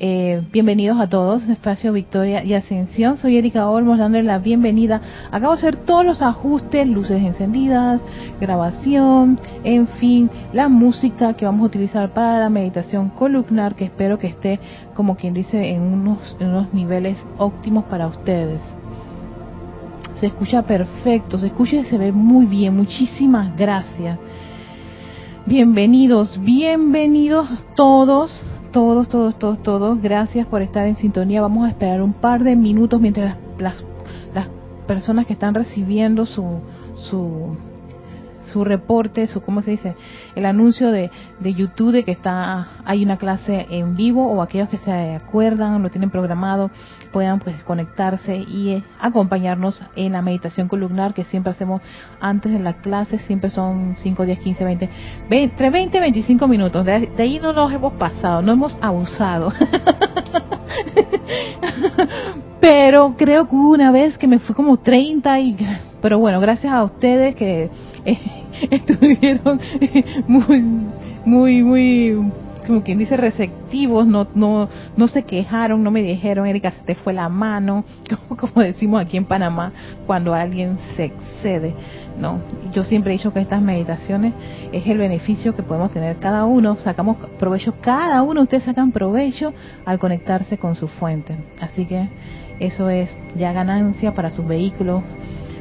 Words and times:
Eh, 0.00 0.42
bienvenidos 0.52 1.00
a 1.00 1.08
todos, 1.08 1.48
Espacio 1.48 1.92
Victoria 1.92 2.44
y 2.44 2.54
Ascensión. 2.54 3.16
Soy 3.16 3.36
Erika 3.36 3.68
Olmos 3.68 3.98
dándole 3.98 4.22
la 4.22 4.38
bienvenida. 4.38 5.00
Acabo 5.32 5.54
de 5.54 5.58
hacer 5.58 5.76
todos 5.78 6.04
los 6.04 6.22
ajustes, 6.22 6.86
luces 6.86 7.20
encendidas, 7.20 8.00
grabación, 8.40 9.40
en 9.64 9.88
fin, 9.88 10.30
la 10.52 10.68
música 10.68 11.34
que 11.34 11.46
vamos 11.46 11.62
a 11.62 11.66
utilizar 11.66 12.14
para 12.14 12.38
la 12.38 12.48
meditación 12.48 13.08
columnar, 13.08 13.74
que 13.74 13.86
espero 13.86 14.20
que 14.20 14.28
esté, 14.28 14.60
como 14.94 15.16
quien 15.16 15.34
dice, 15.34 15.70
en 15.70 15.82
unos, 15.82 16.36
en 16.38 16.50
unos 16.50 16.72
niveles 16.72 17.18
óptimos 17.36 17.82
para 17.86 18.06
ustedes. 18.06 18.62
Se 20.20 20.26
escucha 20.26 20.62
perfecto, 20.62 21.38
se 21.38 21.48
escucha 21.48 21.74
y 21.74 21.84
se 21.84 21.98
ve 21.98 22.12
muy 22.12 22.46
bien. 22.46 22.76
Muchísimas 22.76 23.56
gracias. 23.56 24.16
Bienvenidos, 25.44 26.38
bienvenidos 26.40 27.48
todos 27.74 28.48
todos, 28.72 29.08
todos, 29.08 29.38
todos, 29.38 29.62
todos. 29.62 30.00
Gracias 30.02 30.46
por 30.46 30.62
estar 30.62 30.86
en 30.86 30.96
sintonía. 30.96 31.40
Vamos 31.40 31.66
a 31.66 31.70
esperar 31.70 32.02
un 32.02 32.12
par 32.12 32.44
de 32.44 32.56
minutos 32.56 33.00
mientras 33.00 33.36
las, 33.58 33.74
las, 34.34 34.48
personas 34.86 35.26
que 35.26 35.34
están 35.34 35.54
recibiendo 35.54 36.24
su, 36.24 36.60
su, 36.94 37.56
su 38.52 38.64
reporte, 38.64 39.26
su, 39.26 39.40
¿cómo 39.40 39.62
se 39.62 39.72
dice? 39.72 39.94
El 40.34 40.46
anuncio 40.46 40.90
de, 40.90 41.10
de 41.40 41.54
YouTube 41.54 41.92
de 41.92 42.04
que 42.04 42.12
está, 42.12 42.68
hay 42.84 43.04
una 43.04 43.16
clase 43.16 43.66
en 43.70 43.96
vivo 43.96 44.26
o 44.26 44.42
aquellos 44.42 44.68
que 44.68 44.76
se 44.78 44.92
acuerdan, 45.14 45.82
lo 45.82 45.90
tienen 45.90 46.10
programado, 46.10 46.70
puedan 47.12 47.40
pues 47.40 47.62
conectarse 47.64 48.36
y 48.36 48.70
eh, 48.70 48.82
acompañarnos 49.00 49.82
en 49.96 50.12
la 50.12 50.22
meditación 50.22 50.68
columnar 50.68 51.14
que 51.14 51.24
siempre 51.24 51.52
hacemos 51.52 51.82
antes 52.20 52.52
de 52.52 52.58
la 52.58 52.74
clase, 52.74 53.18
siempre 53.20 53.50
son 53.50 53.96
5, 53.96 54.24
10, 54.24 54.38
15, 54.38 54.64
20, 54.64 54.90
entre 55.30 55.70
20 55.70 55.96
y 55.96 56.00
25 56.00 56.48
minutos. 56.48 56.84
De, 56.84 57.10
ahí 57.18 57.38
no 57.40 57.52
nos 57.52 57.72
hemos 57.72 57.92
pasado, 57.94 58.42
no 58.42 58.52
hemos 58.52 58.76
abusado. 58.80 59.52
pero 62.60 63.14
creo 63.16 63.48
que 63.48 63.54
una 63.54 63.90
vez 63.90 64.18
que 64.18 64.26
me 64.26 64.38
fui 64.38 64.54
como 64.54 64.76
30 64.76 65.40
y 65.40 65.56
pero 66.00 66.18
bueno, 66.18 66.40
gracias 66.40 66.72
a 66.72 66.84
ustedes 66.84 67.34
que 67.34 67.70
eh, 68.04 68.37
estuvieron 68.70 69.60
muy 70.28 70.62
muy 71.24 71.62
muy 71.62 72.16
como 72.68 72.82
quien 72.82 72.98
dice, 72.98 73.16
receptivos, 73.16 74.06
no, 74.06 74.28
no, 74.34 74.68
no 74.94 75.08
se 75.08 75.22
quejaron, 75.22 75.82
no 75.82 75.90
me 75.90 76.02
dijeron, 76.02 76.46
Erika, 76.46 76.70
se 76.70 76.82
te 76.82 76.94
fue 76.94 77.14
la 77.14 77.30
mano, 77.30 77.84
como, 78.36 78.62
decimos 78.62 79.00
aquí 79.00 79.16
en 79.16 79.24
Panamá, 79.24 79.72
cuando 80.06 80.34
alguien 80.34 80.78
se 80.94 81.06
excede. 81.06 81.74
No, 82.20 82.40
yo 82.72 82.84
siempre 82.84 83.12
he 83.12 83.16
dicho 83.16 83.32
que 83.32 83.40
estas 83.40 83.62
meditaciones 83.62 84.34
es 84.70 84.86
el 84.86 84.98
beneficio 84.98 85.56
que 85.56 85.62
podemos 85.62 85.90
tener 85.92 86.18
cada 86.18 86.44
uno, 86.44 86.76
sacamos 86.76 87.16
provecho, 87.38 87.74
cada 87.80 88.22
uno, 88.22 88.42
ustedes 88.42 88.64
sacan 88.64 88.92
provecho 88.92 89.54
al 89.86 89.98
conectarse 89.98 90.58
con 90.58 90.74
su 90.74 90.88
fuente. 90.88 91.36
Así 91.60 91.86
que 91.86 92.08
eso 92.60 92.90
es 92.90 93.08
ya 93.34 93.52
ganancia 93.52 94.12
para 94.12 94.30
sus 94.30 94.46
vehículos, 94.46 95.02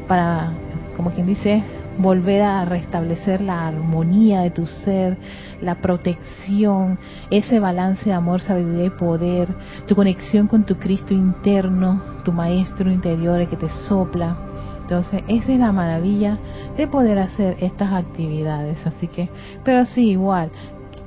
para, 0.10 0.52
como 0.98 1.12
quien 1.12 1.28
dice, 1.28 1.64
volver 1.98 2.42
a 2.42 2.66
restablecer 2.66 3.42
la 3.42 3.68
armonía 3.68 4.42
de 4.42 4.52
tu 4.52 4.66
ser, 4.66 5.18
la 5.62 5.76
protección, 5.76 6.98
ese 7.30 7.60
balance 7.60 8.06
de 8.06 8.14
amor, 8.14 8.42
sabiduría 8.42 8.86
y 8.86 8.90
poder, 8.92 9.50
tu 9.88 9.96
conexión 9.96 10.48
con 10.48 10.66
tu 10.66 10.76
Cristo 10.76 11.14
interno, 11.14 12.02
tu 12.24 12.32
maestro 12.32 12.92
interior 12.92 13.48
que 13.48 13.58
te 13.58 13.70
sopla. 13.88 14.38
Entonces, 14.82 15.22
esa 15.28 15.52
es 15.52 15.60
la 15.60 15.72
maravilla 15.72 16.38
de 16.78 16.88
poder 16.88 17.20
hacer 17.20 17.58
estas 17.60 17.92
actividades. 17.92 18.78
Así 18.86 19.08
que, 19.08 19.30
pero 19.64 19.86
sí, 19.86 20.12
igual, 20.12 20.50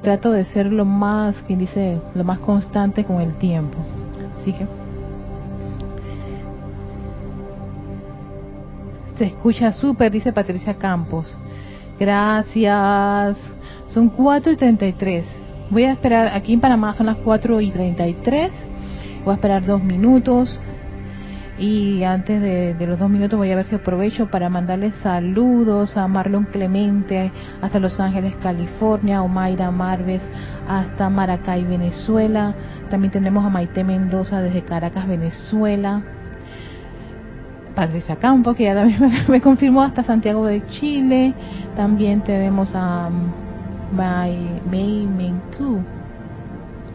trato 0.02 0.32
de 0.32 0.44
ser 0.46 0.72
lo 0.72 0.84
más, 0.84 1.36
quien 1.46 1.60
dice, 1.60 2.00
lo 2.14 2.24
más 2.24 2.40
constante 2.40 3.04
con 3.04 3.20
el 3.20 3.34
tiempo. 3.34 3.78
Así 4.38 4.52
que 4.52 4.66
Se 9.20 9.26
escucha 9.26 9.70
súper, 9.74 10.10
dice 10.10 10.32
Patricia 10.32 10.72
Campos. 10.72 11.36
Gracias. 11.98 13.36
Son 13.88 14.08
4 14.08 14.52
y 14.52 14.56
33. 14.56 15.26
Voy 15.68 15.84
a 15.84 15.92
esperar, 15.92 16.28
aquí 16.32 16.54
en 16.54 16.60
Panamá 16.60 16.94
son 16.94 17.04
las 17.04 17.18
4 17.18 17.60
y 17.60 17.70
33. 17.70 18.50
Voy 19.22 19.32
a 19.32 19.34
esperar 19.34 19.66
dos 19.66 19.84
minutos. 19.84 20.58
Y 21.58 22.02
antes 22.02 22.40
de, 22.40 22.74
los 22.86 22.98
dos 22.98 23.10
minutos 23.10 23.38
voy 23.38 23.50
a 23.50 23.56
ver 23.56 23.66
si 23.66 23.74
aprovecho 23.74 24.30
para 24.30 24.48
mandarles 24.48 24.94
saludos 25.02 25.98
a 25.98 26.08
Marlon 26.08 26.44
Clemente 26.44 27.30
hasta 27.60 27.78
Los 27.78 28.00
Ángeles, 28.00 28.34
California, 28.36 29.20
Omaira 29.20 29.70
Marves 29.70 30.22
hasta 30.66 31.10
Maracay, 31.10 31.64
Venezuela. 31.64 32.54
También 32.88 33.12
tenemos 33.12 33.44
a 33.44 33.50
Maite 33.50 33.84
Mendoza 33.84 34.40
desde 34.40 34.62
Caracas, 34.62 35.06
Venezuela. 35.06 36.19
Patricia 37.80 38.16
Campo, 38.16 38.52
que 38.52 38.64
ya 38.64 38.74
también 38.74 39.00
me, 39.28 39.40
confirmó 39.40 39.80
hasta 39.80 40.02
Santiago 40.02 40.44
de 40.44 40.66
Chile. 40.66 41.32
También 41.74 42.20
tenemos 42.20 42.70
a 42.74 43.08
Mai 43.90 44.60
Mei 44.70 45.06
Menku. 45.06 45.82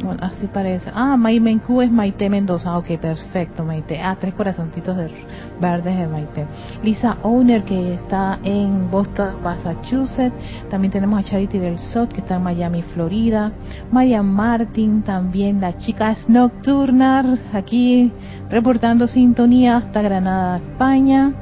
Bueno, 0.03 0.19
así 0.23 0.47
parece. 0.47 0.91
Ah, 0.93 1.15
Mai 1.15 1.39
Menku 1.39 1.81
es 1.81 1.89
Maite 1.89 2.29
Mendoza. 2.29 2.77
Ok, 2.77 2.97
perfecto, 2.99 3.63
Maite. 3.63 4.01
Ah, 4.01 4.17
tres 4.19 4.33
corazoncitos 4.33 4.95
de 4.97 5.09
verdes 5.59 5.97
de 5.97 6.07
Maite. 6.07 6.45
Lisa 6.83 7.17
Owner, 7.23 7.63
que 7.63 7.93
está 7.93 8.39
en 8.43 8.91
Boston, 8.91 9.41
Massachusetts. 9.41 10.35
También 10.69 10.91
tenemos 10.91 11.19
a 11.19 11.23
Charity 11.23 11.59
del 11.59 11.79
Sot, 11.79 12.11
que 12.11 12.19
está 12.21 12.35
en 12.35 12.43
Miami, 12.43 12.81
Florida. 12.81 13.51
Maya 13.91 14.21
Martin, 14.21 15.01
también 15.01 15.61
la 15.61 15.77
chica 15.77 16.15
Nocturna, 16.27 17.37
aquí 17.53 18.11
reportando 18.49 19.07
sintonía 19.07 19.77
hasta 19.77 20.01
Granada, 20.01 20.57
España. 20.57 21.33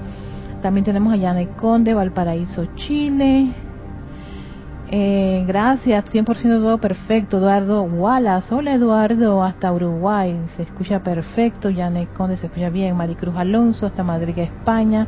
También 0.61 0.85
tenemos 0.85 1.11
a 1.13 1.17
Yane 1.17 1.49
Conde, 1.49 1.93
Valparaíso, 1.93 2.65
Chile. 2.75 3.51
Eh, 4.95 5.43
gracias, 5.47 6.05
100% 6.05 6.61
todo 6.61 6.77
perfecto. 6.77 7.39
Eduardo 7.39 7.81
Wallace, 7.81 8.53
hola 8.53 8.75
Eduardo, 8.75 9.41
hasta 9.41 9.73
Uruguay, 9.73 10.39
se 10.55 10.61
escucha 10.61 10.99
perfecto. 10.99 11.71
Yane 11.71 12.05
Conde 12.15 12.37
se 12.37 12.45
escucha 12.45 12.69
bien. 12.69 12.95
Maricruz 12.95 13.35
Alonso, 13.35 13.87
hasta 13.87 14.03
Madrid, 14.03 14.37
España. 14.37 15.07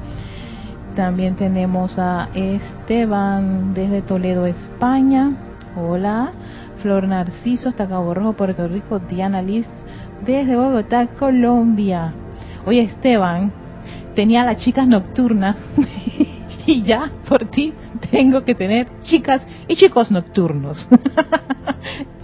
También 0.95 1.35
tenemos 1.35 1.99
a 1.99 2.29
Esteban 2.33 3.75
desde 3.75 4.01
Toledo, 4.01 4.47
España. 4.47 5.33
Hola. 5.75 6.31
Flor 6.81 7.07
Narciso, 7.07 7.69
hasta 7.69 7.87
Cabo 7.87 8.15
Rojo, 8.15 8.33
Puerto 8.33 8.67
Rico. 8.67 8.97
Diana 8.97 9.43
Liz 9.43 9.67
desde 10.25 10.55
Bogotá, 10.55 11.05
Colombia. 11.19 12.11
Oye, 12.65 12.81
Esteban, 12.81 13.51
tenía 14.15 14.45
las 14.45 14.57
chicas 14.57 14.87
nocturnas 14.87 15.57
y 16.65 16.81
ya 16.81 17.11
por 17.29 17.45
ti 17.45 17.71
tengo 18.11 18.43
que 18.43 18.55
tener 18.55 18.87
chicas 19.03 19.41
y 19.67 19.75
chicos 19.75 20.11
nocturnos. 20.11 20.87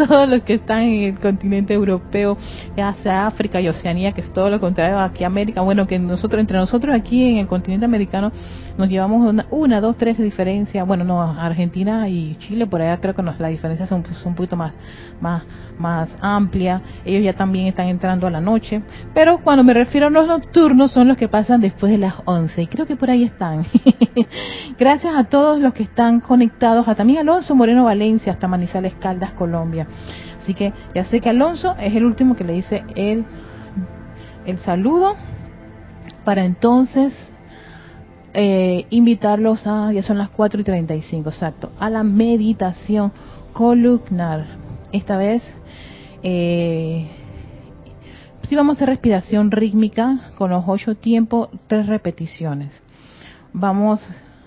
Todos 0.08 0.30
los 0.30 0.44
que 0.44 0.56
están 0.56 0.82
en 0.84 1.04
el 1.04 1.20
continente 1.20 1.74
europeo, 1.74 2.38
hacia 2.78 3.28
África 3.28 3.62
y 3.62 3.68
Oceanía, 3.68 4.12
que 4.14 4.22
es 4.22 4.34
todo 4.34 4.50
lo 4.50 4.60
contrario 4.60 5.00
aquí 5.00 5.24
América. 5.24 5.62
Bueno, 5.62 5.86
que 5.88 6.00
nosotros, 6.00 6.40
entre 6.40 6.58
nosotros 6.58 6.96
aquí 6.96 7.24
en 7.28 7.38
el 7.38 7.48
continente 7.48 7.86
americano, 7.86 8.32
nos 8.78 8.90
llevamos 8.90 9.46
una, 9.52 9.82
dos, 9.82 9.98
tres 9.98 10.18
diferencias. 10.18 10.86
Bueno, 10.88 11.04
no, 11.04 11.22
Argentina 11.22 12.08
y 12.10 12.36
Chile, 12.36 12.66
por 12.66 12.82
allá 12.82 13.00
creo 13.00 13.14
que 13.14 13.22
nos, 13.22 13.40
la 13.40 13.50
diferencia 13.50 13.86
son, 13.88 14.04
un 14.26 14.36
poquito 14.36 14.56
más, 14.56 14.74
más, 15.20 15.44
más 15.78 16.16
amplia. 16.22 16.82
Ellos 17.06 17.24
ya 17.24 17.34
también 17.34 17.68
están 17.68 17.88
entrando 17.88 18.28
a 18.28 18.32
la 18.32 18.42
noche. 18.42 18.82
Pero 19.14 19.40
cuando 19.44 19.64
me 19.64 19.74
refiero 19.74 20.08
a 20.08 20.10
los 20.10 20.28
nocturnos, 20.28 20.92
son 20.92 21.08
los 21.08 21.18
que 21.18 21.28
pasan 21.28 21.62
después 21.62 21.92
de 21.92 21.98
las 21.98 22.16
11. 22.26 22.62
Y 22.62 22.68
creo 22.68 22.86
que 22.86 22.96
por 22.96 23.10
ahí 23.10 23.24
están. 23.24 23.66
Gracias 24.80 25.14
a 25.16 25.26
todos 25.26 25.60
los 25.60 25.74
que 25.74 25.84
están 25.84 26.20
conectados, 26.20 26.88
a 26.88 26.96
también 26.96 27.20
Alonso 27.20 27.56
Moreno 27.56 27.84
Valencia, 27.84 28.32
hasta 28.32 28.48
Manizales 28.48 28.96
Caldas, 28.96 29.32
Colombia. 29.34 29.88
Así 30.40 30.54
que 30.54 30.74
ya 30.96 31.06
sé 31.06 31.22
que 31.22 31.30
Alonso 31.30 31.76
es 31.80 31.96
el 31.96 32.06
último 32.06 32.36
que 32.36 32.44
le 32.44 32.54
dice 32.54 32.84
el, 32.96 33.26
el 34.46 34.58
saludo 34.60 35.16
para 36.24 36.46
entonces 36.46 37.14
eh, 38.34 38.86
invitarlos 38.90 39.68
a, 39.68 39.92
ya 39.92 40.04
son 40.04 40.18
las 40.18 40.30
4 40.30 40.62
y 40.62 40.64
35, 40.64 41.30
exacto, 41.30 41.72
a 41.80 41.90
la 41.90 42.04
meditación 42.04 43.12
columnar. 43.54 44.46
Esta 44.92 45.18
vez, 45.18 45.44
eh, 46.24 47.08
si 48.48 48.56
vamos 48.56 48.76
a 48.76 48.78
hacer 48.78 48.90
respiración 48.90 49.52
rítmica 49.52 50.32
con 50.38 50.52
los 50.52 50.64
ocho 50.68 50.96
tiempos, 50.96 51.50
tres 51.68 51.88
repeticiones. 51.88 52.82
Vamos 53.54 54.06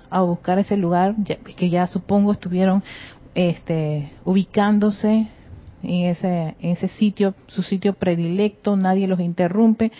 a 0.08 0.22
buscar 0.22 0.58
ese 0.58 0.76
lugar 0.76 1.14
que 1.56 1.68
ya 1.68 1.86
supongo 1.86 2.32
estuvieron 2.32 2.82
este, 3.34 4.12
ubicándose 4.24 5.28
en 5.84 6.56
ese, 6.62 6.88
sitio, 6.88 7.34
su 7.46 7.62
sitio 7.62 7.94
predilecto, 7.94 8.76
nadie 8.76 9.06
los 9.06 9.20
interrumpe. 9.20 9.92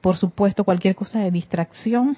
Por 0.00 0.16
supuesto, 0.16 0.64
cualquier 0.64 0.94
cosa 0.94 1.20
de 1.20 1.30
distracción 1.30 2.16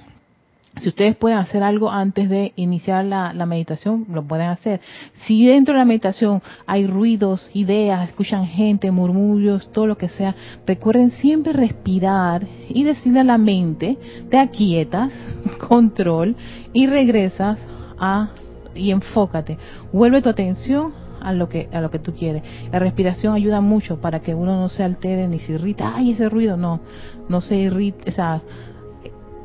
Si 0.81 0.89
ustedes 0.89 1.17
pueden 1.17 1.39
hacer 1.39 1.63
algo 1.63 1.91
antes 1.91 2.29
de 2.29 2.53
iniciar 2.55 3.05
la, 3.05 3.47
meditación, 3.47 4.07
lo 4.13 4.23
pueden 4.23 4.49
hacer. 4.49 4.81
Si 5.27 5.47
dentro 5.47 5.75
de 5.75 5.79
la 5.79 5.85
meditación 5.85 6.41
hay 6.67 6.87
ruidos, 6.87 7.51
ideas, 7.53 8.09
escuchan 8.09 8.47
gente, 8.47 8.91
murmullos, 8.91 9.73
todo 9.73 9.87
lo 9.87 9.99
que 9.99 10.09
sea, 10.09 10.37
recuerden 10.67 11.11
siempre 11.11 11.53
respirar 11.53 12.47
y 12.69 12.85
decirle 12.85 13.21
a 13.21 13.25
la 13.25 13.39
mente, 13.39 13.99
te 14.31 14.39
aquietas, 14.39 15.13
control, 15.69 16.37
y 16.73 16.87
regresas 16.87 17.59
a 17.99 18.31
y 18.79 18.91
enfócate. 18.91 19.59
Vuelve 19.93 20.23
tu 20.23 20.29
atención 20.29 20.93
a 21.21 21.33
lo 21.33 21.49
que 21.49 21.69
a 21.73 21.81
lo 21.81 21.91
que 21.91 21.99
tú 21.99 22.13
quieres. 22.13 22.43
La 22.73 22.79
respiración 22.79 23.35
ayuda 23.35 23.61
mucho 23.61 24.01
para 24.01 24.21
que 24.21 24.35
uno 24.35 24.59
no 24.59 24.69
se 24.69 24.83
altere 24.83 25.29
ni 25.29 25.39
se 25.39 25.53
irrita. 25.53 25.93
Ay, 25.95 26.13
ese 26.13 26.29
ruido 26.29 26.57
no, 26.57 26.81
no 27.29 27.41
se 27.41 27.57
irrita, 27.57 28.05
o 28.07 28.11
sea, 28.13 28.43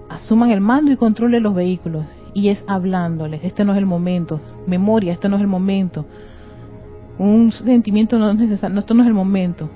asuman 0.10 0.52
el 0.52 0.62
mando 0.62 0.92
y 0.92 0.98
controlen 0.98 1.44
los 1.44 1.56
vehículos. 1.56 2.06
Y 2.34 2.50
es 2.50 2.64
hablándoles, 2.68 3.44
este 3.44 3.64
no 3.64 3.74
es 3.74 3.78
el 3.78 3.86
momento. 3.86 4.40
Memoria, 4.66 5.14
este 5.14 5.30
no 5.30 5.36
es 5.36 5.42
el 5.42 5.48
momento. 5.48 6.06
Un 7.20 7.52
sentimiento 7.52 8.18
no 8.18 8.31
es 8.31 8.38
necesario, 8.38 8.80
esto 8.80 8.94
no 8.94 9.04
es 9.04 9.08
el 9.08 9.14
momento. 9.14 9.70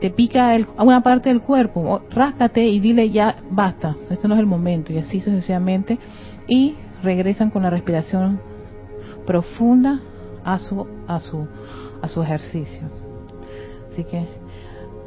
Te 0.00 0.10
pica 0.10 0.54
el, 0.54 0.66
una 0.78 1.02
parte 1.02 1.28
del 1.28 1.40
cuerpo, 1.40 2.02
ráscate 2.10 2.66
y 2.66 2.80
dile 2.80 3.10
ya 3.10 3.36
basta, 3.50 3.96
este 4.10 4.26
no 4.26 4.34
es 4.34 4.40
el 4.40 4.46
momento. 4.46 4.92
Y 4.92 4.98
así 4.98 5.20
sucesivamente. 5.20 5.98
Y 6.48 6.76
regresan 7.02 7.50
con 7.50 7.62
la 7.62 7.70
respiración 7.70 8.40
profunda 9.26 10.00
a 10.44 10.58
su, 10.58 10.86
a 11.08 11.20
su, 11.20 11.46
a 12.02 12.08
su 12.08 12.22
ejercicio. 12.22 12.88
Así 13.90 14.04
que 14.04 14.44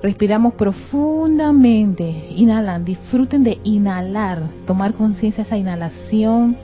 Respiramos 0.01 0.53
profundamente, 0.53 2.03
inhalan, 2.35 2.85
disfruten 2.85 3.43
de 3.43 3.57
inhalar, 3.63 4.43
tomar 4.67 4.93
conciencia 4.93 5.43
de 5.43 5.47
esa 5.47 5.57
inhalación. 5.57 6.55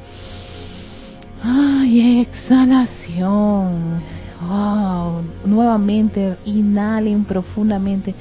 Ay, 1.42 2.22
exhalación. 2.22 4.02
Wow. 4.40 5.24
Nuevamente, 5.46 6.38
inhalen 6.46 7.24
profundamente. 7.26 8.14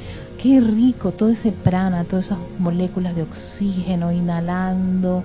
Qué 0.43 0.61
rico 0.61 1.13
todo 1.13 1.29
ese 1.29 1.53
prana, 1.53 2.05
todas 2.05 2.27
esas 2.27 2.39
moléculas 2.59 3.15
de 3.15 3.23
oxígeno, 3.23 4.11
inhalando, 4.11 5.25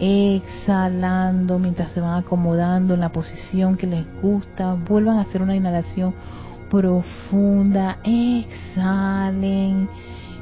exhalando 0.00 1.58
mientras 1.58 1.92
se 1.92 2.00
van 2.00 2.18
acomodando 2.18 2.94
en 2.94 3.00
la 3.00 3.10
posición 3.10 3.76
que 3.76 3.86
les 3.86 4.04
gusta. 4.20 4.74
Vuelvan 4.74 5.18
a 5.18 5.22
hacer 5.22 5.42
una 5.42 5.56
inhalación 5.56 6.14
profunda, 6.70 7.98
exhalen 8.04 9.88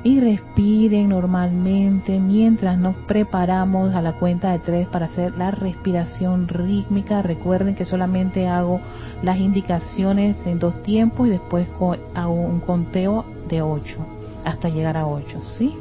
y 0.03 0.21
respiren 0.21 1.09
normalmente 1.09 2.21
mientras 2.21 2.79
nos 2.79 2.95
preparamos 3.07 3.95
a 3.95 4.03
la 4.03 4.13
cuenta 4.13 4.53
de 4.53 4.59
tres 4.59 4.89
para 4.89 5.07
hacer 5.07 5.35
la 5.37 5.51
respiración 5.51 6.47
rítmica. 6.47 7.23
Recuerden 7.23 7.75
que 7.75 7.87
solamente 7.87 8.47
hago 8.47 8.81
las 9.23 9.39
indicaciones 9.39 10.37
en 10.47 10.59
dos 10.59 10.83
tiempos 10.83 11.27
y 11.27 11.31
después 11.31 11.69
hago 12.15 12.33
un 12.33 12.61
conteo 12.61 13.25
de 13.49 13.63
ocho 13.63 14.07
hasta 14.45 14.69
llegar 14.69 14.99
a 14.99 15.07
ocho, 15.07 15.41
¿sí? 15.57 15.75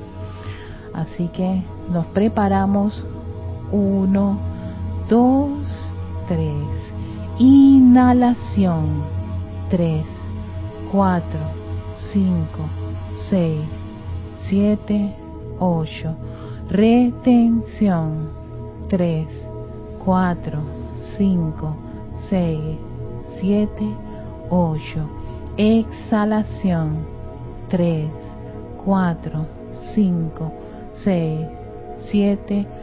Así 0.94 1.28
que 1.28 1.64
nos 1.92 2.06
preparamos. 2.08 3.06
Uno, 3.74 4.38
dos, 5.10 5.68
tres. 6.28 6.54
Inhalación. 7.40 9.02
Tres 9.72 10.06
4, 10.92 11.24
5, 12.14 12.46
6, 13.30 13.60
7, 14.48 15.16
8. 15.60 16.16
Retención. 16.70 18.30
3, 18.90 19.28
4, 20.06 20.60
5, 21.18 21.76
6, 22.30 22.60
7, 23.42 23.96
8. 24.52 25.10
Exhalación. 25.58 27.08
3, 27.70 28.08
4, 28.86 29.46
5, 29.96 30.52
6, 30.94 31.48
7, 32.12 32.68
8. 32.70 32.83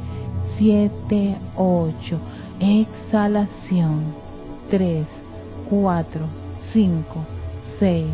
7, 0.61 1.37
8. 1.57 2.19
Exhalación. 2.59 4.13
3, 4.69 5.07
4, 5.69 6.21
5, 6.71 7.25
6, 7.79 8.05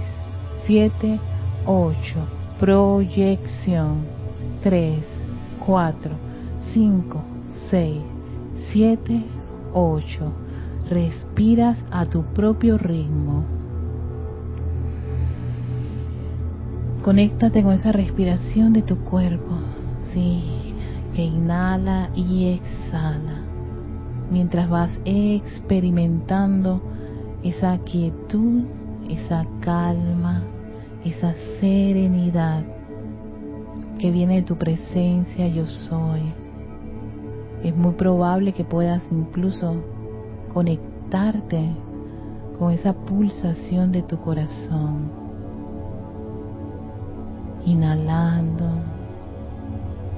7, 0.66 1.20
8 1.66 2.38
proyección 2.60 4.00
3, 4.64 5.06
4, 5.66 6.12
5, 6.74 7.22
6, 7.70 8.02
7, 8.72 9.24
8. 9.74 10.32
Respiras 10.90 11.84
a 11.92 12.06
tu 12.06 12.24
propio 12.24 12.78
ritmo. 12.78 13.44
Conéctate 17.04 17.62
con 17.62 17.74
esa 17.74 17.92
respiración 17.92 18.74
de 18.74 18.82
tu 18.82 18.98
cuerpo, 18.98 19.54
sí, 20.14 20.57
que 21.18 21.24
inhala 21.24 22.12
y 22.14 22.50
exhala, 22.50 23.42
mientras 24.30 24.70
vas 24.70 24.92
experimentando 25.04 26.80
esa 27.42 27.80
quietud, 27.80 28.66
esa 29.10 29.44
calma, 29.62 30.44
esa 31.04 31.34
serenidad 31.60 32.64
que 33.98 34.12
viene 34.12 34.36
de 34.36 34.42
tu 34.44 34.58
presencia 34.58 35.48
yo 35.48 35.66
soy. 35.66 36.22
Es 37.64 37.76
muy 37.76 37.94
probable 37.94 38.54
que 38.54 38.64
puedas 38.64 39.02
incluso 39.10 39.74
conectarte 40.54 41.72
con 42.60 42.72
esa 42.72 42.94
pulsación 42.94 43.92
de 43.92 44.04
tu 44.04 44.20
corazón. 44.20 45.10
Inhalando, 47.66 48.97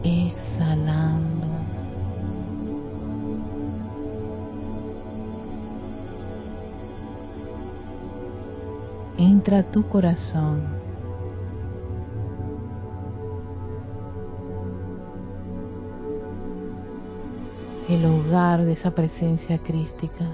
exhalando. 0.04 1.48
Entra 9.18 9.64
tu 9.64 9.88
corazón 9.88 10.80
el 17.90 18.06
hogar 18.06 18.64
de 18.66 18.74
esa 18.74 18.92
presencia 18.92 19.58
crística. 19.58 20.26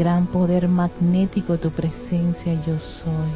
Gran 0.00 0.28
poder 0.28 0.66
magnético 0.66 1.52
de 1.52 1.58
tu 1.58 1.70
presencia 1.72 2.54
yo 2.66 2.78
soy. 2.78 3.32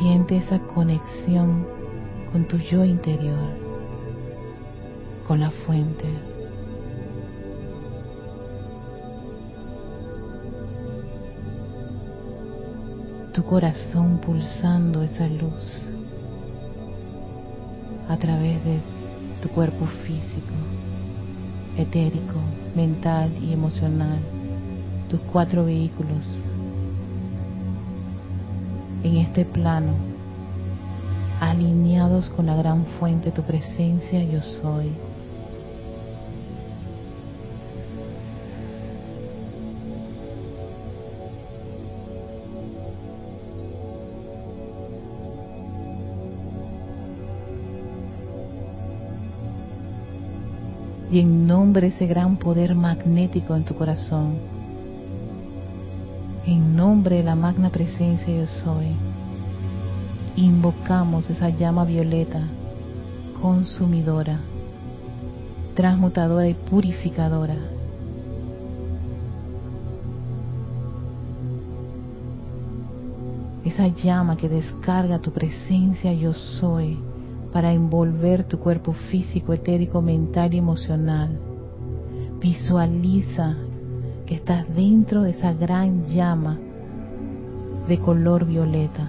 Siente 0.00 0.38
esa 0.38 0.58
conexión 0.58 1.64
con 2.32 2.48
tu 2.48 2.56
yo 2.56 2.84
interior, 2.84 3.38
con 5.28 5.38
la 5.38 5.52
fuente. 5.52 6.31
Tu 13.32 13.42
corazón 13.44 14.18
pulsando 14.18 15.02
esa 15.02 15.26
luz 15.26 15.88
a 18.06 18.16
través 18.18 18.62
de 18.62 18.78
tu 19.40 19.48
cuerpo 19.48 19.86
físico, 20.06 20.52
etérico, 21.78 22.38
mental 22.76 23.30
y 23.42 23.54
emocional, 23.54 24.18
tus 25.08 25.18
cuatro 25.32 25.64
vehículos 25.64 26.42
en 29.02 29.16
este 29.16 29.46
plano, 29.46 29.94
alineados 31.40 32.28
con 32.28 32.46
la 32.46 32.56
gran 32.56 32.84
fuente 33.00 33.30
tu 33.30 33.42
presencia, 33.42 34.22
yo 34.22 34.42
soy. 34.42 34.92
Y 51.12 51.20
en 51.20 51.46
nombre 51.46 51.82
de 51.82 51.94
ese 51.94 52.06
gran 52.06 52.38
poder 52.38 52.74
magnético 52.74 53.54
en 53.54 53.64
tu 53.64 53.74
corazón, 53.74 54.36
en 56.46 56.74
nombre 56.74 57.16
de 57.16 57.22
la 57.22 57.34
magna 57.34 57.68
presencia 57.68 58.34
yo 58.34 58.46
soy, 58.46 58.86
invocamos 60.36 61.28
esa 61.28 61.50
llama 61.50 61.84
violeta 61.84 62.40
consumidora, 63.42 64.40
transmutadora 65.74 66.48
y 66.48 66.54
purificadora. 66.54 67.56
Esa 73.66 73.88
llama 73.88 74.38
que 74.38 74.48
descarga 74.48 75.18
tu 75.18 75.30
presencia 75.30 76.10
yo 76.14 76.32
soy 76.32 77.11
para 77.52 77.72
envolver 77.72 78.44
tu 78.44 78.58
cuerpo 78.58 78.92
físico, 78.92 79.52
etérico, 79.52 80.00
mental 80.00 80.54
y 80.54 80.58
emocional. 80.58 81.38
Visualiza 82.40 83.56
que 84.26 84.34
estás 84.34 84.74
dentro 84.74 85.22
de 85.22 85.30
esa 85.30 85.52
gran 85.52 86.06
llama 86.06 86.58
de 87.86 87.98
color 87.98 88.46
violeta. 88.46 89.06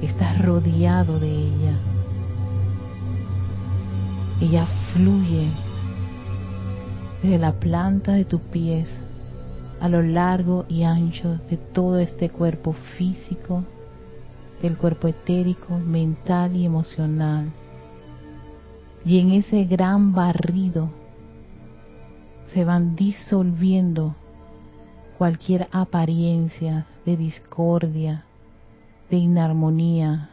Estás 0.00 0.42
rodeado 0.42 1.20
de 1.20 1.30
ella. 1.30 1.78
Ella 4.40 4.66
fluye 4.92 5.48
desde 7.22 7.38
la 7.38 7.52
planta 7.52 8.12
de 8.12 8.24
tus 8.24 8.40
pies 8.40 8.88
a 9.80 9.88
lo 9.88 10.02
largo 10.02 10.64
y 10.68 10.84
ancho 10.84 11.38
de 11.50 11.56
todo 11.56 11.98
este 11.98 12.30
cuerpo 12.30 12.74
físico, 12.96 13.64
del 14.62 14.76
cuerpo 14.76 15.08
etérico, 15.08 15.78
mental 15.78 16.56
y 16.56 16.64
emocional. 16.64 17.50
Y 19.04 19.20
en 19.20 19.32
ese 19.32 19.64
gran 19.64 20.12
barrido 20.14 20.90
se 22.46 22.64
van 22.64 22.96
disolviendo 22.96 24.14
cualquier 25.18 25.68
apariencia 25.72 26.86
de 27.04 27.16
discordia, 27.16 28.24
de 29.10 29.16
inarmonía, 29.16 30.30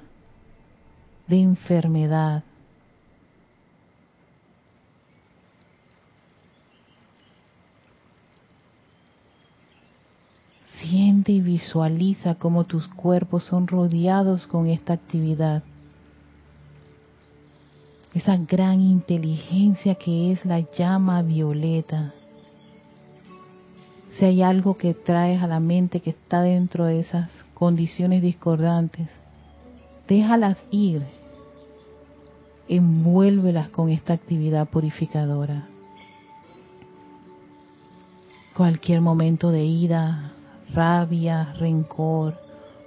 de 1.27 1.41
enfermedad. 1.41 2.43
Siente 10.81 11.31
y 11.31 11.41
visualiza 11.41 12.35
cómo 12.35 12.63
tus 12.63 12.87
cuerpos 12.87 13.43
son 13.43 13.67
rodeados 13.67 14.47
con 14.47 14.65
esta 14.65 14.93
actividad. 14.93 15.61
Esa 18.15 18.35
gran 18.35 18.81
inteligencia 18.81 19.93
que 19.93 20.31
es 20.31 20.43
la 20.43 20.59
llama 20.71 21.21
violeta. 21.21 22.13
Si 24.09 24.25
hay 24.25 24.41
algo 24.41 24.75
que 24.75 24.95
traes 24.95 25.41
a 25.43 25.47
la 25.47 25.59
mente 25.59 25.99
que 25.99 26.09
está 26.09 26.41
dentro 26.41 26.85
de 26.85 26.99
esas 26.99 27.31
condiciones 27.53 28.23
discordantes, 28.23 29.07
déjalas 30.07 30.57
ir. 30.71 31.03
Envuélvelas 32.67 33.69
con 33.69 33.89
esta 33.89 34.13
actividad 34.13 34.67
purificadora. 34.67 35.67
Cualquier 38.55 39.01
momento 39.01 39.51
de 39.51 39.63
ira, 39.63 40.31
rabia, 40.73 41.53
rencor, 41.57 42.37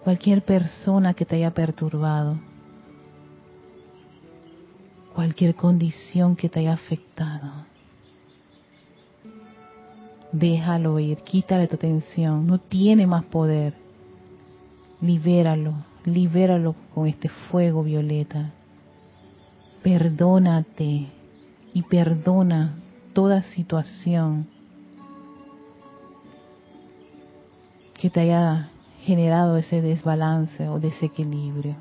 cualquier 0.03 0.43
persona 0.45 1.15
que 1.15 1.25
te 1.25 1.37
haya 1.37 1.53
perturbado, 1.53 2.39
cualquier 5.15 5.55
condición 5.55 6.37
que 6.37 6.49
te 6.49 6.61
haya 6.61 6.75
afectado. 6.75 7.67
Déjalo 10.33 10.99
ir, 10.99 11.19
quítale 11.19 11.69
tu 11.69 11.77
atención, 11.77 12.47
no 12.47 12.59
tiene 12.59 13.07
más 13.07 13.25
poder. 13.25 13.75
Libéralo, 15.01 15.75
libéralo 16.05 16.75
con 16.93 17.07
este 17.07 17.29
fuego 17.29 17.85
violeta. 17.85 18.53
Perdónate 19.83 21.07
y 21.73 21.83
perdona 21.83 22.75
toda 23.13 23.43
situación 23.43 24.49
que 28.05 28.11
te 28.11 28.21
haya 28.21 28.69
generado 29.01 29.57
ese 29.57 29.81
desbalance 29.81 30.69
o 30.69 30.79
desequilibrio. 30.79 31.75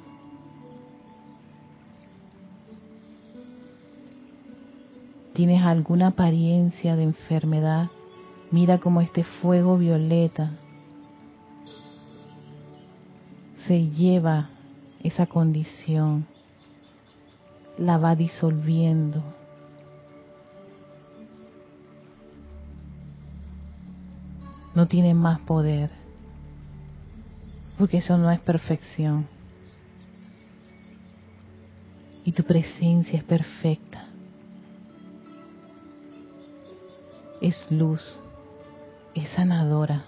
¿Tienes 5.33 5.61
alguna 5.65 6.07
apariencia 6.07 6.95
de 6.95 7.03
enfermedad? 7.03 7.89
Mira 8.51 8.77
cómo 8.77 9.01
este 9.01 9.25
fuego 9.25 9.77
violeta 9.77 10.51
se 13.67 13.89
lleva 13.89 14.47
esa 15.03 15.25
condición, 15.25 16.25
la 17.77 17.97
va 17.97 18.15
disolviendo. 18.15 19.21
No 24.73 24.87
tiene 24.87 25.13
más 25.13 25.41
poder, 25.41 26.02
porque 27.83 27.97
eso 27.97 28.17
no 28.17 28.31
es 28.31 28.39
perfección. 28.39 29.27
Y 32.23 32.31
tu 32.31 32.41
presencia 32.45 33.19
es 33.19 33.25
perfecta. 33.25 34.05
Es 37.41 37.69
luz, 37.69 38.21
es 39.13 39.27
sanadora. 39.31 40.05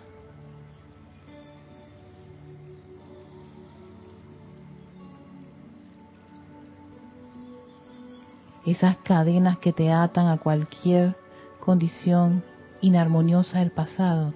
Esas 8.66 8.96
cadenas 9.00 9.60
que 9.60 9.74
te 9.74 9.92
atan 9.92 10.30
a 10.30 10.38
cualquier 10.38 11.18
condición 11.60 12.42
inarmoniosa 12.80 13.60
del 13.60 13.72
pasado 13.72 14.34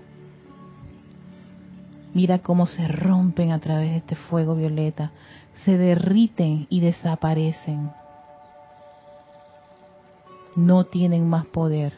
Mira 2.21 2.39
cómo 2.39 2.67
se 2.67 2.85
rompen 2.85 3.53
a 3.53 3.59
través 3.59 3.91
de 3.91 3.97
este 3.99 4.15
fuego 4.17 4.53
violeta, 4.53 5.13
se 5.63 5.77
derriten 5.77 6.67
y 6.69 6.81
desaparecen. 6.81 7.91
No 10.57 10.83
tienen 10.83 11.29
más 11.29 11.45
poder. 11.45 11.93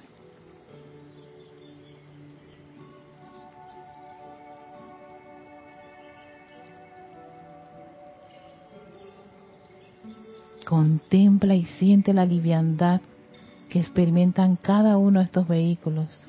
Contempla 10.67 11.55
y 11.55 11.65
siente 11.65 12.13
la 12.13 12.27
liviandad 12.27 13.01
que 13.69 13.79
experimentan 13.79 14.55
cada 14.55 14.97
uno 14.97 15.17
de 15.17 15.25
estos 15.25 15.47
vehículos 15.47 16.27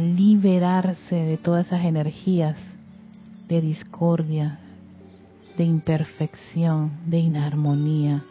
liberarse 0.00 1.14
de 1.14 1.36
todas 1.36 1.66
esas 1.66 1.84
energías 1.84 2.56
de 3.48 3.60
discordia, 3.60 4.58
de 5.56 5.64
imperfección, 5.64 6.92
de 7.06 7.18
inarmonía. 7.18 8.24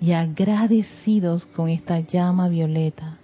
Y 0.00 0.12
agradecidos 0.12 1.46
con 1.46 1.68
esta 1.68 1.98
llama 2.00 2.48
violeta 2.48 3.18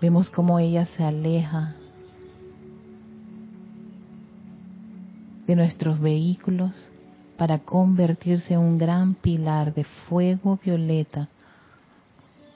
Vemos 0.00 0.30
cómo 0.30 0.58
ella 0.58 0.86
se 0.86 1.02
aleja 1.02 1.74
de 5.46 5.56
nuestros 5.56 6.00
vehículos 6.00 6.90
para 7.36 7.58
convertirse 7.58 8.54
en 8.54 8.60
un 8.60 8.78
gran 8.78 9.14
pilar 9.14 9.74
de 9.74 9.84
fuego 9.84 10.58
violeta 10.62 11.28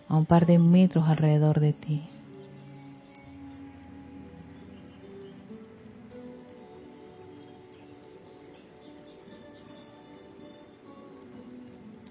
a 0.08 0.16
un 0.16 0.24
par 0.24 0.46
de 0.46 0.58
metros 0.58 1.06
alrededor 1.06 1.60
de 1.60 1.72
ti. 1.72 2.02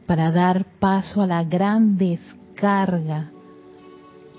Para 0.06 0.32
dar 0.32 0.66
paso 0.80 1.22
a 1.22 1.28
la 1.28 1.44
gran 1.44 1.98
descarga 1.98 3.32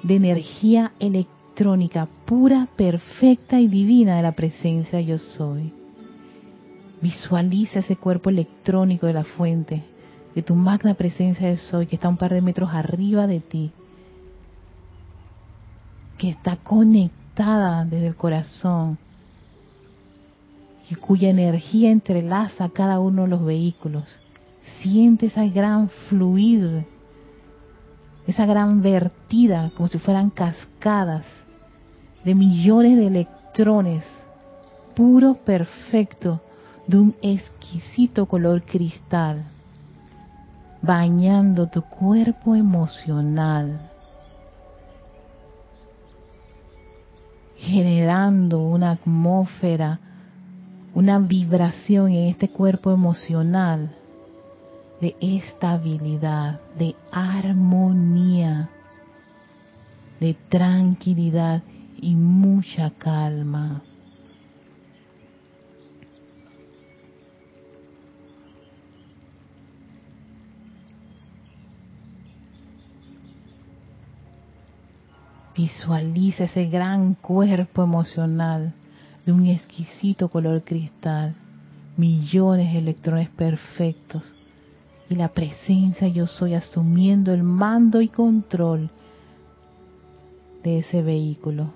de 0.02 0.16
energía 0.16 0.92
electrónica 0.98 2.08
pura, 2.24 2.68
perfecta 2.76 3.60
y 3.60 3.68
divina 3.68 4.16
de 4.16 4.22
la 4.22 4.32
presencia 4.32 5.00
yo 5.00 5.18
soy. 5.18 5.72
Visualiza 7.00 7.80
ese 7.80 7.96
cuerpo 7.96 8.30
electrónico 8.30 9.06
de 9.06 9.12
la 9.12 9.24
fuente, 9.24 9.82
de 10.34 10.42
tu 10.42 10.54
magna 10.54 10.94
presencia 10.94 11.48
de 11.48 11.56
soy, 11.58 11.86
que 11.86 11.96
está 11.96 12.08
un 12.08 12.16
par 12.16 12.32
de 12.32 12.42
metros 12.42 12.70
arriba 12.72 13.26
de 13.26 13.40
ti, 13.40 13.72
que 16.16 16.30
está 16.30 16.56
conectada 16.56 17.84
desde 17.84 18.08
el 18.08 18.16
corazón 18.16 18.98
y 20.90 20.94
cuya 20.94 21.30
energía 21.30 21.90
entrelaza 21.90 22.68
cada 22.70 22.98
uno 22.98 23.22
de 23.22 23.28
los 23.28 23.44
vehículos. 23.44 24.08
Siente 24.80 25.26
esa 25.26 25.44
gran 25.46 25.88
fluir, 26.08 26.86
esa 28.28 28.44
gran 28.44 28.82
vertida, 28.82 29.70
como 29.74 29.88
si 29.88 29.98
fueran 29.98 30.28
cascadas 30.28 31.24
de 32.24 32.34
millones 32.34 32.98
de 32.98 33.06
electrones, 33.06 34.04
puro, 34.94 35.32
perfecto, 35.32 36.38
de 36.86 36.98
un 36.98 37.14
exquisito 37.22 38.26
color 38.26 38.64
cristal, 38.64 39.44
bañando 40.82 41.68
tu 41.68 41.80
cuerpo 41.80 42.54
emocional, 42.54 43.90
generando 47.56 48.58
una 48.58 48.90
atmósfera, 48.90 50.00
una 50.94 51.18
vibración 51.18 52.12
en 52.12 52.28
este 52.28 52.50
cuerpo 52.50 52.92
emocional 52.92 53.97
de 55.00 55.16
estabilidad, 55.20 56.60
de 56.76 56.96
armonía, 57.12 58.68
de 60.20 60.34
tranquilidad 60.48 61.62
y 62.00 62.14
mucha 62.14 62.90
calma. 62.90 63.82
Visualiza 75.56 76.44
ese 76.44 76.66
gran 76.66 77.14
cuerpo 77.14 77.82
emocional 77.82 78.74
de 79.26 79.32
un 79.32 79.46
exquisito 79.46 80.28
color 80.28 80.62
cristal, 80.62 81.34
millones 81.96 82.72
de 82.72 82.78
electrones 82.78 83.28
perfectos 83.30 84.37
y 85.08 85.14
la 85.14 85.28
presencia 85.28 86.08
yo 86.08 86.26
soy 86.26 86.54
asumiendo 86.54 87.32
el 87.32 87.42
mando 87.42 88.00
y 88.00 88.08
control 88.08 88.90
de 90.62 90.78
ese 90.78 91.02
vehículo. 91.02 91.72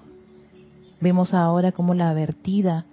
Vemos 1.00 1.34
ahora 1.34 1.72
cómo 1.72 1.94
la 1.94 2.12
vertida 2.12 2.84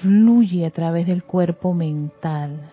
fluye 0.00 0.66
a 0.66 0.70
través 0.70 1.06
del 1.06 1.24
cuerpo 1.24 1.74
mental 1.74 2.70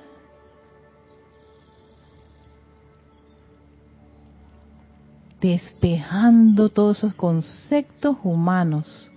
despejando 5.45 6.69
todos 6.69 6.97
esos 6.97 7.13
conceptos 7.13 8.17
humanos, 8.23 9.11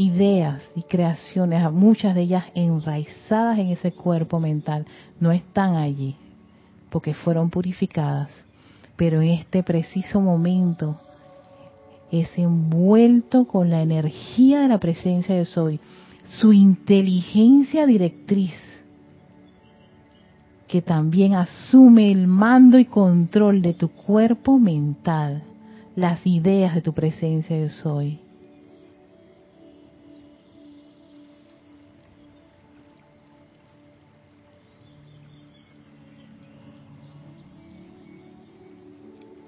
ideas 0.00 0.62
y 0.74 0.82
creaciones, 0.82 1.70
muchas 1.70 2.14
de 2.14 2.22
ellas 2.22 2.44
enraizadas 2.54 3.58
en 3.58 3.66
ese 3.66 3.92
cuerpo 3.92 4.40
mental, 4.40 4.86
no 5.20 5.30
están 5.30 5.76
allí 5.76 6.16
porque 6.88 7.12
fueron 7.12 7.50
purificadas, 7.50 8.30
pero 8.96 9.20
en 9.20 9.28
este 9.28 9.62
preciso 9.62 10.18
momento 10.22 10.98
es 12.10 12.36
envuelto 12.38 13.44
con 13.44 13.68
la 13.68 13.82
energía 13.82 14.62
de 14.62 14.68
la 14.68 14.78
presencia 14.78 15.34
de 15.34 15.44
Soy, 15.44 15.78
su 16.24 16.54
inteligencia 16.54 17.84
directriz 17.84 18.54
que 20.66 20.80
también 20.80 21.34
asume 21.34 22.10
el 22.10 22.26
mando 22.26 22.78
y 22.78 22.86
control 22.86 23.60
de 23.60 23.74
tu 23.74 23.88
cuerpo 23.88 24.58
mental, 24.58 25.42
las 25.94 26.26
ideas 26.26 26.74
de 26.74 26.80
tu 26.80 26.94
presencia 26.94 27.56
de 27.56 27.68
soy. 27.68 28.29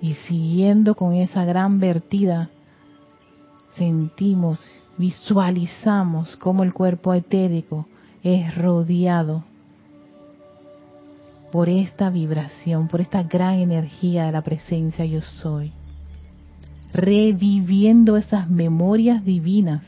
Y 0.03 0.15
siguiendo 0.27 0.97
con 0.97 1.15
esa 1.15 1.45
gran 1.45 1.79
vertida, 1.79 2.51
sentimos, 3.77 4.61
visualizamos 4.99 6.37
cómo 6.37 6.65
el 6.65 6.75
cuerpo 6.75 7.15
etérico 7.15 7.87
es 8.25 8.53
rodeado 8.57 9.45
por 11.53 11.69
esta 11.69 12.11
vibración, 12.11 12.89
por 12.89 13.01
esta 13.01 13.23
gran 13.23 13.61
energía 13.61 14.27
de 14.27 14.33
la 14.33 14.43
presencia 14.43 15.05
yo 15.05 15.21
soy, 15.21 15.71
reviviendo 16.93 18.17
esas 18.17 18.51
memorias 18.51 19.25
divinas. 19.25 19.85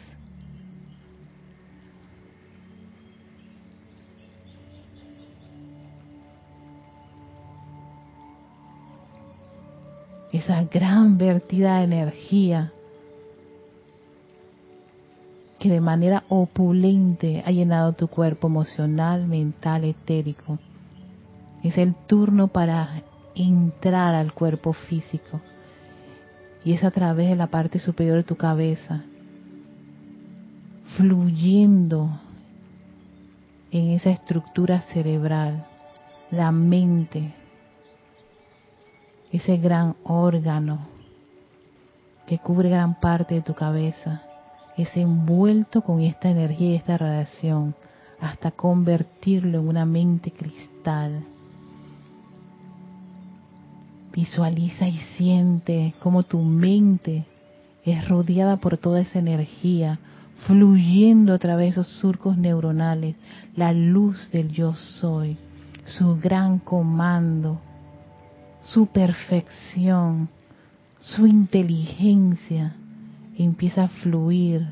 Esa 10.35 10.65
gran 10.65 11.17
vertida 11.17 11.79
de 11.79 11.85
energía 11.85 12.73
que 15.59 15.71
de 15.71 15.81
manera 15.81 16.25
opulente 16.29 17.43
ha 17.47 17.51
llenado 17.51 17.95
tu 17.95 18.09
cuerpo 18.09 18.49
emocional, 18.49 19.27
mental, 19.27 19.85
etérico 19.85 20.59
es 21.65 21.79
el 21.79 21.95
turno 21.95 22.49
para 22.49 23.03
entrar 23.35 24.15
al 24.15 24.35
cuerpo 24.35 24.75
físico. 24.75 25.41
Y 26.63 26.73
es 26.73 26.85
a 26.85 26.91
través 26.91 27.31
de 27.31 27.37
la 27.37 27.47
parte 27.47 27.79
superior 27.79 28.19
de 28.19 28.25
tu 28.25 28.37
cabeza, 28.37 29.03
fluyendo 30.97 32.21
en 33.71 33.91
esa 33.91 34.11
estructura 34.11 34.83
cerebral, 34.83 35.65
la 36.31 36.53
mente, 36.53 37.35
ese 39.37 39.57
gran 39.57 39.97
órgano 40.05 40.79
que 42.25 42.39
cubre 42.39 42.69
gran 42.69 43.01
parte 43.01 43.35
de 43.35 43.43
tu 43.43 43.53
cabeza, 43.53 44.23
es 44.77 44.97
envuelto 44.97 45.83
con 45.83 46.01
esta 46.01 46.31
energía 46.31 46.71
y 46.71 46.75
esta 46.77 46.97
radiación 46.97 47.75
hasta 48.21 48.53
convertirlo 48.53 49.59
en 49.59 49.69
una 49.69 49.85
mente 49.85 50.31
cristal. 50.31 51.25
Visualiza 54.13 54.87
y 54.87 54.99
siente 55.17 55.95
cómo 55.99 56.23
tu 56.23 56.39
mente 56.39 57.25
es 57.85 58.09
rodeada 58.09 58.59
por 58.59 58.79
toda 58.79 59.01
esa 59.01 59.19
energía, 59.19 59.99
fluyendo 60.47 61.35
a 61.35 61.39
través 61.39 61.75
de 61.75 61.81
esos 61.81 61.89
surcos 61.99 62.39
neuronales, 62.39 63.17
la 63.57 63.73
luz 63.73 64.31
del 64.31 64.53
yo 64.53 64.75
soy, 64.75 65.37
su 65.87 66.21
gran 66.21 66.61
comando, 66.61 67.61
su 68.67 68.87
perfección, 68.87 70.29
su 71.01 71.27
inteligencia 71.27 72.75
empieza 73.37 73.85
a 73.85 73.89
fluir 73.89 74.67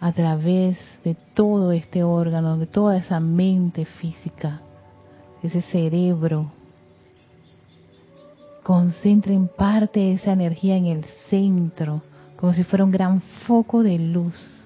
a 0.00 0.12
través 0.12 0.78
de 1.04 1.14
todo 1.34 1.72
este 1.72 2.02
órgano, 2.02 2.56
de 2.56 2.66
toda 2.66 2.96
esa 2.96 3.20
mente 3.20 3.84
física, 3.84 4.60
ese 5.42 5.62
cerebro 5.62 6.50
concentren 8.62 9.48
parte 9.48 10.00
de 10.00 10.12
esa 10.12 10.32
energía 10.32 10.76
en 10.76 10.86
el 10.86 11.04
centro, 11.28 12.02
como 12.36 12.52
si 12.52 12.64
fuera 12.64 12.84
un 12.84 12.90
gran 12.90 13.20
foco 13.46 13.82
de 13.82 13.98
luz. 13.98 14.59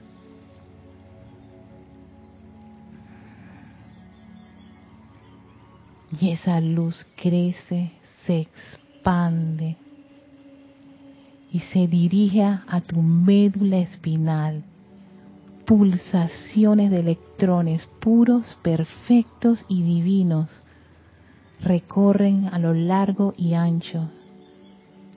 Y 6.20 6.30
esa 6.30 6.60
luz 6.60 7.06
crece, 7.16 7.92
se 8.26 8.40
expande 8.40 9.76
y 11.50 11.60
se 11.60 11.86
dirige 11.86 12.42
a 12.42 12.80
tu 12.80 13.00
médula 13.00 13.78
espinal. 13.78 14.64
Pulsaciones 15.66 16.90
de 16.90 17.00
electrones 17.00 17.88
puros, 18.00 18.58
perfectos 18.62 19.64
y 19.68 19.82
divinos 19.82 20.50
recorren 21.60 22.48
a 22.52 22.58
lo 22.58 22.74
largo 22.74 23.32
y 23.36 23.54
ancho 23.54 24.10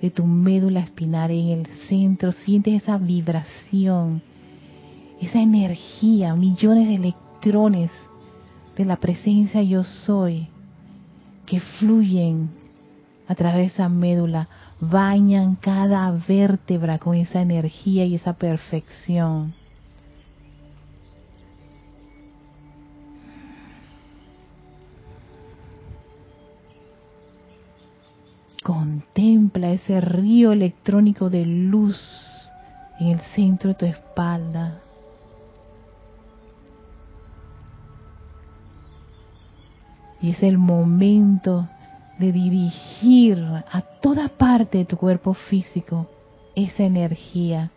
de 0.01 0.09
tu 0.09 0.25
médula 0.25 0.79
espinal 0.79 1.31
en 1.31 1.49
el 1.49 1.65
centro. 1.89 2.31
Sientes 2.31 2.83
esa 2.83 2.97
vibración, 2.97 4.21
esa 5.19 5.41
energía, 5.41 6.33
millones 6.35 6.87
de 6.87 6.95
electrones 6.95 7.91
de 8.77 8.85
la 8.85 8.95
presencia 8.97 9.61
yo 9.61 9.83
soy 9.83 10.49
que 11.47 11.59
fluyen 11.59 12.49
a 13.27 13.33
través 13.33 13.57
de 13.57 13.65
esa 13.65 13.89
médula 13.89 14.47
bañan 14.79 15.55
cada 15.55 16.11
vértebra 16.11 16.99
con 16.99 17.15
esa 17.15 17.41
energía 17.41 18.05
y 18.05 18.15
esa 18.15 18.33
perfección. 18.33 19.55
Contempla 28.63 29.71
ese 29.71 30.01
río 30.01 30.51
electrónico 30.51 31.29
de 31.29 31.45
luz 31.45 31.97
en 32.99 33.07
el 33.07 33.19
centro 33.33 33.69
de 33.69 33.75
tu 33.75 33.85
espalda. 33.85 34.81
Y 40.21 40.31
es 40.31 40.43
el 40.43 40.57
momento 40.57 41.67
de 42.17 42.31
dirigir 42.31 43.39
a 43.71 43.81
toda 44.01 44.29
parte 44.29 44.79
de 44.79 44.85
tu 44.85 44.97
cuerpo 44.97 45.33
físico 45.33 46.09
esa 46.55 46.83
energía. 46.83 47.71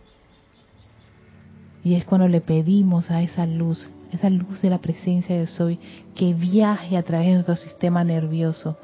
Y 1.84 1.94
es 1.94 2.04
cuando 2.04 2.28
le 2.28 2.40
pedimos 2.40 3.10
a 3.10 3.22
esa 3.22 3.46
luz, 3.46 3.90
esa 4.12 4.30
luz 4.30 4.60
de 4.62 4.70
la 4.70 4.78
presencia 4.78 5.36
de 5.36 5.46
Soy, 5.46 5.78
que 6.14 6.34
viaje 6.34 6.96
a 6.96 7.02
través 7.02 7.28
de 7.28 7.34
nuestro 7.34 7.56
sistema 7.56 8.04
nervioso, 8.04 8.76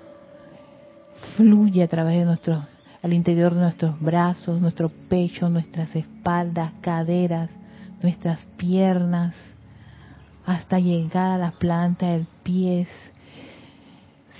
fluye 1.36 1.82
a 1.82 1.88
través 1.88 2.18
de 2.18 2.24
nuestro, 2.24 2.64
al 3.02 3.12
interior 3.12 3.54
de 3.54 3.60
nuestros 3.60 3.98
brazos, 4.00 4.60
nuestro 4.60 4.90
pecho, 5.08 5.48
nuestras 5.48 5.94
espaldas, 5.96 6.72
caderas, 6.80 7.50
nuestras 8.02 8.44
piernas, 8.56 9.34
hasta 10.44 10.78
llegar 10.78 11.32
a 11.32 11.38
la 11.38 11.50
planta 11.52 12.06
del 12.06 12.26
pie, 12.42 12.86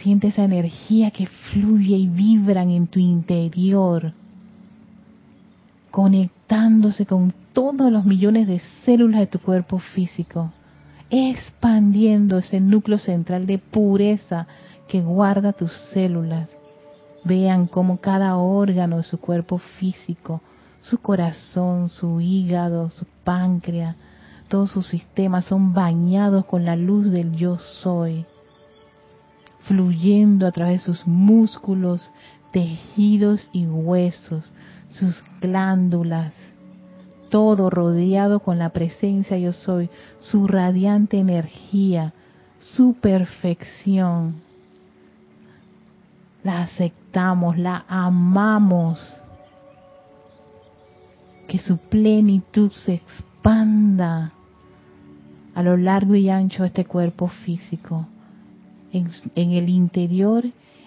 Siente 0.03 0.29
esa 0.29 0.45
energía 0.45 1.11
que 1.11 1.27
fluye 1.27 1.97
y 1.97 2.07
vibran 2.07 2.71
en 2.71 2.87
tu 2.87 3.01
interior, 3.01 4.13
conectándose 5.91 7.07
con 7.07 7.33
todos 7.53 7.91
los 7.91 8.05
millones 8.05 8.47
de 8.47 8.61
células 8.85 9.21
de 9.21 9.27
tu 9.27 9.39
cuerpo 9.39 9.79
físico, 9.79 10.53
expandiendo 11.09 12.39
ese 12.39 12.61
núcleo 12.61 12.99
central 12.99 13.47
de 13.47 13.59
pureza 13.59 14.47
que 14.87 15.01
guarda 15.01 15.53
tus 15.53 15.73
células. 15.93 16.49
Vean 17.25 17.67
cómo 17.67 17.99
cada 17.99 18.37
órgano 18.37 18.99
de 18.99 19.05
su 19.05 19.19
cuerpo 19.19 19.59
físico, 19.59 20.43
su 20.81 20.99
corazón, 20.99 21.89
su 21.89 22.21
hígado, 22.21 22.91
su 22.91 23.07
páncreas, 23.25 23.97
todos 24.49 24.71
sus 24.71 24.87
sistemas 24.87 25.47
son 25.47 25.73
bañados 25.73 26.45
con 26.45 26.65
la 26.65 26.77
luz 26.77 27.11
del 27.11 27.33
yo 27.33 27.59
soy 27.59 28.27
fluyendo 29.67 30.47
a 30.47 30.53
través 30.53 30.81
de 30.81 30.93
sus 30.93 31.07
músculos, 31.07 32.11
tejidos 32.53 33.49
y 33.53 33.67
huesos, 33.67 34.53
sus 34.89 35.23
glándulas, 35.41 36.35
todo 37.29 37.71
rodeado 37.71 38.41
con 38.41 38.59
la 38.59 38.71
presencia 38.71 39.37
yo 39.39 39.53
soy, 39.53 39.91
su 40.21 40.47
radiante 40.47 41.19
energía, 41.19 42.15
su 42.59 42.95
perfección. 42.95 44.43
La 46.43 46.63
aceptamos, 46.63 47.59
la 47.59 47.85
amamos. 47.89 49.23
Que 51.49 51.59
su 51.59 51.79
plenitud 51.79 52.71
se 52.71 52.95
expanda 52.95 54.33
a 55.55 55.63
lo 55.63 55.77
largo 55.77 56.15
y 56.15 56.31
ancho 56.31 56.63
de 56.63 56.69
este 56.69 56.85
cuerpo 56.85 57.29
físico 57.29 58.07
en, 58.97 59.51
el 59.53 59.69
interior 59.69 60.45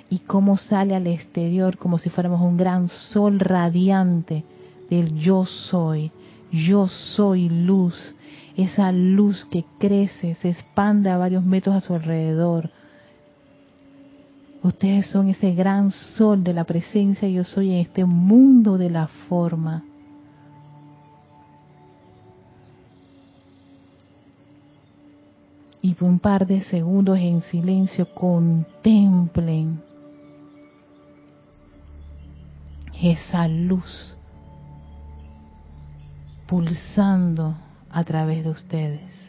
y 0.09 0.19
cómo 0.19 0.57
sale 0.57 0.95
al 0.95 1.07
exterior 1.07 1.77
como 1.77 1.97
si 1.97 2.09
fuéramos 2.09 2.41
un 2.41 2.57
gran 2.57 2.87
sol 2.87 3.39
radiante 3.39 4.43
del 4.89 5.15
yo 5.17 5.45
soy. 5.45 6.11
Yo 6.51 6.87
soy 6.87 7.47
luz, 7.47 8.15
esa 8.57 8.91
luz 8.91 9.45
que 9.51 9.63
crece, 9.77 10.35
se 10.35 10.49
expande 10.49 11.09
a 11.09 11.17
varios 11.17 11.45
metros 11.45 11.75
a 11.75 11.81
su 11.81 11.93
alrededor. 11.93 12.71
Ustedes 14.63 15.07
son 15.07 15.29
ese 15.29 15.53
gran 15.53 15.91
sol 15.91 16.43
de 16.43 16.53
la 16.53 16.65
presencia 16.65 17.29
yo 17.29 17.43
soy 17.43 17.71
en 17.71 17.79
este 17.79 18.03
mundo 18.03 18.77
de 18.77 18.89
la 18.89 19.07
forma. 19.07 19.83
Y 25.81 25.93
por 25.93 26.09
un 26.09 26.19
par 26.19 26.45
de 26.45 26.61
segundos 26.61 27.17
en 27.17 27.41
silencio 27.41 28.13
contemplen 28.13 29.81
esa 33.01 33.47
luz 33.47 34.17
pulsando 36.47 37.55
a 37.89 38.03
través 38.03 38.43
de 38.43 38.49
ustedes. 38.49 39.28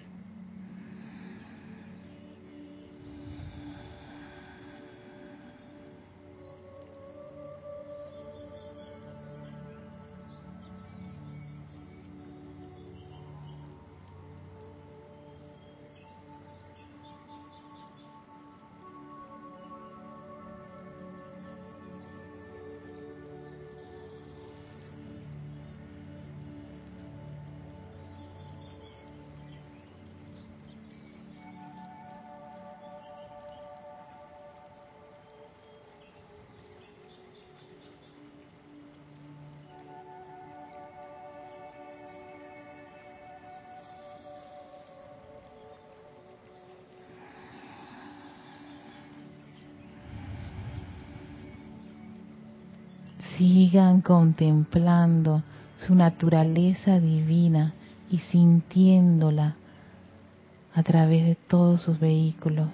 Sigan 53.40 54.02
contemplando 54.02 55.42
su 55.78 55.94
naturaleza 55.94 57.00
divina 57.00 57.72
y 58.10 58.18
sintiéndola 58.18 59.56
a 60.74 60.82
través 60.82 61.24
de 61.24 61.36
todos 61.36 61.80
sus 61.80 61.98
vehículos. 61.98 62.68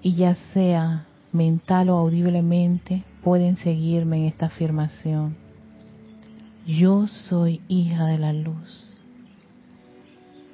Y 0.00 0.14
ya 0.14 0.36
sea 0.52 1.06
mental 1.32 1.90
o 1.90 1.96
audiblemente, 1.96 3.02
pueden 3.24 3.56
seguirme 3.56 4.18
en 4.18 4.24
esta 4.26 4.46
afirmación. 4.46 5.36
Yo 6.68 7.08
soy 7.08 7.62
hija 7.66 8.06
de 8.06 8.18
la 8.18 8.32
luz. 8.32 8.96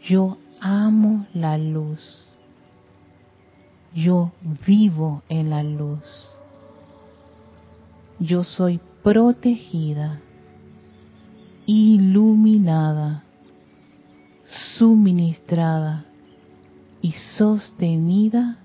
Yo 0.03 0.39
amo 0.61 1.27
la 1.35 1.59
luz 1.59 2.30
yo 3.95 4.33
vivo 4.67 5.23
en 5.29 5.51
la 5.51 5.63
luz. 5.63 6.03
Yo 8.19 8.45
soy 8.45 8.81
protegida, 9.03 10.21
iluminada, 11.67 13.25
suministrada 14.77 16.05
y 17.01 17.13
sostenida 17.39 18.59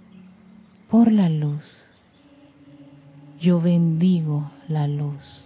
por 0.90 1.12
la 1.12 1.30
luz. 1.30 1.66
Yo 3.40 3.62
bendigo 3.62 4.52
la 4.68 4.88
luz. 4.88 5.45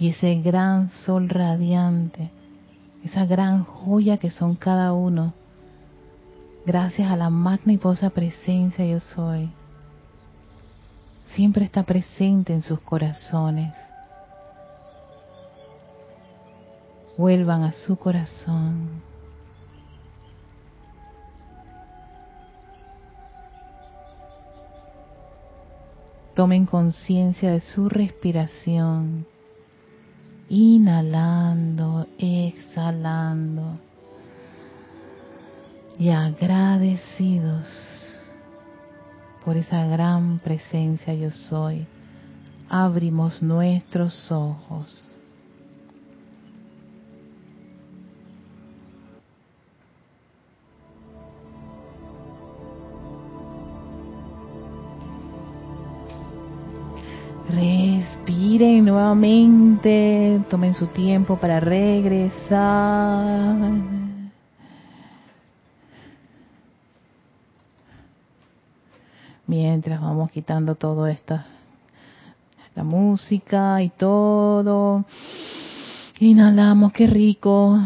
Y 0.00 0.08
ese 0.08 0.36
gran 0.36 0.88
sol 0.88 1.28
radiante, 1.28 2.30
esa 3.04 3.26
gran 3.26 3.64
joya 3.64 4.16
que 4.16 4.30
son 4.30 4.56
cada 4.56 4.94
uno, 4.94 5.34
gracias 6.64 7.10
a 7.10 7.16
la 7.16 7.28
magnificosa 7.28 8.08
presencia 8.08 8.86
yo 8.86 8.98
soy, 8.98 9.50
siempre 11.34 11.66
está 11.66 11.82
presente 11.82 12.54
en 12.54 12.62
sus 12.62 12.80
corazones. 12.80 13.74
Vuelvan 17.18 17.64
a 17.64 17.72
su 17.72 17.96
corazón. 17.96 19.02
Tomen 26.34 26.64
conciencia 26.64 27.50
de 27.50 27.60
su 27.60 27.90
respiración 27.90 29.26
inhalando, 30.50 32.08
exhalando 32.18 33.78
y 35.96 36.10
agradecidos 36.10 37.66
por 39.44 39.56
esa 39.56 39.86
gran 39.86 40.40
presencia 40.40 41.14
yo 41.14 41.30
soy, 41.30 41.86
abrimos 42.68 43.40
nuestros 43.40 44.30
ojos. 44.32 45.16
Nuevamente, 58.90 60.40
tomen 60.50 60.74
su 60.74 60.88
tiempo 60.88 61.36
para 61.36 61.60
regresar. 61.60 62.58
Mientras 69.46 70.00
vamos 70.00 70.30
quitando 70.30 70.74
todo 70.74 71.06
esto, 71.06 71.38
la 72.74 72.82
música 72.82 73.80
y 73.82 73.90
todo. 73.90 75.04
Inhalamos, 76.18 76.92
qué 76.92 77.06
rico. 77.06 77.78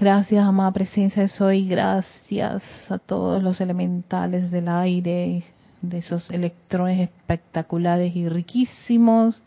Gracias, 0.00 0.44
amada 0.44 0.72
presencia 0.72 1.22
de 1.22 1.28
Soy. 1.28 1.68
Gracias 1.68 2.62
a 2.88 2.98
todos 2.98 3.42
los 3.42 3.60
elementales 3.60 4.50
del 4.50 4.68
aire, 4.68 5.44
de 5.82 5.98
esos 5.98 6.28
electrones 6.30 7.00
espectaculares 7.00 8.14
y 8.16 8.28
riquísimos. 8.28 9.42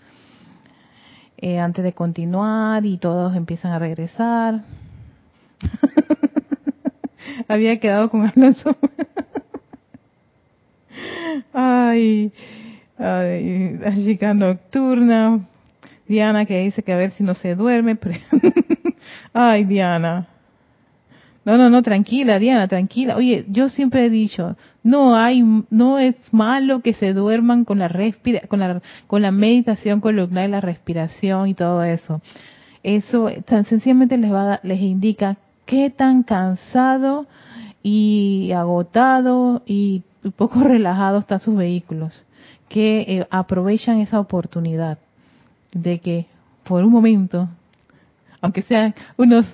Eh, 1.42 1.58
antes 1.58 1.84
de 1.84 1.94
continuar 1.94 2.86
y 2.86 2.98
todos 2.98 3.36
empiezan 3.36 3.72
a 3.72 3.80
regresar. 3.80 4.62
Había 7.48 7.80
quedado 7.80 8.10
con 8.12 8.28
Alonso. 8.28 8.78
ay, 11.54 12.32
ay, 13.00 13.78
la 13.80 13.96
chica 13.96 14.36
nocturna. 14.36 15.40
Diana 16.08 16.46
que 16.46 16.60
dice 16.60 16.84
que 16.84 16.94
a 16.94 16.98
ver 16.98 17.12
si 17.12 17.24
no 17.24 17.34
se 17.34 17.56
duerme. 17.56 17.98
ay, 19.34 19.64
Diana. 19.64 20.28
No, 21.44 21.58
no, 21.58 21.72
no, 21.72 21.82
tranquila, 21.82 22.38
Diana, 22.38 22.68
tranquila. 22.68 23.16
Oye, 23.16 23.46
yo 23.48 23.70
siempre 23.70 24.06
he 24.06 24.10
dicho, 24.12 24.56
no 24.84 25.16
hay, 25.16 25.44
no 25.72 25.98
es 25.98 26.16
malo 26.32 26.82
que 26.82 26.94
se 26.94 27.14
duerman 27.14 27.66
con 27.66 27.80
la 27.80 27.88
respira, 27.88 28.42
con 28.48 28.60
la, 28.60 28.82
con 29.08 29.24
la 29.24 29.32
meditación 29.32 30.02
columnar 30.02 30.48
y 30.48 30.52
la 30.52 30.62
respiración 30.62 31.48
y 31.48 31.56
todo 31.56 31.84
eso. 31.84 32.22
Eso 32.84 33.30
tan 33.46 33.66
sencillamente 33.66 34.18
les 34.18 34.32
va, 34.32 34.60
les 34.62 34.82
indica 34.82 35.38
qué 35.66 35.90
tan 35.90 36.22
cansado 36.22 37.26
y 37.82 38.52
agotado 38.56 39.64
y 39.66 40.04
poco 40.36 40.60
relajado 40.64 41.20
están 41.20 41.40
sus 41.40 41.56
vehículos, 41.56 42.24
que 42.70 43.02
eh, 43.02 43.28
aprovechan 43.32 44.00
esa 44.00 44.20
oportunidad 44.20 45.00
de 45.74 46.00
que 46.00 46.28
por 46.64 46.84
un 46.84 46.92
momento, 46.92 47.50
aunque 48.42 48.62
sean 48.62 48.94
unos 49.18 49.46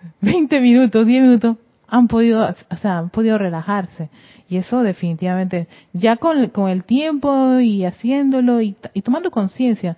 20 0.20 0.60
minutos, 0.60 1.06
10 1.06 1.22
minutos, 1.22 1.56
han 1.88 2.08
podido, 2.08 2.48
o 2.70 2.76
sea, 2.76 2.98
han 2.98 3.10
podido 3.10 3.38
relajarse. 3.38 4.10
Y 4.48 4.56
eso 4.56 4.82
definitivamente, 4.82 5.68
ya 5.92 6.16
con, 6.16 6.48
con 6.48 6.68
el 6.68 6.84
tiempo 6.84 7.58
y 7.58 7.84
haciéndolo 7.84 8.60
y, 8.60 8.76
tomando 9.04 9.30
conciencia, 9.30 9.96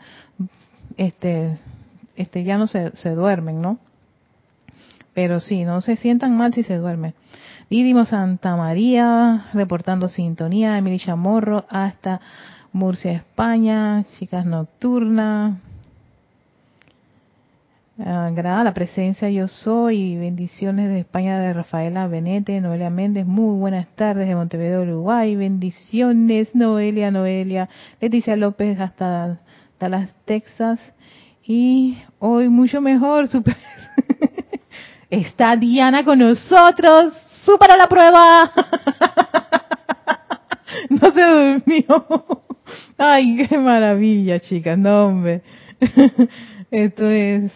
este, 0.96 1.58
este, 2.16 2.44
ya 2.44 2.58
no 2.58 2.66
se, 2.66 2.94
se 2.96 3.10
duermen, 3.10 3.60
¿no? 3.60 3.78
Pero 5.14 5.40
sí, 5.40 5.64
no 5.64 5.80
se 5.82 5.96
sientan 5.96 6.36
mal 6.36 6.54
si 6.54 6.62
se 6.62 6.76
duermen. 6.76 7.14
Vidimos 7.68 8.08
Santa 8.08 8.56
María, 8.56 9.46
reportando 9.54 10.08
sintonía, 10.08 10.76
Emilia 10.76 10.98
Chamorro, 10.98 11.64
hasta 11.68 12.20
Murcia, 12.72 13.12
España, 13.12 14.04
chicas 14.18 14.46
nocturnas, 14.46 15.58
Agrada 17.98 18.64
la 18.64 18.72
presencia 18.72 19.28
yo 19.28 19.48
soy. 19.48 20.16
Bendiciones 20.16 20.88
de 20.88 21.00
España 21.00 21.38
de 21.38 21.52
Rafaela 21.52 22.06
Benete, 22.06 22.58
Noelia 22.60 22.88
Méndez. 22.88 23.26
Muy 23.26 23.58
buenas 23.58 23.86
tardes 23.96 24.26
de 24.26 24.34
Montevideo, 24.34 24.82
Uruguay. 24.82 25.36
Bendiciones, 25.36 26.54
Noelia, 26.54 27.10
Noelia. 27.10 27.68
Leticia 28.00 28.34
López 28.34 28.80
hasta 28.80 29.40
Dallas, 29.78 30.14
Texas. 30.24 30.80
Y 31.44 31.98
hoy 32.18 32.48
mucho 32.48 32.80
mejor. 32.80 33.28
Super... 33.28 33.58
Está 35.10 35.54
Diana 35.56 36.02
con 36.02 36.18
nosotros. 36.18 37.12
¡Supera 37.44 37.76
la 37.76 37.88
prueba! 37.88 38.52
no 40.88 41.10
se 41.10 41.22
durmió. 41.22 42.24
Ay, 42.96 43.46
qué 43.46 43.58
maravilla, 43.58 44.40
chicas. 44.40 44.78
No, 44.78 45.08
hombre. 45.08 45.42
Esto 46.70 47.10
es 47.10 47.52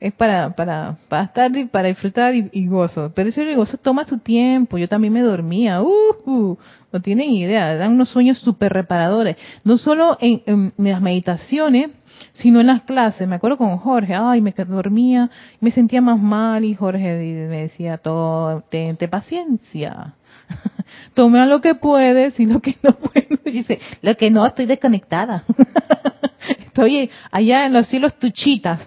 es 0.00 0.12
para, 0.12 0.54
para, 0.54 0.96
para 1.08 1.24
estar 1.24 1.56
y 1.56 1.64
para 1.64 1.88
disfrutar 1.88 2.34
y, 2.34 2.66
gozo. 2.66 3.12
Pero 3.14 3.30
ese 3.30 3.54
gozo 3.54 3.76
toma 3.78 4.06
su 4.06 4.18
tiempo. 4.18 4.78
Yo 4.78 4.88
también 4.88 5.12
me 5.12 5.22
dormía. 5.22 5.82
Uh, 5.82 5.90
uh 6.24 6.58
no 6.92 7.00
tienen 7.00 7.30
idea. 7.30 7.76
Dan 7.76 7.94
unos 7.94 8.08
sueños 8.08 8.38
súper 8.38 8.72
reparadores. 8.72 9.36
No 9.64 9.76
solo 9.76 10.16
en, 10.20 10.42
en, 10.46 10.72
las 10.76 11.00
meditaciones, 11.00 11.90
sino 12.34 12.60
en 12.60 12.68
las 12.68 12.82
clases. 12.82 13.26
Me 13.26 13.36
acuerdo 13.36 13.58
con 13.58 13.76
Jorge. 13.78 14.14
Ay, 14.14 14.40
me 14.40 14.52
dormía. 14.52 15.30
Me 15.60 15.70
sentía 15.72 16.00
más 16.00 16.20
mal 16.20 16.64
y 16.64 16.74
Jorge 16.74 17.46
me 17.48 17.62
decía 17.62 17.98
todo, 17.98 18.64
paciencia. 19.10 20.14
Tome 21.14 21.40
a 21.40 21.46
lo 21.46 21.60
que 21.60 21.74
puedes 21.74 22.38
y 22.38 22.46
lo 22.46 22.60
que 22.60 22.76
no 22.82 22.92
puedes. 22.98 23.28
dice, 23.44 23.80
lo 24.02 24.16
que 24.16 24.30
no, 24.30 24.46
estoy 24.46 24.66
desconectada. 24.66 25.44
estoy 26.66 27.10
allá 27.30 27.66
en 27.66 27.72
los 27.72 27.88
cielos 27.88 28.16
tuchitas. 28.16 28.80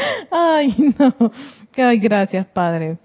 Ay, 0.30 0.94
no. 0.98 1.32
Ay, 1.76 1.98
gracias, 1.98 2.46
Padre. 2.46 2.98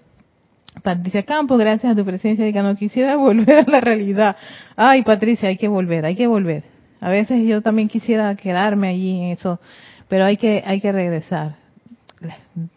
Patricia 0.83 1.23
Campo, 1.23 1.57
gracias 1.57 1.93
a 1.93 1.95
tu 1.95 2.05
presencia, 2.05 2.51
que 2.51 2.61
no 2.61 2.75
quisiera 2.75 3.15
volver 3.17 3.65
a 3.67 3.71
la 3.71 3.81
realidad. 3.81 4.35
Ay, 4.75 5.03
Patricia, 5.03 5.49
hay 5.49 5.57
que 5.57 5.67
volver, 5.67 6.05
hay 6.05 6.15
que 6.15 6.27
volver. 6.27 6.63
A 7.01 7.09
veces 7.09 7.45
yo 7.45 7.61
también 7.61 7.87
quisiera 7.87 8.35
quedarme 8.35 8.89
allí 8.89 9.17
en 9.17 9.23
eso, 9.31 9.59
pero 10.07 10.25
hay 10.25 10.37
que, 10.37 10.63
hay 10.65 10.81
que 10.81 10.91
regresar. 10.91 11.55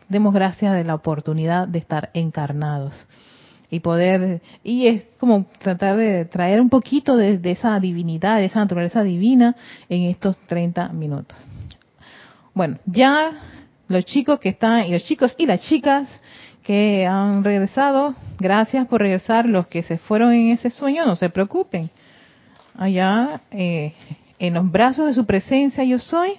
Demos 0.09 0.35
gracias 0.35 0.75
de 0.75 0.85
la 0.85 0.95
oportunidad 0.95 1.69
de 1.69 1.79
estar 1.79 2.11
encarnados 2.13 3.09
y 3.71 3.81
poder, 3.81 4.41
y 4.65 4.87
es 4.87 5.03
como 5.19 5.47
tratar 5.59 5.97
de 5.97 6.25
traer 6.25 6.61
un 6.61 6.71
poquito 6.71 7.17
de, 7.17 7.39
de 7.39 7.51
esa 7.51 7.79
divinidad, 7.81 8.39
de 8.39 8.47
esa 8.47 8.61
naturaleza 8.61 9.03
divina 9.03 9.57
en 9.89 10.05
estos 10.05 10.37
30 10.47 10.89
minutos. 10.91 11.37
Bueno, 12.55 12.79
ya 12.87 13.33
los 13.89 14.05
chicos 14.05 14.39
que 14.39 14.51
están, 14.51 14.87
y 14.87 14.93
los 14.93 15.05
chicos 15.05 15.35
y 15.39 15.47
las 15.47 15.61
chicas 15.63 16.09
que 16.63 17.07
han 17.07 17.43
regresado, 17.43 18.15
gracias 18.39 18.87
por 18.87 19.01
regresar. 19.01 19.49
Los 19.49 19.67
que 19.67 19.83
se 19.83 19.99
fueron 19.99 20.33
en 20.33 20.51
ese 20.51 20.71
sueño, 20.71 21.07
no 21.07 21.17
se 21.17 21.31
preocupen. 21.31 21.91
Allá, 22.77 23.41
eh, 23.51 23.95
en 24.39 24.55
los 24.55 24.71
brazos 24.71 25.07
de 25.07 25.15
su 25.15 25.25
presencia 25.25 25.83
yo 25.85 25.99
soy, 25.99 26.35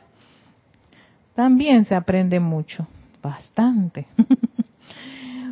también 1.35 1.85
se 1.85 1.95
aprende 1.95 2.39
mucho, 2.39 2.87
bastante. 3.21 4.05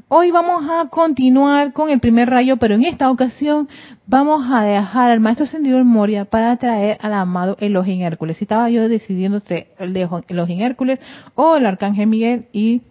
Hoy 0.09 0.29
vamos 0.29 0.63
a 0.69 0.89
continuar 0.89 1.73
con 1.73 1.89
el 1.89 1.99
primer 1.99 2.29
rayo, 2.29 2.57
pero 2.57 2.75
en 2.75 2.85
esta 2.85 3.09
ocasión 3.09 3.67
vamos 4.05 4.45
a 4.51 4.61
dejar 4.61 5.09
al 5.09 5.19
maestro 5.19 5.45
ascendido 5.45 5.83
Moria 5.83 6.25
para 6.25 6.55
traer 6.57 6.99
al 7.01 7.13
amado 7.13 7.57
Elohim 7.59 8.03
Hércules. 8.03 8.37
Si 8.37 8.43
estaba 8.43 8.69
yo 8.69 8.87
decidiendo 8.89 9.37
entre 9.37 9.69
el 9.79 9.93
de 9.93 10.07
Elohim 10.27 10.61
Hércules 10.61 10.99
o 11.33 11.55
el 11.55 11.65
arcángel 11.65 12.05
Miguel 12.07 12.45
y 12.53 12.83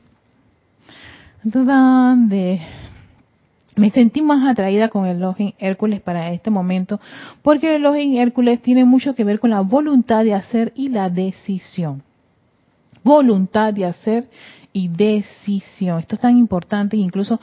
me 3.77 3.91
sentí 3.91 4.21
más 4.21 4.49
atraída 4.49 4.89
con 4.89 5.07
el 5.07 5.19
Elohim 5.19 5.53
Hércules 5.59 6.01
para 6.01 6.33
este 6.33 6.51
momento, 6.51 7.01
porque 7.43 7.69
el 7.69 7.83
Elohim 7.83 8.17
Hércules 8.19 8.61
tiene 8.61 8.85
mucho 8.85 9.15
que 9.15 9.23
ver 9.23 9.39
con 9.39 9.51
la 9.51 9.61
voluntad 9.61 10.25
de 10.25 10.35
hacer 10.35 10.73
y 10.75 10.89
la 10.89 11.09
decisión. 11.09 12.03
voluntad 13.05 13.73
de 13.73 13.85
hacer 13.85 14.29
y 14.77 14.89
decisión. 14.89 16.01
Esto 16.01 16.17
es 16.17 16.21
tan 16.21 16.37
importante, 16.37 16.99
incluso 16.99 17.41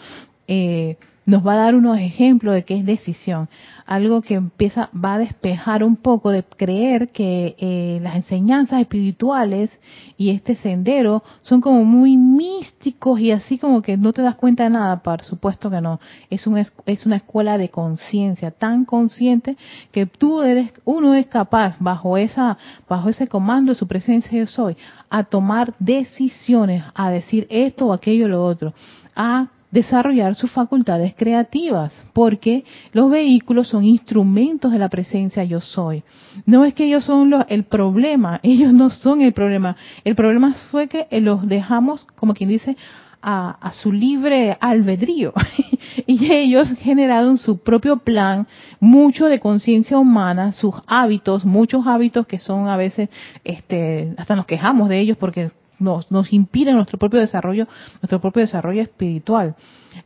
eh, 0.47 0.97
nos 1.25 1.45
va 1.45 1.53
a 1.53 1.57
dar 1.57 1.75
unos 1.75 1.97
ejemplos 1.99 2.53
de 2.53 2.63
qué 2.63 2.77
es 2.77 2.85
decisión. 2.85 3.47
Algo 3.85 4.21
que 4.21 4.35
empieza, 4.35 4.89
va 4.93 5.15
a 5.15 5.17
despejar 5.19 5.83
un 5.83 5.95
poco 5.95 6.29
de 6.29 6.43
creer 6.43 7.09
que 7.09 7.55
eh, 7.57 7.99
las 8.01 8.15
enseñanzas 8.15 8.81
espirituales 8.81 9.69
y 10.17 10.29
este 10.29 10.55
sendero 10.55 11.23
son 11.41 11.61
como 11.61 11.83
muy 11.83 12.17
místicos 12.17 13.19
y 13.19 13.31
así 13.31 13.57
como 13.57 13.81
que 13.81 13.97
no 13.97 14.13
te 14.13 14.21
das 14.21 14.35
cuenta 14.35 14.63
de 14.63 14.71
nada. 14.71 15.01
Por 15.01 15.23
supuesto 15.23 15.69
que 15.69 15.81
no. 15.81 15.99
Es, 16.29 16.47
un, 16.47 16.57
es 16.85 17.05
una 17.05 17.17
escuela 17.17 17.57
de 17.57 17.69
conciencia, 17.69 18.51
tan 18.51 18.85
consciente 18.85 19.57
que 19.91 20.05
tú 20.05 20.41
eres, 20.41 20.71
uno 20.85 21.13
es 21.13 21.27
capaz 21.27 21.75
bajo 21.79 22.17
esa, 22.17 22.57
bajo 22.87 23.09
ese 23.09 23.27
comando 23.27 23.71
de 23.71 23.79
su 23.79 23.87
presencia 23.87 24.37
yo 24.37 24.47
soy, 24.47 24.77
a 25.09 25.23
tomar 25.23 25.73
decisiones, 25.79 26.83
a 26.93 27.09
decir 27.09 27.47
esto 27.49 27.87
o 27.87 27.93
aquello 27.93 28.25
o 28.25 28.29
lo 28.29 28.45
otro, 28.45 28.73
a 29.15 29.47
desarrollar 29.73 30.35
sus 30.35 30.51
facultades 30.51 31.15
creativas, 31.15 31.91
porque 32.13 32.63
los 32.91 33.09
vehículos 33.09 33.67
son 33.67 33.83
instrumentos 33.83 34.71
de 34.71 34.77
la 34.77 34.87
presencia 34.87 35.43
yo 35.43 35.61
soy. 35.61 36.03
No 36.45 36.63
es 36.63 36.75
que 36.75 36.85
ellos 36.85 37.05
son 37.05 37.33
el 37.49 37.63
problema, 37.63 38.39
ellos 38.43 38.71
no 38.71 38.91
son 38.91 39.21
el 39.21 39.33
problema. 39.33 39.75
El 40.03 40.15
problema 40.15 40.53
fue 40.69 40.87
que 40.87 41.07
los 41.19 41.47
dejamos, 41.47 42.05
como 42.15 42.35
quien 42.35 42.49
dice, 42.49 42.77
a, 43.23 43.71
su 43.81 43.91
libre 43.91 44.55
albedrío. 44.59 45.33
y 46.05 46.31
ellos 46.31 46.69
generaron 46.79 47.39
su 47.39 47.57
propio 47.57 47.97
plan, 47.97 48.45
mucho 48.79 49.25
de 49.25 49.39
conciencia 49.39 49.97
humana, 49.97 50.51
sus 50.51 50.75
hábitos, 50.85 51.45
muchos 51.45 51.87
hábitos 51.87 52.27
que 52.27 52.37
son 52.37 52.67
a 52.67 52.77
veces, 52.77 53.09
este, 53.43 54.13
hasta 54.17 54.35
nos 54.35 54.45
quejamos 54.45 54.87
de 54.89 54.99
ellos 54.99 55.17
porque 55.17 55.49
nos, 55.79 56.11
nos 56.11 56.31
impiden 56.33 56.75
nuestro 56.75 56.97
propio 56.97 57.19
desarrollo, 57.19 57.67
nuestro 58.01 58.19
propio 58.21 58.41
desarrollo 58.41 58.81
espiritual. 58.81 59.55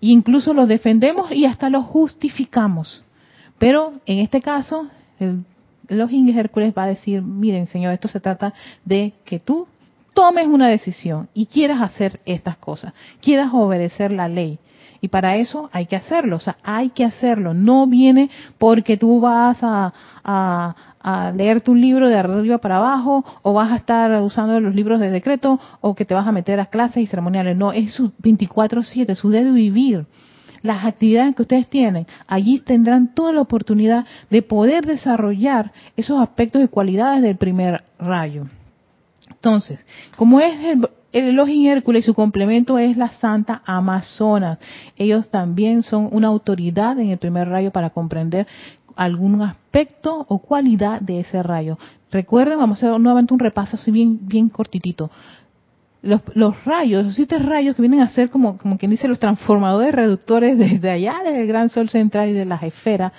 E 0.01 0.07
incluso 0.07 0.53
los 0.53 0.67
defendemos 0.67 1.31
y 1.31 1.45
hasta 1.45 1.69
los 1.69 1.85
justificamos. 1.85 3.03
Pero 3.57 3.93
en 4.05 4.19
este 4.19 4.41
caso, 4.41 4.87
el, 5.19 5.43
los 5.89 6.11
Hércules 6.11 6.73
va 6.77 6.83
a 6.83 6.87
decir, 6.87 7.21
miren 7.21 7.67
Señor, 7.67 7.93
esto 7.93 8.07
se 8.07 8.19
trata 8.19 8.53
de 8.85 9.13
que 9.25 9.39
tú 9.39 9.67
tomes 10.13 10.47
una 10.47 10.67
decisión 10.67 11.29
y 11.33 11.45
quieras 11.45 11.81
hacer 11.81 12.19
estas 12.25 12.57
cosas, 12.57 12.93
quieras 13.21 13.51
obedecer 13.53 14.11
la 14.11 14.27
ley. 14.27 14.59
Y 15.01 15.09
para 15.09 15.37
eso 15.37 15.69
hay 15.71 15.85
que 15.85 15.95
hacerlo, 15.95 16.37
o 16.37 16.39
sea, 16.39 16.57
hay 16.63 16.89
que 16.89 17.05
hacerlo. 17.05 17.53
No 17.53 17.87
viene 17.87 18.29
porque 18.57 18.97
tú 18.97 19.19
vas 19.19 19.57
a, 19.61 19.93
a, 20.23 20.75
a 20.99 21.31
leerte 21.31 21.71
un 21.71 21.79
libro 21.79 22.09
de 22.09 22.17
arriba 22.17 22.57
para 22.57 22.77
abajo 22.77 23.23
o 23.41 23.53
vas 23.53 23.71
a 23.71 23.77
estar 23.77 24.21
usando 24.21 24.59
los 24.59 24.75
libros 24.75 24.99
de 24.99 25.09
decreto 25.09 25.59
o 25.81 25.95
que 25.95 26.05
te 26.05 26.13
vas 26.13 26.27
a 26.27 26.31
meter 26.31 26.59
a 26.59 26.65
clases 26.65 26.97
y 26.97 27.07
ceremoniales. 27.07 27.55
No, 27.57 27.71
es 27.71 27.93
su 27.93 28.11
24/7, 28.21 29.15
su 29.15 29.29
de 29.29 29.43
vivir. 29.51 30.05
Las 30.63 30.85
actividades 30.85 31.35
que 31.35 31.43
ustedes 31.43 31.67
tienen, 31.67 32.07
allí 32.27 32.59
tendrán 32.59 33.13
toda 33.13 33.31
la 33.31 33.41
oportunidad 33.41 34.05
de 34.29 34.41
poder 34.41 34.85
desarrollar 34.85 35.71
esos 35.95 36.19
aspectos 36.19 36.63
y 36.63 36.67
cualidades 36.67 37.21
del 37.21 37.37
primer 37.37 37.83
rayo. 37.99 38.47
Entonces, 39.29 39.85
como 40.17 40.39
es 40.41 40.59
el, 40.61 40.89
el 41.17 41.29
Elohim 41.29 41.67
Hércules 41.67 42.05
su 42.05 42.13
complemento 42.13 42.77
es 42.77 42.97
la 42.97 43.09
Santa 43.09 43.61
Amazonas. 43.65 44.59
Ellos 44.95 45.29
también 45.29 45.81
son 45.81 46.09
una 46.11 46.27
autoridad 46.27 46.99
en 46.99 47.09
el 47.09 47.17
primer 47.17 47.49
rayo 47.49 47.71
para 47.71 47.89
comprender 47.89 48.45
algún 48.95 49.41
aspecto 49.41 50.25
o 50.27 50.39
cualidad 50.39 51.01
de 51.01 51.19
ese 51.21 51.41
rayo. 51.41 51.77
Recuerden, 52.11 52.59
vamos 52.59 52.83
a 52.83 52.87
hacer 52.87 52.99
nuevamente 52.99 53.33
un 53.33 53.39
repaso 53.39 53.75
así 53.75 53.91
bien, 53.91 54.19
bien 54.27 54.49
cortitito. 54.49 55.09
Los, 56.01 56.63
rayos, 56.63 57.05
los 57.05 57.15
siete 57.15 57.37
rayos 57.39 57.75
que 57.75 57.81
vienen 57.81 58.01
a 58.01 58.07
ser 58.09 58.29
como, 58.29 58.57
como 58.57 58.77
quien 58.77 58.91
dice 58.91 59.07
los 59.07 59.19
transformadores 59.19 59.93
reductores 59.93 60.57
desde 60.57 60.89
allá 60.89 61.15
del 61.25 61.47
gran 61.47 61.69
sol 61.69 61.89
central 61.89 62.29
y 62.29 62.33
de 62.33 62.45
las 62.45 62.63
esferas, 62.63 63.11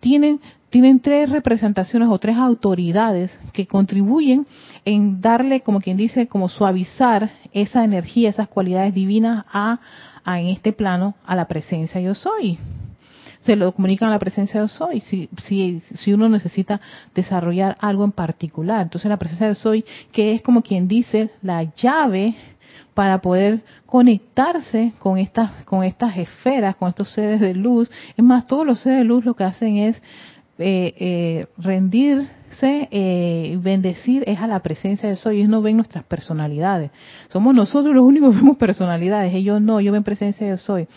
tienen, 0.00 0.40
tienen 0.70 1.00
tres 1.00 1.30
representaciones 1.30 2.08
o 2.10 2.18
tres 2.18 2.36
autoridades 2.36 3.38
que 3.52 3.66
contribuyen 3.66 4.46
en 4.84 5.20
darle, 5.20 5.60
como 5.62 5.80
quien 5.80 5.96
dice, 5.96 6.26
como 6.26 6.48
suavizar 6.48 7.30
esa 7.52 7.84
energía, 7.84 8.30
esas 8.30 8.48
cualidades 8.48 8.94
divinas 8.94 9.46
a, 9.52 9.80
a 10.24 10.40
en 10.40 10.48
este 10.48 10.72
plano, 10.72 11.14
a 11.24 11.34
la 11.34 11.46
presencia 11.46 12.00
yo 12.00 12.14
soy 12.14 12.58
se 13.42 13.56
lo 13.56 13.72
comunican 13.72 14.08
a 14.08 14.12
la 14.12 14.18
presencia 14.18 14.60
de 14.60 14.68
soy, 14.68 15.00
si, 15.00 15.30
si, 15.44 15.80
si 15.80 16.12
uno 16.12 16.28
necesita 16.28 16.80
desarrollar 17.14 17.76
algo 17.80 18.04
en 18.04 18.12
particular. 18.12 18.82
Entonces 18.82 19.08
la 19.08 19.16
presencia 19.16 19.48
de 19.48 19.54
soy, 19.54 19.84
que 20.12 20.34
es 20.34 20.42
como 20.42 20.60
quien 20.60 20.86
dice 20.86 21.30
la 21.40 21.62
llave 21.62 22.34
para 22.92 23.20
poder 23.20 23.62
conectarse 23.86 24.92
con 24.98 25.18
estas, 25.18 25.50
con 25.64 25.84
estas 25.84 26.16
esferas, 26.18 26.76
con 26.76 26.88
estos 26.88 27.10
seres 27.12 27.40
de 27.40 27.54
luz. 27.54 27.90
Es 28.16 28.24
más, 28.24 28.46
todos 28.46 28.66
los 28.66 28.80
seres 28.80 28.98
de 28.98 29.04
luz 29.04 29.24
lo 29.24 29.34
que 29.34 29.44
hacen 29.44 29.78
es 29.78 30.02
eh, 30.58 30.94
eh, 30.98 31.46
rendirse 31.56 32.88
eh, 32.90 33.56
bendecir 33.62 34.24
es 34.26 34.40
a 34.40 34.46
la 34.46 34.60
presencia 34.60 35.08
de 35.08 35.16
soy. 35.16 35.38
Ellos 35.38 35.48
no 35.48 35.62
ven 35.62 35.76
nuestras 35.76 36.04
personalidades. 36.04 36.90
Somos 37.28 37.54
nosotros 37.54 37.94
los 37.94 38.04
únicos 38.04 38.34
que 38.34 38.40
vemos 38.40 38.56
personalidades. 38.56 39.34
Ellos 39.34 39.60
no, 39.60 39.78
ellos 39.78 39.92
ven 39.92 40.02
presencia 40.02 40.46
de 40.48 40.58
soy. 40.58 40.88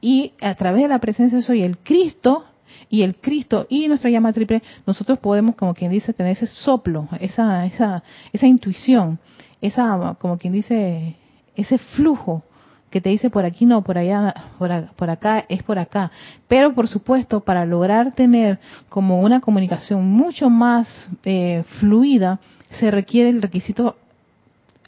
Y 0.00 0.32
a 0.40 0.54
través 0.54 0.82
de 0.82 0.88
la 0.88 1.00
presencia 1.00 1.38
de 1.38 1.42
soy, 1.42 1.62
el 1.62 1.78
Cristo 1.78 2.44
y 2.88 3.02
el 3.02 3.16
Cristo 3.16 3.66
y 3.68 3.88
nuestra 3.88 4.10
llama 4.10 4.32
triple, 4.32 4.62
nosotros 4.86 5.18
podemos, 5.18 5.56
como 5.56 5.74
quien 5.74 5.90
dice, 5.90 6.12
tener 6.12 6.32
ese 6.32 6.46
soplo, 6.46 7.08
esa, 7.20 7.64
esa, 7.66 8.02
esa 8.32 8.46
intuición, 8.46 9.18
esa, 9.60 10.16
como 10.18 10.38
quien 10.38 10.52
dice, 10.52 11.16
ese 11.56 11.78
flujo 11.78 12.42
que 12.90 13.00
te 13.00 13.08
dice 13.08 13.30
por 13.30 13.44
aquí 13.44 13.66
no, 13.66 13.82
por 13.82 13.96
allá, 13.96 14.34
por, 14.58 15.10
acá, 15.10 15.44
es 15.48 15.62
por 15.62 15.78
acá. 15.78 16.10
Pero 16.48 16.74
por 16.74 16.88
supuesto, 16.88 17.40
para 17.40 17.64
lograr 17.64 18.12
tener 18.12 18.58
como 18.88 19.20
una 19.20 19.40
comunicación 19.40 20.10
mucho 20.10 20.50
más 20.50 21.08
eh, 21.24 21.64
fluida, 21.78 22.40
se 22.80 22.90
requiere 22.90 23.30
el 23.30 23.42
requisito 23.42 23.96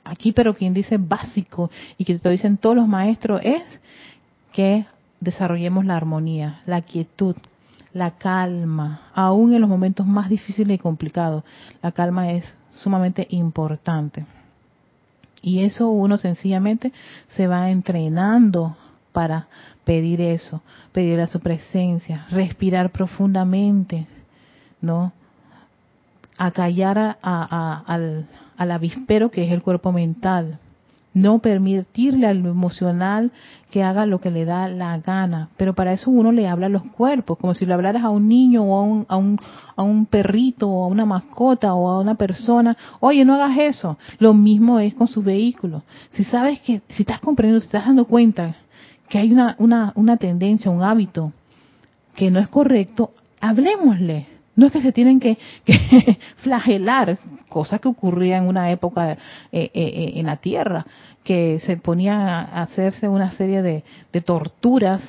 aquí, 0.04 0.32
pero 0.32 0.54
quien 0.54 0.74
dice 0.74 0.98
básico 0.98 1.70
y 1.96 2.04
que 2.04 2.18
te 2.18 2.28
dicen 2.28 2.56
todos 2.56 2.76
los 2.76 2.88
maestros 2.88 3.40
es 3.44 3.62
que 4.52 4.84
desarrollemos 5.20 5.84
la 5.84 5.96
armonía, 5.96 6.60
la 6.66 6.82
quietud, 6.82 7.36
la 7.92 8.12
calma, 8.12 9.02
aún 9.14 9.54
en 9.54 9.60
los 9.60 9.70
momentos 9.70 10.06
más 10.06 10.28
difíciles 10.28 10.74
y 10.74 10.78
complicados. 10.78 11.44
La 11.82 11.92
calma 11.92 12.32
es 12.32 12.44
sumamente 12.72 13.26
importante. 13.30 14.26
Y 15.42 15.64
eso 15.64 15.88
uno 15.88 16.16
sencillamente 16.16 16.92
se 17.37 17.48
va 17.48 17.70
entrenando 17.70 18.76
para 19.12 19.48
pedir 19.85 20.20
eso, 20.20 20.62
pedir 20.92 21.20
a 21.20 21.26
su 21.26 21.40
presencia, 21.40 22.26
respirar 22.31 22.90
profundamente, 22.90 24.07
¿no? 24.81 25.12
Acallar 26.38 27.18
a, 27.20 27.83
al 28.57 28.70
avispero 28.70 29.31
que 29.31 29.44
es 29.44 29.52
el 29.52 29.62
cuerpo 29.62 29.92
mental, 29.92 30.59
no 31.14 31.40
permitirle 31.40 32.26
al 32.26 32.44
emocional 32.46 33.32
que 33.70 33.82
haga 33.82 34.06
lo 34.06 34.20
que 34.20 34.30
le 34.30 34.44
da 34.44 34.68
la 34.68 34.98
gana, 34.98 35.48
pero 35.56 35.74
para 35.74 35.92
eso 35.92 36.10
uno 36.10 36.30
le 36.30 36.46
habla 36.46 36.66
a 36.66 36.68
los 36.68 36.84
cuerpos, 36.84 37.38
como 37.38 37.54
si 37.54 37.64
le 37.64 37.72
hablaras 37.72 38.04
a 38.04 38.10
un 38.10 38.28
niño 38.28 38.62
o 38.62 38.78
a 38.78 38.82
un, 38.82 39.06
a 39.08 39.16
un, 39.16 39.38
a 39.76 39.82
un 39.82 40.06
perrito 40.06 40.68
o 40.68 40.84
a 40.84 40.88
una 40.88 41.06
mascota 41.06 41.74
o 41.74 41.88
a 41.88 42.00
una 42.00 42.14
persona, 42.14 42.76
oye, 43.00 43.24
no 43.24 43.34
hagas 43.34 43.56
eso. 43.58 43.98
Lo 44.18 44.34
mismo 44.34 44.78
es 44.78 44.94
con 44.94 45.08
sus 45.08 45.24
vehículos. 45.24 45.82
Si 46.10 46.24
sabes 46.24 46.60
que, 46.60 46.82
si 46.88 47.02
estás 47.02 47.20
comprendiendo, 47.20 47.60
si 47.60 47.66
estás 47.66 47.86
dando 47.86 48.04
cuenta 48.04 48.56
que 49.08 49.18
hay 49.18 49.32
una, 49.32 49.56
una, 49.58 49.92
una 49.96 50.16
tendencia, 50.16 50.70
un 50.70 50.82
hábito 50.82 51.32
que 52.14 52.30
no 52.30 52.40
es 52.40 52.48
correcto, 52.48 53.12
hablemosle. 53.40 54.32
No 54.55 54.66
es 54.66 54.72
que 54.72 54.82
se 54.82 54.92
tienen 54.92 55.20
que, 55.20 55.38
que 55.64 56.18
flagelar, 56.36 57.18
cosa 57.48 57.78
que 57.78 57.88
ocurría 57.88 58.38
en 58.38 58.46
una 58.46 58.70
época 58.70 59.12
eh, 59.12 59.18
eh, 59.53 59.70
eh, 59.74 60.12
en 60.16 60.26
la 60.26 60.36
Tierra, 60.36 60.86
que 61.24 61.61
se 61.61 61.76
ponía 61.76 62.40
a 62.40 62.62
hacerse 62.62 63.09
una 63.09 63.30
serie 63.32 63.62
de, 63.62 63.84
de 64.12 64.20
torturas, 64.20 65.03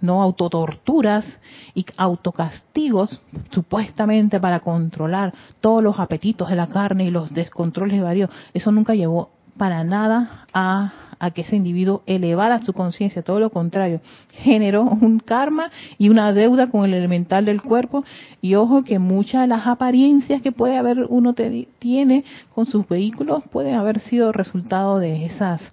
no 0.00 0.20
autotorturas 0.20 1.40
y 1.74 1.86
autocastigos, 1.96 3.22
supuestamente 3.50 4.40
para 4.40 4.60
controlar 4.60 5.32
todos 5.60 5.82
los 5.82 6.00
apetitos 6.00 6.48
de 6.48 6.56
la 6.56 6.66
carne 6.66 7.04
y 7.04 7.10
los 7.10 7.32
descontroles 7.32 8.02
varios. 8.02 8.28
Eso 8.52 8.72
nunca 8.72 8.94
llevó 8.94 9.30
para 9.56 9.84
nada 9.84 10.46
a 10.52 10.92
a 11.22 11.30
que 11.30 11.42
ese 11.42 11.54
individuo 11.54 12.02
elevara 12.06 12.64
su 12.64 12.72
conciencia, 12.72 13.22
todo 13.22 13.38
lo 13.38 13.50
contrario, 13.50 14.00
generó 14.32 14.82
un 14.82 15.20
karma 15.20 15.70
y 15.96 16.08
una 16.08 16.32
deuda 16.32 16.68
con 16.68 16.84
el 16.84 16.94
elemental 16.94 17.44
del 17.44 17.62
cuerpo 17.62 18.04
y 18.40 18.56
ojo 18.56 18.82
que 18.82 18.98
muchas 18.98 19.42
de 19.42 19.46
las 19.46 19.68
apariencias 19.68 20.42
que 20.42 20.50
puede 20.50 20.76
haber 20.76 21.06
uno 21.08 21.32
tiene 21.78 22.24
con 22.52 22.66
sus 22.66 22.88
vehículos 22.88 23.44
pueden 23.52 23.76
haber 23.76 24.00
sido 24.00 24.32
resultado 24.32 24.98
de 24.98 25.24
esas 25.26 25.72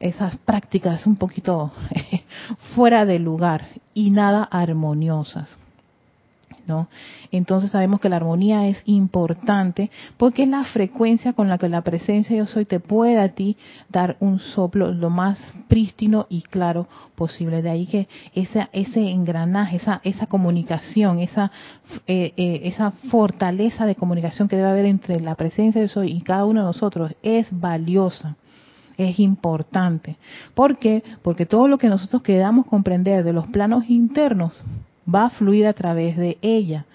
esas 0.00 0.36
prácticas 0.36 1.06
un 1.06 1.16
poquito 1.16 1.72
fuera 2.74 3.06
de 3.06 3.18
lugar 3.18 3.68
y 3.94 4.10
nada 4.10 4.42
armoniosas. 4.44 5.58
Entonces 7.32 7.70
sabemos 7.70 8.00
que 8.00 8.08
la 8.08 8.16
armonía 8.16 8.66
es 8.68 8.82
importante 8.86 9.90
porque 10.16 10.42
es 10.42 10.48
la 10.48 10.64
frecuencia 10.64 11.32
con 11.32 11.48
la 11.48 11.58
que 11.58 11.68
la 11.68 11.82
presencia 11.82 12.36
yo 12.36 12.46
soy 12.46 12.64
te 12.64 12.80
puede 12.80 13.18
a 13.18 13.30
ti 13.30 13.56
dar 13.88 14.16
un 14.20 14.38
soplo 14.38 14.92
lo 14.92 15.10
más 15.10 15.38
prístino 15.68 16.26
y 16.28 16.42
claro 16.42 16.88
posible. 17.14 17.62
De 17.62 17.70
ahí 17.70 17.86
que 17.86 18.08
ese 18.34 19.10
engranaje, 19.10 19.76
esa, 19.76 20.00
esa 20.04 20.26
comunicación, 20.26 21.20
esa, 21.20 21.50
eh, 22.06 22.32
eh, 22.36 22.60
esa 22.64 22.92
fortaleza 23.10 23.86
de 23.86 23.94
comunicación 23.94 24.48
que 24.48 24.56
debe 24.56 24.70
haber 24.70 24.86
entre 24.86 25.20
la 25.20 25.34
presencia 25.34 25.80
yo 25.80 25.88
soy 25.88 26.12
y 26.12 26.20
cada 26.22 26.44
uno 26.44 26.60
de 26.60 26.66
nosotros 26.66 27.12
es 27.22 27.46
valiosa 27.50 28.36
es 29.08 29.18
importante. 29.18 30.16
¿Por 30.54 30.78
qué? 30.78 31.02
Porque 31.22 31.46
todo 31.46 31.68
lo 31.68 31.78
que 31.78 31.88
nosotros 31.88 32.22
queramos 32.22 32.66
comprender 32.66 33.24
de 33.24 33.32
los 33.32 33.46
planos 33.46 33.88
internos 33.88 34.62
va 35.12 35.26
a 35.26 35.30
fluir 35.30 35.66
a 35.66 35.72
través 35.72 36.16
de 36.16 36.38
ella. 36.42 36.86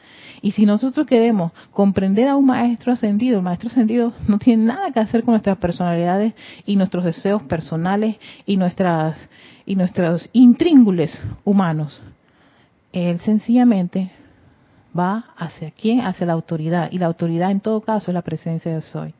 Y 0.41 0.51
si 0.51 0.65
nosotros 0.65 1.07
queremos 1.07 1.51
comprender 1.71 2.27
a 2.27 2.35
un 2.35 2.45
maestro 2.45 2.93
ascendido, 2.93 3.37
el 3.37 3.43
maestro 3.43 3.69
ascendido 3.69 4.13
no 4.27 4.37
tiene 4.37 4.65
nada 4.65 4.91
que 4.91 4.99
hacer 4.99 5.23
con 5.23 5.33
nuestras 5.33 5.57
personalidades 5.57 6.33
y 6.65 6.75
nuestros 6.75 7.03
deseos 7.03 7.41
personales 7.43 8.17
y 8.45 8.57
nuestras 8.57 9.17
y 9.65 9.75
nuestros 9.75 10.29
intríngules 10.33 11.19
humanos. 11.43 12.03
Él 12.93 13.19
sencillamente 13.19 14.11
va 14.97 15.25
hacia 15.37 15.71
quién? 15.71 16.01
Hacia 16.01 16.27
la 16.27 16.33
autoridad. 16.33 16.89
Y 16.91 16.99
la 16.99 17.07
autoridad 17.07 17.51
en 17.51 17.59
todo 17.59 17.81
caso 17.81 18.11
es 18.11 18.15
la 18.15 18.21
presencia 18.21 18.73
de 18.73 18.81
Soy. 18.81 19.13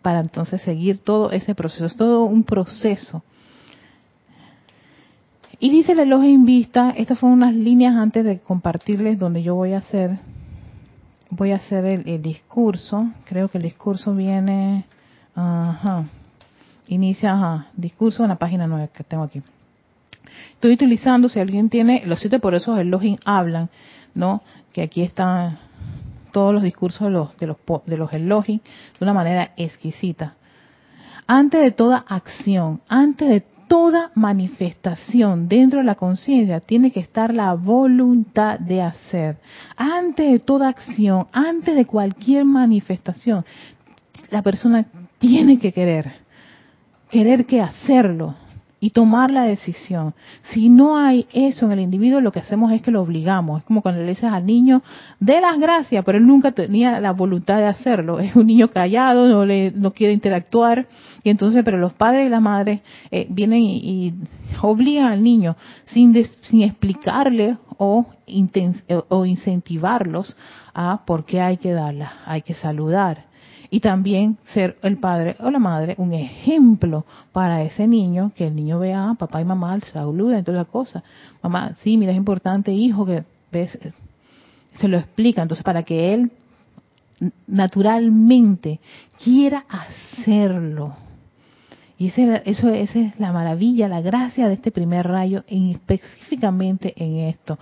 Para 0.00 0.20
entonces 0.20 0.62
seguir 0.62 0.98
todo 0.98 1.32
ese 1.32 1.54
proceso. 1.54 1.86
Es 1.86 1.96
todo 1.96 2.24
un 2.24 2.44
proceso 2.44 3.22
y 5.60 5.70
dice 5.70 5.92
el 5.92 6.00
elogio 6.00 6.30
en 6.30 6.44
vista, 6.44 6.90
estas 6.96 7.18
fueron 7.18 7.38
unas 7.38 7.54
líneas 7.54 7.96
antes 7.96 8.24
de 8.24 8.38
compartirles 8.38 9.18
donde 9.18 9.42
yo 9.42 9.56
voy 9.56 9.72
a 9.72 9.78
hacer, 9.78 10.18
voy 11.30 11.50
a 11.50 11.56
hacer 11.56 11.84
el, 11.84 12.22
discurso. 12.22 13.08
Creo 13.24 13.48
que 13.48 13.58
el 13.58 13.64
discurso 13.64 14.14
viene, 14.14 14.84
inicia, 16.86 17.66
discurso 17.74 18.22
en 18.22 18.28
la 18.28 18.36
página 18.36 18.68
9 18.68 18.90
que 18.94 19.02
tengo 19.02 19.24
aquí. 19.24 19.42
Estoy 20.52 20.72
utilizando, 20.74 21.28
si 21.28 21.40
alguien 21.40 21.68
tiene, 21.68 22.02
los 22.06 22.20
siete 22.20 22.38
por 22.38 22.54
eso 22.54 22.76
el 22.78 22.88
login 22.88 23.18
hablan, 23.24 23.68
¿no? 24.14 24.42
Que 24.72 24.82
aquí 24.82 25.02
están 25.02 25.58
todos 26.30 26.54
los 26.54 26.62
discursos 26.62 27.00
de 27.00 27.10
los, 27.10 27.36
de 27.36 27.46
los, 27.48 27.56
de 27.84 27.96
los 27.96 28.46
de 28.46 28.60
una 29.00 29.12
manera 29.12 29.50
exquisita. 29.56 30.34
Antes 31.26 31.60
de 31.62 31.72
toda 31.72 32.04
acción, 32.06 32.80
antes 32.88 33.28
de 33.28 33.57
toda 33.68 34.10
manifestación 34.14 35.48
dentro 35.48 35.78
de 35.78 35.84
la 35.84 35.94
conciencia 35.94 36.60
tiene 36.60 36.90
que 36.90 37.00
estar 37.00 37.32
la 37.32 37.54
voluntad 37.54 38.58
de 38.58 38.82
hacer. 38.82 39.36
Antes 39.76 40.32
de 40.32 40.38
toda 40.40 40.68
acción, 40.68 41.26
antes 41.32 41.76
de 41.76 41.84
cualquier 41.84 42.44
manifestación, 42.44 43.44
la 44.30 44.42
persona 44.42 44.86
tiene 45.18 45.58
que 45.58 45.72
querer. 45.72 46.12
Querer 47.10 47.46
que 47.46 47.60
hacerlo 47.60 48.34
y 48.80 48.90
tomar 48.90 49.30
la 49.30 49.42
decisión. 49.42 50.14
Si 50.52 50.68
no 50.68 50.96
hay 50.96 51.26
eso 51.32 51.66
en 51.66 51.72
el 51.72 51.80
individuo, 51.80 52.20
lo 52.20 52.30
que 52.30 52.38
hacemos 52.38 52.72
es 52.72 52.80
que 52.80 52.90
lo 52.90 53.02
obligamos. 53.02 53.60
Es 53.60 53.64
como 53.64 53.82
cuando 53.82 54.00
le 54.02 54.08
dices 54.08 54.30
al 54.30 54.46
niño, 54.46 54.82
de 55.18 55.40
las 55.40 55.58
gracias, 55.58 56.04
pero 56.04 56.18
él 56.18 56.26
nunca 56.26 56.52
tenía 56.52 57.00
la 57.00 57.12
voluntad 57.12 57.58
de 57.58 57.66
hacerlo. 57.66 58.20
Es 58.20 58.36
un 58.36 58.46
niño 58.46 58.68
callado, 58.68 59.28
no 59.28 59.44
le 59.44 59.72
no 59.72 59.92
quiere 59.92 60.12
interactuar. 60.12 60.86
Y 61.24 61.30
entonces, 61.30 61.62
pero 61.64 61.78
los 61.78 61.92
padres 61.92 62.26
y 62.26 62.30
la 62.30 62.40
madre 62.40 62.82
eh, 63.10 63.26
vienen 63.28 63.62
y, 63.62 64.14
obligan 64.62 65.12
al 65.12 65.22
niño 65.22 65.56
sin, 65.86 66.14
sin 66.42 66.62
explicarle 66.62 67.58
o, 67.76 68.06
o 69.08 69.24
incentivarlos 69.24 70.36
a 70.74 71.04
por 71.04 71.24
qué 71.24 71.40
hay 71.40 71.56
que 71.58 71.72
darla, 71.72 72.12
hay 72.26 72.42
que 72.42 72.54
saludar 72.54 73.27
y 73.70 73.80
también 73.80 74.38
ser 74.54 74.78
el 74.82 74.98
padre 74.98 75.36
o 75.40 75.50
la 75.50 75.58
madre 75.58 75.94
un 75.98 76.12
ejemplo 76.12 77.04
para 77.32 77.62
ese 77.62 77.86
niño, 77.86 78.32
que 78.34 78.46
el 78.46 78.56
niño 78.56 78.78
vea 78.78 79.14
papá 79.18 79.40
y 79.40 79.44
mamá, 79.44 79.78
saluda 79.80 80.38
y 80.38 80.42
toda 80.42 80.58
la 80.58 80.64
cosa. 80.64 81.02
Mamá, 81.42 81.74
sí, 81.82 81.96
mira, 81.96 82.12
es 82.12 82.18
importante, 82.18 82.72
hijo, 82.72 83.04
que 83.04 83.24
ves, 83.52 83.78
se 84.78 84.88
lo 84.88 84.98
explica. 84.98 85.42
Entonces, 85.42 85.64
para 85.64 85.82
que 85.82 86.14
él 86.14 86.32
naturalmente 87.46 88.80
quiera 89.22 89.64
hacerlo 89.68 90.96
y 92.00 92.06
eso, 92.06 92.68
esa 92.68 92.98
es 93.00 93.18
la 93.18 93.32
maravilla, 93.32 93.88
la 93.88 94.00
gracia 94.00 94.46
de 94.46 94.54
este 94.54 94.70
primer 94.70 95.08
rayo, 95.08 95.42
específicamente 95.48 96.94
en 96.96 97.28
esto. 97.28 97.58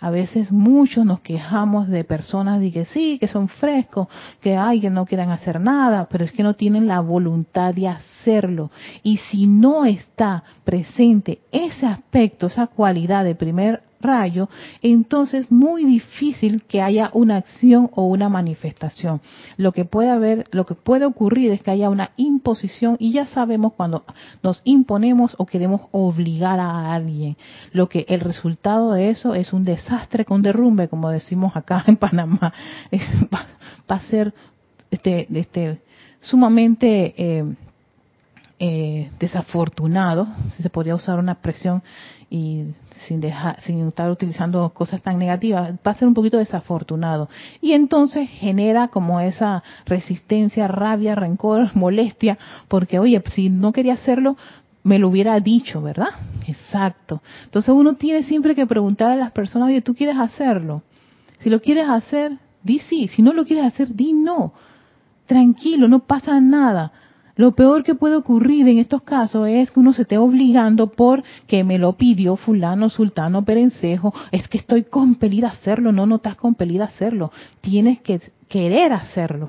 A 0.00 0.10
veces 0.10 0.52
muchos 0.52 1.04
nos 1.04 1.20
quejamos 1.20 1.88
de 1.88 2.04
personas 2.04 2.60
de 2.60 2.70
que 2.70 2.84
sí, 2.84 3.18
que 3.18 3.26
son 3.26 3.48
frescos, 3.48 4.06
que 4.40 4.56
hay, 4.56 4.80
que 4.80 4.90
no 4.90 5.06
quieran 5.06 5.30
hacer 5.30 5.60
nada, 5.60 6.06
pero 6.08 6.24
es 6.24 6.30
que 6.30 6.44
no 6.44 6.54
tienen 6.54 6.86
la 6.86 7.00
voluntad 7.00 7.74
de 7.74 7.88
hacerlo. 7.88 8.70
Y 9.02 9.16
si 9.16 9.48
no 9.48 9.84
está 9.84 10.44
presente 10.62 11.40
ese 11.50 11.84
aspecto, 11.84 12.46
esa 12.46 12.68
cualidad 12.68 13.24
de 13.24 13.34
primer 13.34 13.82
rayo, 14.00 14.48
entonces 14.82 15.50
muy 15.50 15.84
difícil 15.84 16.62
que 16.64 16.80
haya 16.80 17.10
una 17.12 17.36
acción 17.36 17.90
o 17.94 18.06
una 18.06 18.28
manifestación. 18.28 19.20
Lo 19.56 19.72
que 19.72 19.84
puede 19.84 20.10
haber, 20.10 20.44
lo 20.52 20.66
que 20.66 20.74
puede 20.74 21.04
ocurrir 21.04 21.50
es 21.50 21.62
que 21.62 21.70
haya 21.70 21.90
una 21.90 22.10
imposición 22.16 22.96
y 22.98 23.12
ya 23.12 23.26
sabemos 23.26 23.74
cuando 23.74 24.04
nos 24.42 24.62
imponemos 24.64 25.34
o 25.38 25.46
queremos 25.46 25.82
obligar 25.92 26.60
a 26.60 26.92
alguien. 26.94 27.36
Lo 27.72 27.88
que 27.88 28.06
el 28.08 28.20
resultado 28.20 28.92
de 28.92 29.10
eso 29.10 29.34
es 29.34 29.52
un 29.52 29.64
desastre 29.64 30.24
con 30.24 30.42
derrumbe, 30.42 30.88
como 30.88 31.10
decimos 31.10 31.56
acá 31.56 31.84
en 31.86 31.96
Panamá. 31.96 32.52
Va, 33.34 33.46
a 33.96 34.00
ser 34.00 34.32
este, 34.90 35.26
este 35.36 35.80
sumamente 36.20 37.14
eh, 37.16 37.44
eh, 38.58 39.10
desafortunado, 39.18 40.28
si 40.50 40.62
se 40.62 40.70
podría 40.70 40.94
usar 40.94 41.18
una 41.18 41.32
expresión 41.32 41.82
y 42.28 42.66
sin 43.06 43.20
dejar, 43.20 43.60
sin 43.62 43.86
estar 43.88 44.10
utilizando 44.10 44.68
cosas 44.70 45.02
tan 45.02 45.18
negativas, 45.18 45.72
va 45.86 45.90
a 45.92 45.94
ser 45.94 46.08
un 46.08 46.14
poquito 46.14 46.38
desafortunado. 46.38 47.28
Y 47.60 47.72
entonces 47.72 48.28
genera 48.28 48.88
como 48.88 49.20
esa 49.20 49.62
resistencia, 49.86 50.68
rabia, 50.68 51.14
rencor, 51.14 51.70
molestia, 51.74 52.38
porque 52.68 52.98
oye, 52.98 53.22
si 53.32 53.48
no 53.48 53.72
quería 53.72 53.94
hacerlo, 53.94 54.36
me 54.82 54.98
lo 54.98 55.08
hubiera 55.08 55.38
dicho, 55.40 55.82
¿verdad? 55.82 56.08
Exacto. 56.46 57.22
Entonces 57.44 57.74
uno 57.74 57.94
tiene 57.94 58.22
siempre 58.22 58.54
que 58.54 58.66
preguntar 58.66 59.10
a 59.10 59.16
las 59.16 59.32
personas, 59.32 59.68
oye, 59.68 59.82
¿tú 59.82 59.94
quieres 59.94 60.16
hacerlo? 60.18 60.82
Si 61.40 61.50
lo 61.50 61.60
quieres 61.60 61.88
hacer, 61.88 62.38
di 62.62 62.78
sí. 62.80 63.08
Si 63.08 63.22
no 63.22 63.32
lo 63.32 63.44
quieres 63.44 63.66
hacer, 63.66 63.94
di 63.94 64.12
no. 64.12 64.52
Tranquilo, 65.26 65.88
no 65.88 66.00
pasa 66.00 66.40
nada. 66.40 66.92
Lo 67.40 67.52
peor 67.52 67.84
que 67.84 67.94
puede 67.94 68.16
ocurrir 68.16 68.68
en 68.68 68.80
estos 68.80 69.00
casos 69.00 69.48
es 69.48 69.70
que 69.70 69.80
uno 69.80 69.94
se 69.94 70.02
esté 70.02 70.18
obligando 70.18 70.88
porque 70.88 71.64
me 71.64 71.78
lo 71.78 71.94
pidió 71.94 72.36
fulano, 72.36 72.90
sultano, 72.90 73.46
perencejo, 73.46 74.12
es 74.30 74.46
que 74.46 74.58
estoy 74.58 74.82
compelida 74.82 75.48
a 75.48 75.52
hacerlo. 75.52 75.90
No, 75.90 76.04
no 76.04 76.16
estás 76.16 76.36
compelida 76.36 76.84
a 76.84 76.88
hacerlo. 76.88 77.32
Tienes 77.62 78.00
que 78.00 78.20
querer 78.46 78.92
hacerlo. 78.92 79.48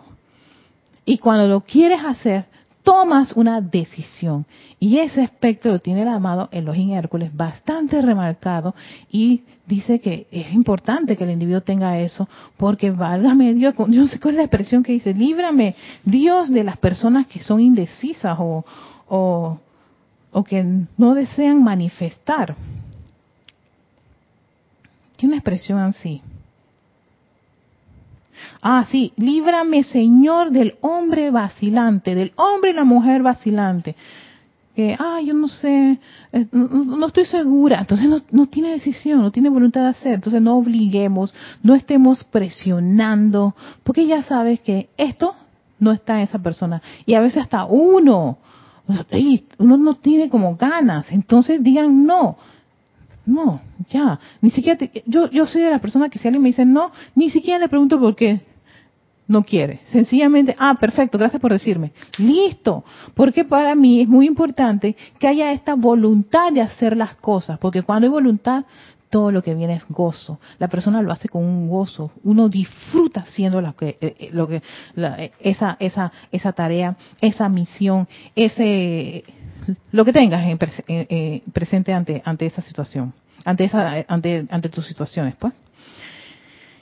Y 1.04 1.18
cuando 1.18 1.50
lo 1.50 1.66
quieres 1.66 2.00
hacer, 2.06 2.46
tomas 2.84 3.34
una 3.34 3.62
decisión. 3.62 4.46
Y 4.80 4.98
ese 4.98 5.22
aspecto 5.22 5.70
lo 5.70 5.80
tiene 5.80 6.02
el 6.02 6.08
amado 6.08 6.50
Elohim 6.52 6.94
Hércules 6.94 7.36
bastante 7.36 8.02
remarcado 8.02 8.74
y 9.12 9.44
dice 9.68 10.00
que 10.00 10.28
es 10.32 10.52
importante 10.54 11.16
que 11.16 11.24
el 11.24 11.32
individuo 11.32 11.62
tenga 11.62 12.00
eso 12.00 12.28
porque 12.58 12.92
válgame 12.92 13.54
Dios, 13.54 13.76
yo 13.90 14.08
sé 14.08 14.20
cuál 14.20 14.36
es 14.36 14.38
la 14.38 14.44
expresión 14.44 14.84
que 14.84 14.94
dice, 14.94 15.14
líbrame 15.14 15.76
Dios 16.04 16.50
de 16.50 16.64
las 16.64 16.78
personas 16.78 17.28
que 17.28 17.44
son 17.44 17.60
indecisas 17.60 18.38
o, 18.40 18.66
o, 19.08 19.60
o 20.32 20.44
que 20.44 20.66
no 20.98 21.14
desean 21.14 21.64
manifestar. 21.64 22.56
Tiene 25.18 25.34
una 25.34 25.38
expresión 25.38 25.78
así. 25.78 26.22
Ah, 28.62 28.86
sí, 28.89 29.14
líbrame 29.18 29.84
Señor 29.84 30.52
del 30.52 30.76
hombre 30.82 31.32
vacilante, 31.32 32.16
del 32.16 32.34
hombre 32.36 32.72
y 32.72 32.74
la 32.74 32.84
mujer 32.84 33.22
vacilante. 33.24 33.96
Que, 34.76 34.96
ah, 34.98 35.20
yo 35.22 35.34
no 35.34 35.48
sé, 35.48 36.00
eh, 36.32 36.48
no, 36.52 37.06
estoy 37.06 37.26
segura. 37.26 37.80
Entonces 37.80 38.08
no, 38.08 38.22
no, 38.32 38.46
tiene 38.48 38.72
decisión, 38.72 39.22
no 39.22 39.32
tiene 39.32 39.50
voluntad 39.50 39.82
de 39.82 39.89
hacer. 39.89 40.14
Entonces 40.14 40.42
no 40.42 40.58
obliguemos, 40.58 41.34
no 41.62 41.76
estemos 41.76 42.24
presionando, 42.24 43.56
porque 43.84 44.08
ya 44.08 44.24
sabes 44.24 44.62
que 44.62 44.89
esto 44.98 45.36
no 45.80 45.92
está 45.92 46.16
en 46.16 46.22
esa 46.22 46.39
persona. 46.39 46.82
Y 47.06 47.16
a 47.16 47.20
veces 47.20 47.44
hasta 47.44 47.66
uno, 47.66 48.38
uno 49.58 49.78
no 49.78 49.96
tiene 49.96 50.30
como 50.30 50.56
ganas. 50.56 51.12
Entonces 51.12 51.62
digan 51.62 52.06
no. 52.06 52.38
No, 53.26 53.61
ya, 53.89 54.19
ni 54.41 54.49
siquiera, 54.49 54.80
yo, 55.05 55.30
yo 55.30 55.45
soy 55.45 55.61
de 55.61 55.69
la 55.69 55.80
persona 55.80 56.09
que 56.09 56.19
si 56.19 56.28
alguien 56.28 56.41
me 56.41 56.49
dice 56.49 56.65
no, 56.65 56.91
ni 57.15 57.30
siquiera 57.30 57.59
le 57.59 57.69
pregunto 57.69 57.99
por 57.99 58.15
qué 58.15 58.41
no 59.28 59.43
quiere. 59.43 59.80
Sencillamente, 59.86 60.55
ah, 60.59 60.76
perfecto, 60.80 61.17
gracias 61.17 61.41
por 61.41 61.51
decirme. 61.51 61.91
Listo, 62.17 62.84
porque 63.13 63.45
para 63.45 63.76
mí 63.76 64.01
es 64.01 64.07
muy 64.07 64.28
importante 64.28 64.95
que 65.19 65.28
haya 65.28 65.51
esta 65.53 65.76
voluntad 65.76 66.51
de 66.51 66.61
hacer 66.61 66.97
las 66.97 67.15
cosas, 67.15 67.57
porque 67.59 67.84
cuando 67.84 68.07
hay 68.07 68.11
voluntad, 68.11 68.65
todo 69.09 69.32
lo 69.32 69.43
que 69.43 69.53
viene 69.53 69.76
es 69.76 69.84
gozo. 69.89 70.39
La 70.57 70.69
persona 70.69 71.01
lo 71.01 71.11
hace 71.11 71.28
con 71.28 71.43
un 71.43 71.67
gozo. 71.67 72.11
Uno 72.24 72.49
disfruta 72.49 73.22
haciendo 73.22 73.61
lo 73.61 73.76
que, 73.76 73.97
eh, 73.99 74.15
eh, 74.17 74.30
lo 74.32 74.47
que 74.47 74.63
eh, 74.95 75.32
esa, 75.41 75.76
esa, 75.80 76.11
esa 76.32 76.53
tarea, 76.53 76.95
esa 77.19 77.49
misión, 77.49 78.07
ese 78.36 79.26
lo 79.91 80.05
que 80.05 80.13
tengas 80.13 80.45
en, 80.88 81.41
presente 81.51 81.93
ante 81.93 82.22
ante 82.26 82.45
esa 82.45 82.61
situación, 82.61 83.13
ante 83.45 83.65
esa 83.65 84.05
ante 84.07 84.45
ante 84.49 84.69
tus 84.69 84.86
situaciones, 84.88 85.36
pues. 85.36 85.53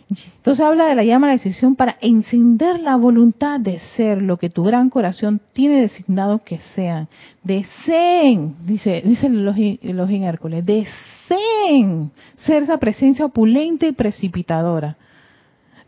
Entonces 0.10 0.66
habla 0.66 0.88
de 0.88 0.96
la 0.96 1.04
llama 1.04 1.28
a 1.28 1.30
la 1.30 1.38
decisión 1.38 1.76
para 1.76 1.98
encender 2.02 2.80
la 2.80 2.96
voluntad 2.96 3.60
de 3.60 3.78
ser 3.96 4.24
lo 4.24 4.38
que 4.38 4.50
tu 4.50 4.64
gran 4.64 4.90
corazón 4.90 5.40
tiene 5.54 5.82
designado 5.82 6.44
que 6.44 6.58
sean. 6.74 7.08
Deseen, 7.44 8.56
dice, 8.66 9.04
dice 9.06 9.30
los, 9.30 9.56
los 9.84 10.10
Hércules, 10.10 10.66
deseen 10.66 12.12
ser 12.38 12.64
esa 12.64 12.80
presencia 12.80 13.26
opulenta 13.26 13.86
y 13.86 13.92
precipitadora. 13.92 14.98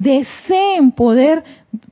Deseen 0.01 0.93
poder 0.93 1.43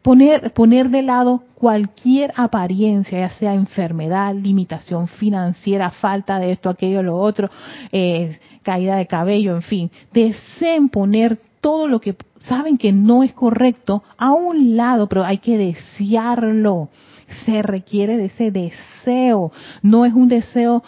poner, 0.01 0.51
poner 0.53 0.89
de 0.89 1.03
lado 1.03 1.43
cualquier 1.53 2.33
apariencia, 2.35 3.19
ya 3.19 3.29
sea 3.29 3.53
enfermedad, 3.53 4.33
limitación 4.33 5.07
financiera, 5.07 5.91
falta 5.91 6.39
de 6.39 6.53
esto, 6.53 6.71
aquello, 6.71 7.03
lo 7.03 7.17
otro, 7.17 7.51
eh, 7.91 8.39
caída 8.63 8.95
de 8.95 9.05
cabello, 9.05 9.53
en 9.53 9.61
fin. 9.61 9.91
Deseen 10.11 10.89
poner 10.89 11.37
todo 11.61 11.87
lo 11.87 12.01
que 12.01 12.15
saben 12.47 12.79
que 12.79 12.91
no 12.91 13.21
es 13.21 13.31
correcto 13.33 14.01
a 14.17 14.31
un 14.31 14.75
lado, 14.75 15.07
pero 15.07 15.23
hay 15.23 15.37
que 15.37 15.59
desearlo. 15.59 16.89
Se 17.45 17.61
requiere 17.61 18.17
de 18.17 18.25
ese 18.25 18.49
deseo. 18.49 19.51
No 19.83 20.03
es 20.05 20.15
un 20.15 20.29
deseo 20.29 20.81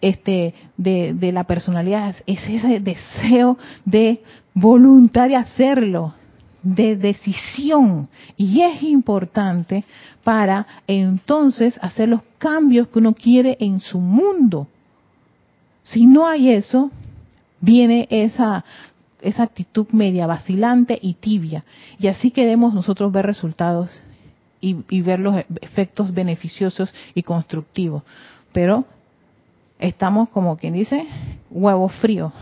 este, 0.00 0.54
de, 0.76 1.12
de 1.12 1.32
la 1.32 1.42
personalidad, 1.42 2.14
es 2.24 2.48
ese 2.48 2.78
deseo 2.78 3.58
de 3.84 4.22
voluntad 4.54 5.26
de 5.26 5.34
hacerlo, 5.34 6.14
de 6.62 6.96
decisión. 6.96 8.08
Y 8.36 8.62
es 8.62 8.82
importante 8.82 9.84
para 10.24 10.66
entonces 10.86 11.78
hacer 11.82 12.08
los 12.08 12.22
cambios 12.38 12.88
que 12.88 12.98
uno 12.98 13.14
quiere 13.14 13.56
en 13.60 13.80
su 13.80 13.98
mundo. 13.98 14.66
Si 15.82 16.06
no 16.06 16.26
hay 16.26 16.50
eso, 16.50 16.90
viene 17.60 18.06
esa 18.10 18.64
esa 19.20 19.42
actitud 19.42 19.86
media 19.92 20.26
vacilante 20.26 20.98
y 21.00 21.14
tibia. 21.14 21.64
Y 21.98 22.08
así 22.08 22.30
queremos 22.30 22.74
nosotros 22.74 23.12
ver 23.12 23.26
resultados 23.26 24.00
y, 24.60 24.74
ver 25.02 25.20
los 25.20 25.36
efectos 25.60 26.12
beneficiosos 26.12 26.92
y 27.14 27.22
constructivos. 27.22 28.02
Pero 28.52 28.84
estamos 29.78 30.28
como 30.30 30.56
quien 30.56 30.74
dice, 30.74 31.06
huevo 31.50 31.88
frío. 31.88 32.32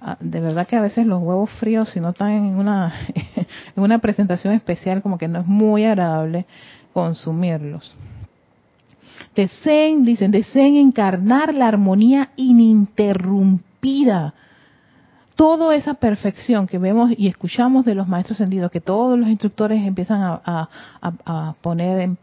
Ah, 0.00 0.16
de 0.20 0.40
verdad 0.40 0.66
que 0.66 0.76
a 0.76 0.80
veces 0.80 1.06
los 1.06 1.20
huevos 1.20 1.50
fríos, 1.58 1.88
si 1.90 2.00
no 2.00 2.10
están 2.10 2.30
en 2.30 2.44
una, 2.44 2.94
en 3.76 3.82
una 3.82 3.98
presentación 3.98 4.54
especial, 4.54 5.02
como 5.02 5.18
que 5.18 5.28
no 5.28 5.40
es 5.40 5.46
muy 5.46 5.84
agradable 5.84 6.46
consumirlos. 6.92 7.96
Deseen, 9.34 10.04
dicen, 10.04 10.30
deseen 10.30 10.76
encarnar 10.76 11.54
la 11.54 11.68
armonía 11.68 12.30
ininterrumpida 12.36 14.34
toda 15.38 15.76
esa 15.76 15.94
perfección 15.94 16.66
que 16.66 16.78
vemos 16.78 17.12
y 17.16 17.28
escuchamos 17.28 17.84
de 17.84 17.94
los 17.94 18.08
maestros 18.08 18.38
sentidos, 18.38 18.72
que 18.72 18.80
todos 18.80 19.16
los 19.16 19.28
instructores 19.28 19.86
empiezan 19.86 20.20
a, 20.20 20.68
poner 21.60 22.16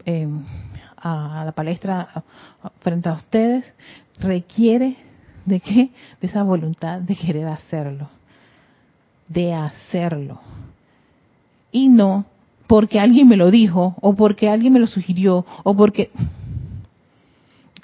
a 0.98 1.42
la 1.46 1.52
palestra 1.52 2.22
frente 2.80 3.08
a 3.08 3.14
ustedes, 3.14 3.74
requiere 4.20 4.98
de 5.46 5.60
qué? 5.60 5.90
De 6.20 6.26
esa 6.26 6.42
voluntad 6.42 7.00
de 7.00 7.16
querer 7.16 7.48
hacerlo, 7.48 8.10
de 9.28 9.54
hacerlo. 9.54 10.38
Y 11.76 11.88
no 11.88 12.24
porque 12.66 12.98
alguien 12.98 13.28
me 13.28 13.36
lo 13.36 13.50
dijo, 13.50 13.94
o 14.00 14.14
porque 14.14 14.48
alguien 14.48 14.72
me 14.72 14.80
lo 14.80 14.86
sugirió, 14.86 15.44
o 15.62 15.76
porque 15.76 16.10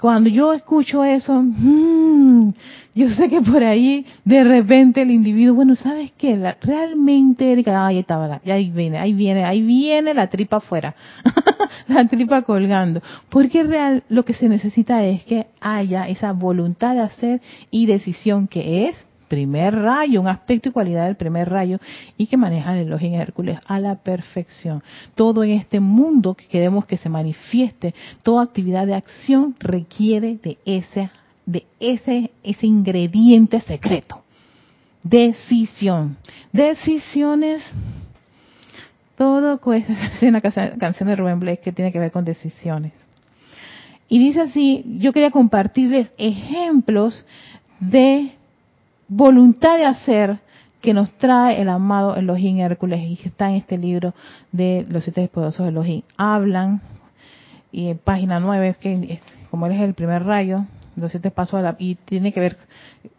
cuando 0.00 0.28
yo 0.28 0.52
escucho 0.52 1.04
eso, 1.04 1.40
mmm, 1.40 2.50
yo 2.94 3.08
sé 3.10 3.28
que 3.28 3.40
por 3.40 3.62
ahí 3.62 4.04
de 4.24 4.42
repente 4.42 5.02
el 5.02 5.12
individuo, 5.12 5.54
bueno, 5.54 5.76
¿sabes 5.76 6.12
qué? 6.18 6.56
Realmente, 6.60 7.62
ahí 7.70 7.98
estaba, 7.98 8.40
ahí 8.44 8.70
viene, 8.70 8.98
ahí 8.98 9.12
viene, 9.12 9.44
ahí 9.44 9.62
viene 9.62 10.14
la 10.14 10.26
tripa 10.26 10.56
afuera, 10.56 10.96
la 11.86 12.08
tripa 12.08 12.42
colgando. 12.42 13.00
Porque 13.28 13.62
real, 13.62 14.02
lo 14.08 14.24
que 14.24 14.34
se 14.34 14.48
necesita 14.48 15.04
es 15.04 15.22
que 15.24 15.46
haya 15.60 16.08
esa 16.08 16.32
voluntad 16.32 16.94
de 16.94 17.02
hacer 17.02 17.40
y 17.70 17.86
decisión 17.86 18.48
que 18.48 18.88
es 18.88 19.06
primer 19.32 19.74
rayo, 19.74 20.20
un 20.20 20.28
aspecto 20.28 20.68
y 20.68 20.72
cualidad 20.72 21.06
del 21.06 21.16
primer 21.16 21.48
rayo, 21.48 21.78
y 22.18 22.26
que 22.26 22.36
maneja 22.36 22.74
el 22.76 22.88
elogio 22.88 23.08
en 23.08 23.14
Hércules 23.14 23.58
a 23.64 23.80
la 23.80 23.94
perfección. 23.94 24.82
Todo 25.14 25.42
en 25.42 25.52
este 25.52 25.80
mundo 25.80 26.34
que 26.34 26.44
queremos 26.48 26.84
que 26.84 26.98
se 26.98 27.08
manifieste, 27.08 27.94
toda 28.22 28.42
actividad 28.42 28.86
de 28.86 28.94
acción 28.94 29.56
requiere 29.58 30.36
de 30.36 30.58
ese, 30.66 31.08
de 31.46 31.64
ese, 31.80 32.30
ese 32.42 32.66
ingrediente 32.66 33.60
secreto. 33.60 34.20
Decisión. 35.02 36.18
Decisiones 36.52 37.62
todo 39.16 39.58
cuesta, 39.60 39.94
es 40.14 40.22
una 40.22 40.42
canción 40.42 41.08
de 41.08 41.16
Rubén 41.16 41.40
Blake 41.40 41.62
que 41.62 41.72
tiene 41.72 41.90
que 41.90 41.98
ver 41.98 42.12
con 42.12 42.26
decisiones. 42.26 42.92
Y 44.10 44.18
dice 44.18 44.42
así, 44.42 44.84
yo 44.98 45.14
quería 45.14 45.30
compartirles 45.30 46.12
ejemplos 46.18 47.24
de 47.80 48.32
voluntad 49.14 49.76
de 49.76 49.84
hacer 49.84 50.38
que 50.80 50.94
nos 50.94 51.12
trae 51.18 51.60
el 51.60 51.68
amado 51.68 52.16
Elohim 52.16 52.58
Hércules 52.58 53.00
y 53.06 53.16
que 53.16 53.28
está 53.28 53.50
en 53.50 53.56
este 53.56 53.76
libro 53.76 54.14
de 54.50 54.86
los 54.88 55.04
siete 55.04 55.28
poderosos 55.28 55.68
Elohim. 55.68 56.02
Hablan, 56.16 56.80
y 57.70 57.88
en 57.88 57.98
página 57.98 58.40
9, 58.40 58.76
que 58.80 59.20
como 59.50 59.66
él 59.66 59.72
es 59.72 59.82
el 59.82 59.94
primer 59.94 60.24
rayo, 60.24 60.64
los 60.96 61.10
siete 61.10 61.30
pasos 61.30 61.62
y 61.78 61.94
tiene 61.94 62.32
que 62.32 62.40
ver 62.40 62.56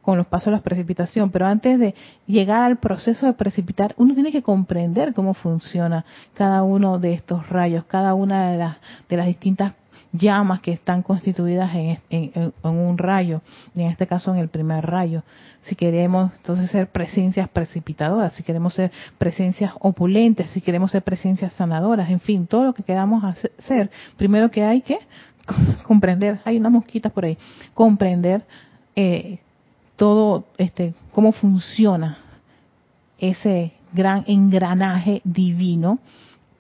con 0.02 0.18
los 0.18 0.28
pasos 0.28 0.48
de 0.48 0.58
la 0.58 0.62
precipitación, 0.62 1.30
pero 1.30 1.46
antes 1.46 1.80
de 1.80 1.96
llegar 2.28 2.64
al 2.64 2.78
proceso 2.78 3.26
de 3.26 3.34
precipitar, 3.34 3.94
uno 3.98 4.14
tiene 4.14 4.32
que 4.32 4.42
comprender 4.42 5.14
cómo 5.14 5.34
funciona 5.34 6.06
cada 6.34 6.64
uno 6.64 7.00
de 7.00 7.14
estos 7.14 7.50
rayos, 7.50 7.86
cada 7.86 8.14
una 8.14 8.52
de 8.52 8.58
las, 8.58 8.78
de 9.10 9.18
las 9.18 9.28
distintas 9.28 9.74
llamas 10.14 10.62
que 10.62 10.72
están 10.72 11.02
constituidas 11.02 11.72
en, 12.10 12.54
un 12.64 12.98
rayo, 12.98 13.42
y 13.76 13.82
en 13.82 13.88
este 13.88 14.08
caso 14.08 14.32
en 14.32 14.40
el 14.40 14.48
primer 14.48 14.86
rayo. 14.86 15.24
Si 15.64 15.76
queremos 15.76 16.32
entonces 16.38 16.70
ser 16.70 16.88
presencias 16.88 17.50
precipitadoras, 17.50 18.34
si 18.34 18.44
queremos 18.44 18.76
ser 18.76 18.92
presencias 19.18 19.74
opulentes, 19.80 20.50
si 20.52 20.62
queremos 20.62 20.92
ser 20.92 21.02
presencias 21.02 21.54
sanadoras, 21.54 22.10
en 22.10 22.20
fin, 22.20 22.48
todo 22.48 22.64
lo 22.64 22.74
que 22.74 22.84
queramos 22.84 23.24
hacer, 23.24 23.90
primero 24.16 24.52
que 24.52 24.64
hay 24.64 24.82
que 24.82 25.00
comprender, 25.84 26.40
hay 26.46 26.58
unas 26.58 26.72
mosquitas 26.72 27.12
por 27.12 27.26
ahí, 27.26 27.38
comprender 27.74 28.44
eh, 28.96 29.40
todo 29.96 30.46
este 30.58 30.94
cómo 31.12 31.32
funciona 31.32 32.20
ese 33.18 33.74
gran 33.94 34.24
engranaje 34.28 35.22
divino 35.24 36.00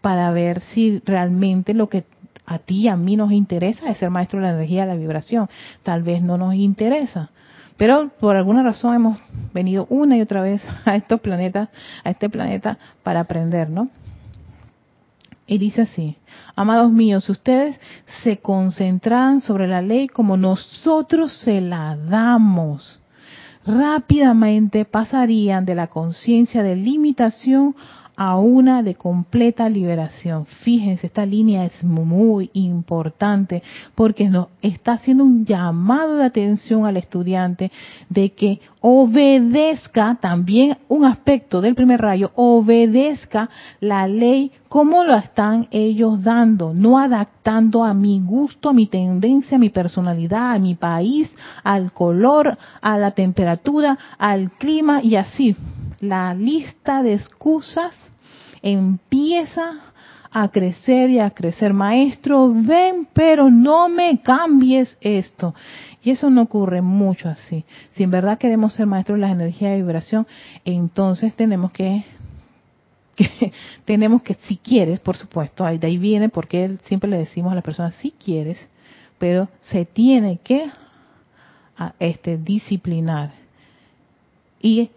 para 0.02 0.32
ver 0.32 0.62
si 0.62 1.02
realmente 1.06 1.74
lo 1.74 1.90
que 1.90 2.04
a 2.46 2.60
ti 2.60 2.82
y 2.82 2.88
a 2.88 2.96
mí 2.96 3.16
nos 3.16 3.32
interesa 3.32 3.90
es 3.90 3.98
ser 3.98 4.10
maestro 4.10 4.40
de 4.40 4.48
la 4.48 4.54
energía 4.54 4.86
de 4.86 4.94
la 4.94 5.00
vibración. 5.00 5.50
Tal 5.84 6.04
vez 6.04 6.22
no 6.22 6.38
nos 6.38 6.56
interesa. 6.56 7.30
Pero 7.78 8.10
por 8.20 8.36
alguna 8.36 8.64
razón 8.64 8.96
hemos 8.96 9.20
venido 9.54 9.88
una 9.90 10.18
y 10.18 10.22
otra 10.22 10.42
vez 10.42 10.64
a 10.86 10.96
estos 10.96 11.22
planetas, 11.22 11.70
a 12.04 12.10
este 12.10 12.30
planeta 12.30 12.78
para 13.04 13.22
aprender, 13.22 13.70
¿no? 13.70 13.90
Y 15.46 15.58
dice 15.58 15.82
así, 15.82 16.16
amados 16.56 16.92
míos, 16.92 17.28
ustedes 17.30 17.78
se 18.24 18.38
concentran 18.38 19.42
sobre 19.42 19.68
la 19.68 19.82
ley 19.82 20.08
como 20.08 20.38
nosotros 20.38 21.34
se 21.40 21.60
la 21.60 21.98
damos, 21.98 23.02
rápidamente 23.66 24.86
pasarían 24.86 25.66
de 25.66 25.76
la 25.76 25.88
conciencia 25.88 26.64
de 26.64 26.78
limitación 26.78 27.76
a 28.16 28.38
una 28.38 28.84
de 28.84 28.96
completa 28.96 29.68
liberación. 29.70 30.46
Fíjense, 30.46 31.08
esta 31.08 31.26
línea 31.26 31.66
es 31.66 31.84
muy 31.84 32.50
importante 32.54 33.64
porque 33.96 34.30
nos 34.30 34.48
está 34.62 34.94
haciendo 34.94 35.24
un 35.24 35.46
llamado 35.46 36.18
de 36.18 36.26
atención 36.26 36.86
al 36.86 36.98
estudiante 36.98 37.72
de 38.10 38.32
que 38.34 38.60
obedezca 38.82 40.18
también 40.22 40.78
un 40.88 41.06
aspecto 41.06 41.62
del 41.62 41.76
primer 41.76 42.02
rayo, 42.02 42.32
obedezca 42.36 43.50
la 43.80 44.08
ley 44.08 44.52
como 44.68 45.04
lo 45.04 45.16
están 45.16 45.68
ellos 45.72 46.24
dando, 46.24 46.74
no 46.74 46.98
adaptando 46.98 47.84
a 47.84 47.94
mi 47.94 48.20
gusto, 48.20 48.70
a 48.70 48.74
mi 48.74 48.88
tendencia, 48.88 49.58
a 49.58 49.60
mi 49.60 49.70
personalidad, 49.70 50.52
a 50.52 50.60
mi 50.60 50.76
país, 50.76 51.32
al 51.64 51.92
color, 51.94 52.58
a 52.82 52.98
la 52.98 53.12
temperatura, 53.12 53.98
al 54.18 54.52
clima 54.52 55.02
y 55.04 55.16
así 55.16 55.56
la 56.04 56.34
lista 56.34 57.02
de 57.02 57.14
excusas 57.14 57.94
empieza 58.62 59.94
a 60.32 60.50
crecer 60.50 61.10
y 61.10 61.20
a 61.20 61.30
crecer. 61.32 61.74
Maestro, 61.74 62.52
ven, 62.54 63.08
pero 63.14 63.50
no 63.50 63.88
me 63.88 64.20
cambies 64.22 64.98
esto. 65.02 65.54
Y 66.04 66.12
eso 66.12 66.30
no 66.30 66.42
ocurre 66.44 66.82
mucho 66.82 67.30
así. 67.30 67.64
Si 67.94 68.04
en 68.04 68.12
verdad 68.12 68.38
queremos 68.38 68.74
ser 68.74 68.86
maestros 68.86 69.18
de 69.18 69.22
la 69.22 69.32
energía 69.32 69.70
de 69.70 69.78
vibración, 69.78 70.28
entonces 70.66 71.34
tenemos 71.36 71.72
que, 71.72 72.04
que 73.16 73.54
tenemos 73.86 74.24
que, 74.24 74.34
si 74.34 74.58
quieres, 74.58 75.00
por 75.00 75.16
supuesto, 75.16 75.66
ahí 75.66 75.78
de 75.78 75.88
ahí 75.88 75.98
viene 75.98 76.30
porque 76.30 76.78
siempre 76.84 77.10
le 77.10 77.18
decimos 77.18 77.52
a 77.52 77.56
las 77.56 77.64
personas, 77.64 77.96
si 77.96 78.12
quieres, 78.12 78.58
pero 79.20 79.48
se 79.62 79.86
tiene 79.86 80.40
que 80.44 80.70
este, 82.00 82.38
disciplinar 82.38 83.32
y 84.62 84.90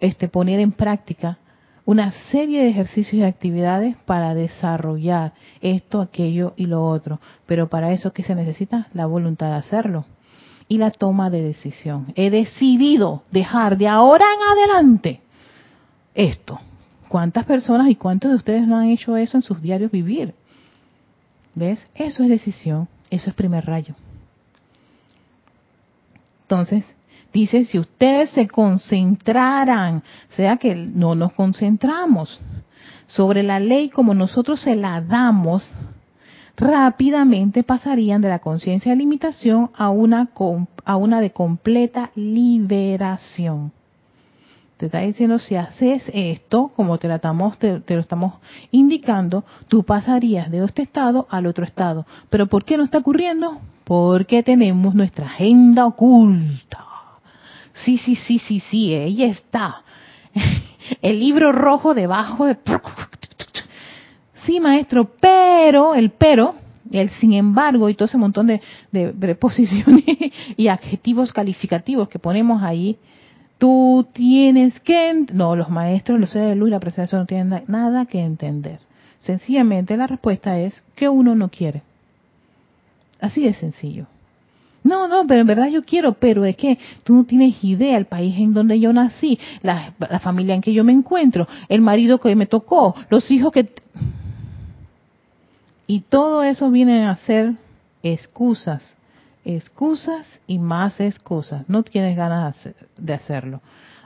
este, 0.00 0.28
poner 0.28 0.60
en 0.60 0.72
práctica 0.72 1.38
una 1.86 2.10
serie 2.30 2.62
de 2.62 2.70
ejercicios 2.70 3.14
y 3.14 3.22
actividades 3.22 3.96
para 4.06 4.34
desarrollar 4.34 5.32
esto, 5.60 6.00
aquello 6.00 6.54
y 6.56 6.66
lo 6.66 6.86
otro. 6.86 7.20
Pero 7.46 7.68
para 7.68 7.92
eso, 7.92 8.12
¿qué 8.12 8.22
se 8.22 8.34
necesita? 8.34 8.88
La 8.94 9.06
voluntad 9.06 9.48
de 9.48 9.56
hacerlo 9.56 10.06
y 10.68 10.78
la 10.78 10.90
toma 10.90 11.30
de 11.30 11.42
decisión. 11.42 12.12
He 12.14 12.30
decidido 12.30 13.22
dejar 13.30 13.76
de 13.76 13.88
ahora 13.88 14.24
en 14.34 14.58
adelante 14.58 15.20
esto. 16.14 16.60
¿Cuántas 17.08 17.44
personas 17.44 17.88
y 17.88 17.96
cuántos 17.96 18.30
de 18.30 18.36
ustedes 18.36 18.66
no 18.66 18.78
han 18.78 18.88
hecho 18.88 19.16
eso 19.16 19.36
en 19.36 19.42
sus 19.42 19.60
diarios 19.60 19.90
vivir? 19.90 20.34
¿Ves? 21.54 21.86
Eso 21.94 22.22
es 22.24 22.28
decisión, 22.28 22.88
eso 23.10 23.30
es 23.30 23.36
primer 23.36 23.64
rayo. 23.66 23.94
Entonces, 26.42 26.84
Dice, 27.34 27.64
si 27.64 27.80
ustedes 27.80 28.30
se 28.30 28.46
concentraran, 28.46 30.04
sea 30.36 30.56
que 30.56 30.76
no 30.76 31.16
nos 31.16 31.32
concentramos 31.32 32.40
sobre 33.08 33.42
la 33.42 33.58
ley 33.58 33.88
como 33.88 34.14
nosotros 34.14 34.60
se 34.60 34.76
la 34.76 35.00
damos, 35.00 35.68
rápidamente 36.56 37.64
pasarían 37.64 38.22
de 38.22 38.28
la 38.28 38.38
conciencia 38.38 38.92
de 38.92 38.98
limitación 38.98 39.72
a 39.76 39.90
una, 39.90 40.30
a 40.84 40.96
una 40.96 41.20
de 41.20 41.30
completa 41.30 42.12
liberación. 42.14 43.72
Te 44.76 44.86
está 44.86 45.00
diciendo, 45.00 45.40
si 45.40 45.56
haces 45.56 46.04
esto, 46.14 46.70
como 46.76 46.98
te, 46.98 47.08
la 47.08 47.16
estamos, 47.16 47.58
te, 47.58 47.82
lo 47.84 48.00
estamos 48.00 48.34
indicando, 48.70 49.44
tú 49.66 49.82
pasarías 49.82 50.52
de 50.52 50.64
este 50.64 50.82
estado 50.82 51.26
al 51.30 51.46
otro 51.46 51.64
estado. 51.64 52.06
¿Pero 52.30 52.46
por 52.46 52.64
qué 52.64 52.76
no 52.76 52.84
está 52.84 52.98
ocurriendo? 52.98 53.58
Porque 53.82 54.44
tenemos 54.44 54.94
nuestra 54.94 55.26
agenda 55.26 55.84
oculta 55.84 56.93
Sí, 57.84 57.98
sí, 57.98 58.16
sí, 58.16 58.38
sí, 58.38 58.60
sí, 58.60 58.94
ella 58.94 59.26
está. 59.26 59.82
El 61.02 61.20
libro 61.20 61.52
rojo 61.52 61.94
debajo 61.94 62.46
de... 62.46 62.56
Sí, 64.44 64.60
maestro, 64.60 65.10
pero, 65.20 65.94
el 65.94 66.10
pero, 66.10 66.54
el 66.92 67.08
sin 67.08 67.32
embargo 67.32 67.88
y 67.88 67.94
todo 67.94 68.04
ese 68.04 68.18
montón 68.18 68.46
de, 68.46 68.60
preposiciones 69.18 70.04
y 70.56 70.68
adjetivos 70.68 71.32
calificativos 71.32 72.08
que 72.08 72.18
ponemos 72.18 72.62
ahí, 72.62 72.98
tú 73.56 74.06
tienes 74.12 74.78
que... 74.80 75.24
No, 75.32 75.56
los 75.56 75.70
maestros, 75.70 76.20
los 76.20 76.30
seres 76.30 76.50
de 76.50 76.56
luz 76.56 76.68
la 76.68 76.80
presencia 76.80 77.18
no 77.18 77.24
tienen 77.24 77.64
nada 77.68 78.04
que 78.04 78.20
entender. 78.20 78.80
Sencillamente 79.20 79.96
la 79.96 80.06
respuesta 80.06 80.58
es 80.58 80.84
que 80.94 81.08
uno 81.08 81.34
no 81.34 81.48
quiere. 81.48 81.82
Así 83.18 83.44
de 83.44 83.54
sencillo. 83.54 84.06
No, 84.84 85.08
no, 85.08 85.26
pero 85.26 85.40
en 85.40 85.46
verdad 85.46 85.68
yo 85.68 85.82
quiero, 85.82 86.12
pero 86.12 86.44
es 86.44 86.56
que 86.56 86.78
tú 87.04 87.14
no 87.14 87.24
tienes 87.24 87.64
idea 87.64 87.96
el 87.96 88.04
país 88.04 88.36
en 88.38 88.52
donde 88.52 88.78
yo 88.78 88.92
nací, 88.92 89.38
la, 89.62 89.94
familia 90.20 90.54
en 90.54 90.60
que 90.60 90.74
yo 90.74 90.84
me 90.84 90.92
encuentro, 90.92 91.48
el 91.70 91.80
marido 91.80 92.20
que 92.20 92.36
me 92.36 92.46
tocó, 92.46 92.94
los 93.08 93.30
hijos 93.30 93.50
que... 93.50 93.72
Y 95.86 96.00
todo 96.00 96.42
eso 96.42 96.70
viene 96.70 97.06
a 97.06 97.16
ser 97.16 97.54
excusas, 98.02 98.96
excusas 99.44 100.40
y 100.46 100.58
más 100.58 101.00
excusas. 101.00 101.66
No 101.68 101.82
tienes 101.82 102.16
ganas 102.16 102.68
de 102.98 103.14
hacerlo. 103.14 103.62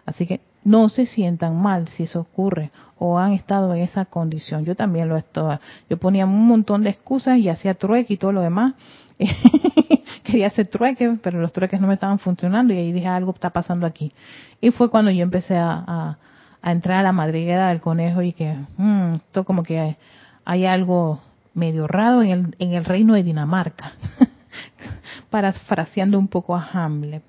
Así 0.07 0.27
que 0.27 0.41
no 0.65 0.89
se 0.89 1.07
sientan 1.07 1.61
mal 1.61 1.89
si 1.89 2.05
eso 2.05 2.21
ocurre 2.21 2.71
o 2.99 3.19
han 3.19 3.33
estado 3.33 3.75
en 3.75 3.83
esa 3.83 4.05
condición. 4.05 4.65
Yo 4.65 4.77
también 4.77 5.09
lo 5.09 5.17
estoy. 5.17 5.57
Yo 5.91 5.97
ponía 5.97 6.25
un 6.25 6.47
montón 6.47 6.85
de 6.85 6.91
excusas 6.91 7.39
y 7.39 7.49
hacía 7.49 7.75
trueque 7.75 8.15
y 8.15 8.17
todo 8.17 8.33
lo 8.33 8.43
demás. 8.43 8.75
Quería 10.29 10.49
hacer 10.49 10.67
trueque, 10.67 11.17
pero 11.23 11.41
los 11.41 11.55
trueques 11.55 11.81
no 11.81 11.87
me 11.87 11.95
estaban 11.95 12.19
funcionando 12.19 12.75
y 12.75 12.77
ahí 12.77 12.93
dije 12.93 13.07
algo 13.07 13.33
está 13.33 13.49
pasando 13.49 13.87
aquí. 13.87 14.13
Y 14.61 14.71
fue 14.73 14.91
cuando 14.91 15.11
yo 15.11 15.23
empecé 15.23 15.57
a, 15.57 16.19
entrar 16.63 16.99
a 16.99 17.03
la 17.03 17.13
madriguera 17.13 17.69
del 17.69 17.81
conejo 17.81 18.21
y 18.21 18.35
que 18.35 18.55
mmm, 18.77 19.15
esto 19.15 19.45
como 19.45 19.63
que 19.63 19.97
hay, 20.45 20.67
algo 20.67 21.21
medio 21.55 21.87
raro 21.87 22.21
en 22.21 22.31
el, 22.31 22.57
en 22.59 22.75
el 22.75 22.85
reino 22.85 23.15
de 23.15 23.23
Dinamarca. 23.23 23.93
Parafraseando 25.31 26.19
un 26.19 26.29
poco 26.29 26.55
a 26.55 26.69
Hamlet. 26.75 27.23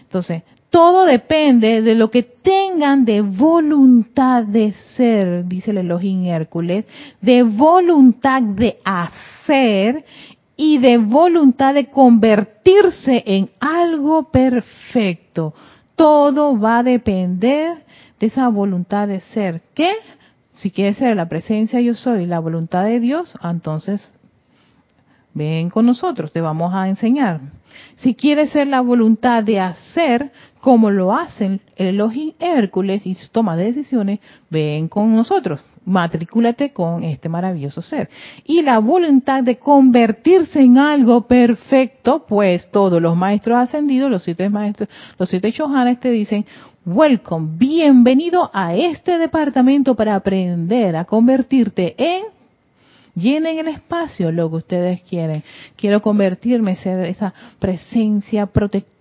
Entonces, 0.00 0.42
todo 0.70 1.04
depende 1.04 1.82
de 1.82 1.94
lo 1.94 2.10
que 2.10 2.22
tengan 2.22 3.04
de 3.04 3.20
voluntad 3.20 4.44
de 4.44 4.72
ser, 4.96 5.46
dice 5.46 5.72
el 5.72 5.78
Elohim 5.78 6.24
Hércules, 6.24 6.86
de 7.20 7.42
voluntad 7.42 8.40
de 8.40 8.78
hacer 8.84 10.04
y 10.62 10.76
de 10.76 10.98
voluntad 10.98 11.72
de 11.72 11.86
convertirse 11.86 13.22
en 13.24 13.48
algo 13.60 14.30
perfecto. 14.30 15.54
Todo 15.96 16.60
va 16.60 16.80
a 16.80 16.82
depender 16.82 17.78
de 18.18 18.26
esa 18.26 18.46
voluntad 18.48 19.08
de 19.08 19.20
ser. 19.20 19.62
¿Qué? 19.72 19.90
Si 20.52 20.70
quiere 20.70 20.92
ser 20.92 21.16
la 21.16 21.30
presencia 21.30 21.80
yo 21.80 21.94
soy, 21.94 22.26
la 22.26 22.40
voluntad 22.40 22.84
de 22.84 23.00
Dios, 23.00 23.32
entonces 23.42 24.06
ven 25.34 25.70
con 25.70 25.86
nosotros, 25.86 26.32
te 26.32 26.40
vamos 26.40 26.74
a 26.74 26.88
enseñar. 26.88 27.40
Si 27.96 28.14
quiere 28.14 28.48
ser 28.48 28.66
la 28.66 28.80
voluntad 28.80 29.42
de 29.44 29.60
hacer, 29.60 30.32
como 30.60 30.90
lo 30.90 31.14
hacen 31.14 31.60
Elohim 31.76 32.32
Hércules 32.38 33.06
y 33.06 33.16
toma 33.30 33.56
de 33.56 33.64
decisiones, 33.64 34.20
ven 34.50 34.88
con 34.88 35.14
nosotros, 35.14 35.60
matricúlate 35.84 36.72
con 36.72 37.04
este 37.04 37.28
maravilloso 37.28 37.80
ser. 37.82 38.10
Y 38.44 38.62
la 38.62 38.78
voluntad 38.78 39.42
de 39.42 39.58
convertirse 39.58 40.60
en 40.60 40.78
algo 40.78 41.26
perfecto, 41.26 42.26
pues 42.28 42.70
todos 42.70 43.00
los 43.00 43.16
maestros 43.16 43.58
ascendidos, 43.58 44.10
los 44.10 44.22
siete 44.22 44.48
maestros, 44.48 44.88
los 45.18 45.28
siete 45.28 45.52
chohanes 45.52 46.00
te 46.00 46.10
dicen, 46.10 46.44
welcome, 46.84 47.48
bienvenido 47.56 48.50
a 48.52 48.74
este 48.74 49.18
departamento 49.18 49.94
para 49.94 50.14
aprender 50.14 50.96
a 50.96 51.04
convertirte 51.04 51.94
en 51.96 52.39
llenen 53.14 53.58
el 53.58 53.68
espacio 53.68 54.32
lo 54.32 54.50
que 54.50 54.56
ustedes 54.56 55.02
quieren. 55.02 55.42
Quiero 55.76 56.00
convertirme, 56.02 56.76
ser 56.76 57.04
esa 57.04 57.32
presencia 57.58 58.46
protectora 58.46 59.00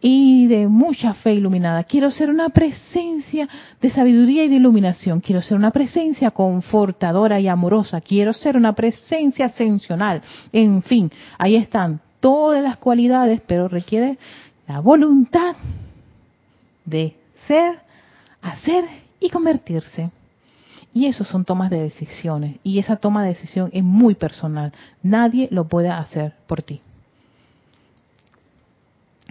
y 0.00 0.46
de 0.46 0.68
mucha 0.68 1.14
fe 1.14 1.34
iluminada. 1.34 1.84
Quiero 1.84 2.10
ser 2.10 2.30
una 2.30 2.48
presencia 2.48 3.48
de 3.80 3.90
sabiduría 3.90 4.44
y 4.44 4.48
de 4.48 4.56
iluminación. 4.56 5.20
Quiero 5.20 5.42
ser 5.42 5.56
una 5.56 5.72
presencia 5.72 6.30
confortadora 6.30 7.40
y 7.40 7.48
amorosa. 7.48 8.00
Quiero 8.00 8.32
ser 8.32 8.56
una 8.56 8.74
presencia 8.74 9.46
ascensional. 9.46 10.22
En 10.52 10.82
fin, 10.82 11.10
ahí 11.38 11.56
están 11.56 12.00
todas 12.20 12.62
las 12.62 12.76
cualidades, 12.76 13.40
pero 13.46 13.68
requiere 13.68 14.18
la 14.68 14.80
voluntad 14.80 15.56
de 16.84 17.16
ser, 17.46 17.80
hacer 18.42 18.84
y 19.18 19.28
convertirse. 19.30 20.10
Y 20.96 21.04
eso 21.04 21.24
son 21.24 21.44
tomas 21.44 21.68
de 21.68 21.78
decisiones. 21.78 22.56
Y 22.62 22.78
esa 22.78 22.96
toma 22.96 23.22
de 23.22 23.28
decisión 23.28 23.68
es 23.74 23.84
muy 23.84 24.14
personal. 24.14 24.72
Nadie 25.02 25.46
lo 25.50 25.68
puede 25.68 25.90
hacer 25.90 26.32
por 26.46 26.62
ti. 26.62 26.80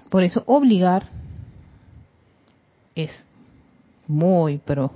Por 0.10 0.22
eso 0.22 0.44
obligar 0.46 1.08
es 2.94 3.26
muy, 4.08 4.62
pero 4.64 4.92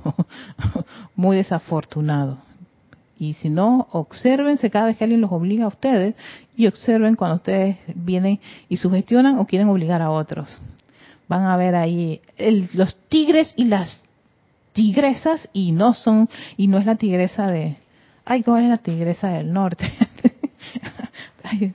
muy 1.15 1.37
desafortunado. 1.37 2.37
Y 3.17 3.33
si 3.33 3.49
no, 3.49 3.87
observense 3.91 4.69
cada 4.69 4.85
vez 4.85 4.97
que 4.97 5.05
alguien 5.05 5.21
los 5.21 5.31
obliga 5.31 5.65
a 5.65 5.69
ustedes 5.69 6.13
y 6.55 6.67
observen 6.67 7.15
cuando 7.15 7.37
ustedes 7.37 7.77
vienen 7.95 8.39
y 8.69 8.77
sugestionan 8.77 9.39
o 9.39 9.47
quieren 9.47 9.69
obligar 9.69 10.03
a 10.03 10.11
otros. 10.11 10.61
Van 11.27 11.45
a 11.45 11.57
ver 11.57 11.73
ahí 11.73 12.21
los 12.75 12.95
tigres 13.07 13.55
y 13.55 13.65
las 13.65 14.03
tigresas 14.73 15.49
y 15.53 15.71
no 15.71 15.93
son, 15.93 16.29
y 16.57 16.67
no 16.67 16.77
es 16.77 16.85
la 16.85 16.95
tigresa 16.95 17.47
de, 17.47 17.77
ay, 18.25 18.43
¿cómo 18.43 18.57
es 18.57 18.69
la 18.69 18.77
tigresa 18.77 19.29
del 19.29 19.51
norte? 19.51 19.91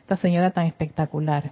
esta 0.00 0.16
señora 0.16 0.50
tan 0.50 0.66
espectacular. 0.66 1.50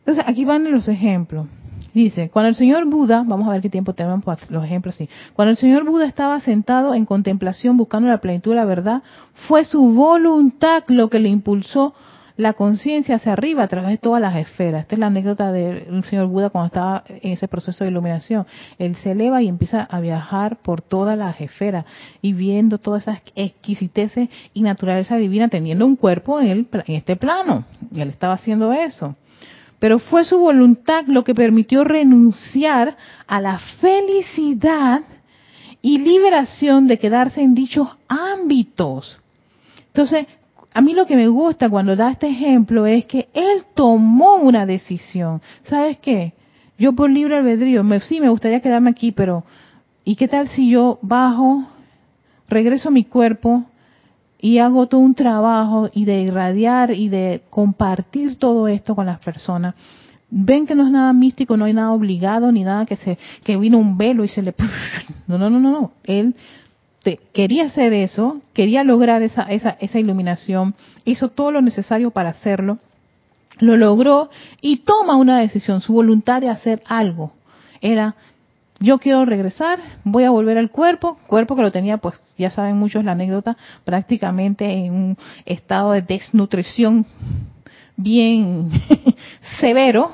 Entonces, 0.00 0.24
aquí 0.26 0.44
van 0.44 0.70
los 0.70 0.88
ejemplos. 0.88 1.46
Dice, 1.92 2.30
cuando 2.30 2.48
el 2.48 2.54
señor 2.54 2.86
Buda, 2.86 3.24
vamos 3.26 3.48
a 3.48 3.52
ver 3.52 3.60
qué 3.60 3.68
tiempo 3.68 3.94
tenemos 3.94 4.24
para 4.24 4.40
los 4.48 4.64
ejemplos 4.64 4.94
así. 4.94 5.08
Cuando 5.34 5.50
el 5.50 5.56
señor 5.56 5.84
Buda 5.84 6.06
estaba 6.06 6.38
sentado 6.40 6.94
en 6.94 7.04
contemplación 7.04 7.76
buscando 7.76 8.08
la 8.08 8.18
plenitud 8.18 8.52
de 8.52 8.56
la 8.56 8.64
verdad, 8.64 9.02
fue 9.48 9.64
su 9.64 9.82
voluntad 9.92 10.84
lo 10.86 11.10
que 11.10 11.18
le 11.18 11.28
impulsó 11.28 11.94
la 12.36 12.52
conciencia 12.52 13.16
hacia 13.16 13.32
arriba 13.32 13.62
a 13.62 13.68
través 13.68 13.90
de 13.90 13.98
todas 13.98 14.20
las 14.20 14.36
esferas. 14.36 14.82
Esta 14.82 14.94
es 14.94 14.98
la 14.98 15.06
anécdota 15.06 15.52
del 15.52 16.04
señor 16.04 16.26
Buda 16.26 16.50
cuando 16.50 16.66
estaba 16.66 17.04
en 17.08 17.32
ese 17.32 17.48
proceso 17.48 17.84
de 17.84 17.90
iluminación. 17.90 18.46
Él 18.78 18.94
se 18.96 19.12
eleva 19.12 19.42
y 19.42 19.48
empieza 19.48 19.82
a 19.82 20.00
viajar 20.00 20.56
por 20.62 20.82
todas 20.82 21.16
las 21.16 21.40
esferas 21.40 21.84
y 22.22 22.32
viendo 22.32 22.78
todas 22.78 23.02
esas 23.02 23.22
exquisiteces 23.34 24.28
y 24.54 24.62
naturaleza 24.62 25.16
divina 25.16 25.48
teniendo 25.48 25.86
un 25.86 25.96
cuerpo 25.96 26.40
en, 26.40 26.68
en 26.72 26.94
este 26.94 27.16
plano. 27.16 27.64
Y 27.92 28.00
él 28.00 28.10
estaba 28.10 28.34
haciendo 28.34 28.72
eso. 28.72 29.16
Pero 29.78 29.98
fue 29.98 30.24
su 30.24 30.38
voluntad 30.38 31.04
lo 31.06 31.24
que 31.24 31.34
permitió 31.34 31.84
renunciar 31.84 32.96
a 33.26 33.40
la 33.40 33.58
felicidad 33.80 35.00
y 35.82 35.98
liberación 35.98 36.86
de 36.86 36.98
quedarse 36.98 37.40
en 37.40 37.54
dichos 37.54 37.88
ámbitos. 38.06 39.18
Entonces, 39.86 40.26
a 40.72 40.80
mí 40.80 40.94
lo 40.94 41.06
que 41.06 41.16
me 41.16 41.28
gusta 41.28 41.68
cuando 41.68 41.96
da 41.96 42.10
este 42.10 42.28
ejemplo 42.28 42.86
es 42.86 43.04
que 43.06 43.28
él 43.34 43.64
tomó 43.74 44.36
una 44.36 44.66
decisión. 44.66 45.42
¿Sabes 45.64 45.98
qué? 45.98 46.34
Yo 46.78 46.92
por 46.94 47.10
libre 47.10 47.36
albedrío, 47.36 47.82
me, 47.82 48.00
sí, 48.00 48.20
me 48.20 48.28
gustaría 48.28 48.60
quedarme 48.60 48.90
aquí, 48.90 49.12
pero 49.12 49.44
¿y 50.04 50.16
qué 50.16 50.28
tal 50.28 50.48
si 50.48 50.70
yo 50.70 50.98
bajo, 51.02 51.64
regreso 52.48 52.88
a 52.88 52.92
mi 52.92 53.04
cuerpo 53.04 53.64
y 54.40 54.58
hago 54.58 54.86
todo 54.86 55.00
un 55.00 55.14
trabajo 55.14 55.90
y 55.92 56.04
de 56.04 56.22
irradiar 56.22 56.92
y 56.92 57.08
de 57.08 57.42
compartir 57.50 58.36
todo 58.36 58.68
esto 58.68 58.94
con 58.94 59.06
las 59.06 59.18
personas? 59.18 59.74
Ven 60.30 60.66
que 60.66 60.76
no 60.76 60.86
es 60.86 60.92
nada 60.92 61.12
místico, 61.12 61.56
no 61.56 61.64
hay 61.64 61.72
nada 61.72 61.90
obligado 61.90 62.52
ni 62.52 62.62
nada 62.62 62.86
que 62.86 62.96
se 62.96 63.18
que 63.42 63.56
vino 63.56 63.76
un 63.78 63.98
velo 63.98 64.24
y 64.24 64.28
se 64.28 64.42
le 64.42 64.54
no 65.26 65.36
no 65.36 65.50
no 65.50 65.58
no 65.58 65.70
no 65.72 65.92
él 66.04 66.36
quería 67.32 67.64
hacer 67.64 67.92
eso, 67.92 68.40
quería 68.52 68.84
lograr 68.84 69.22
esa, 69.22 69.42
esa, 69.42 69.76
esa 69.80 69.98
iluminación, 69.98 70.74
hizo 71.04 71.28
todo 71.28 71.50
lo 71.50 71.62
necesario 71.62 72.10
para 72.10 72.30
hacerlo, 72.30 72.78
lo 73.58 73.76
logró 73.76 74.30
y 74.60 74.78
toma 74.78 75.16
una 75.16 75.40
decisión, 75.40 75.80
su 75.80 75.92
voluntad 75.92 76.40
de 76.40 76.48
hacer 76.48 76.82
algo. 76.86 77.32
Era, 77.80 78.14
yo 78.78 78.98
quiero 78.98 79.24
regresar, 79.24 79.80
voy 80.04 80.24
a 80.24 80.30
volver 80.30 80.58
al 80.58 80.70
cuerpo, 80.70 81.18
cuerpo 81.26 81.56
que 81.56 81.62
lo 81.62 81.72
tenía, 81.72 81.98
pues 81.98 82.18
ya 82.36 82.50
saben 82.50 82.76
muchos 82.76 83.04
la 83.04 83.12
anécdota, 83.12 83.56
prácticamente 83.84 84.70
en 84.70 84.92
un 84.92 85.18
estado 85.44 85.92
de 85.92 86.02
desnutrición 86.02 87.06
bien 87.96 88.70
severo, 89.60 90.12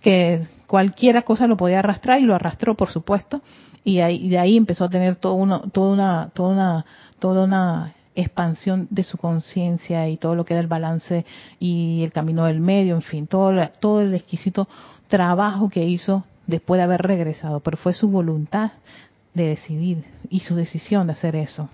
que 0.00 0.46
cualquiera 0.66 1.22
cosa 1.22 1.46
lo 1.46 1.56
podía 1.56 1.80
arrastrar 1.80 2.20
y 2.20 2.24
lo 2.24 2.34
arrastró, 2.34 2.74
por 2.76 2.90
supuesto, 2.90 3.42
y, 3.84 4.00
ahí, 4.00 4.28
de 4.28 4.38
ahí 4.38 4.56
empezó 4.56 4.84
a 4.84 4.88
tener 4.88 5.16
todo 5.16 5.34
toda 5.70 5.92
una, 5.92 6.30
toda 6.30 6.52
una, 6.52 6.84
toda 7.18 7.44
una 7.44 7.94
expansión 8.14 8.86
de 8.90 9.02
su 9.02 9.18
conciencia 9.18 10.08
y 10.08 10.16
todo 10.16 10.34
lo 10.34 10.44
que 10.44 10.54
era 10.54 10.60
el 10.60 10.68
balance 10.68 11.24
y 11.58 12.02
el 12.02 12.12
camino 12.12 12.46
del 12.46 12.60
medio, 12.60 12.94
en 12.94 13.02
fin, 13.02 13.26
todo, 13.26 13.52
todo 13.80 14.00
el 14.00 14.14
exquisito 14.14 14.68
trabajo 15.08 15.68
que 15.68 15.84
hizo 15.84 16.24
después 16.46 16.78
de 16.78 16.84
haber 16.84 17.02
regresado, 17.02 17.60
pero 17.60 17.76
fue 17.76 17.92
su 17.92 18.08
voluntad 18.08 18.72
de 19.34 19.48
decidir 19.48 20.04
y 20.30 20.40
su 20.40 20.54
decisión 20.54 21.06
de 21.06 21.12
hacer 21.14 21.36
eso. 21.36 21.68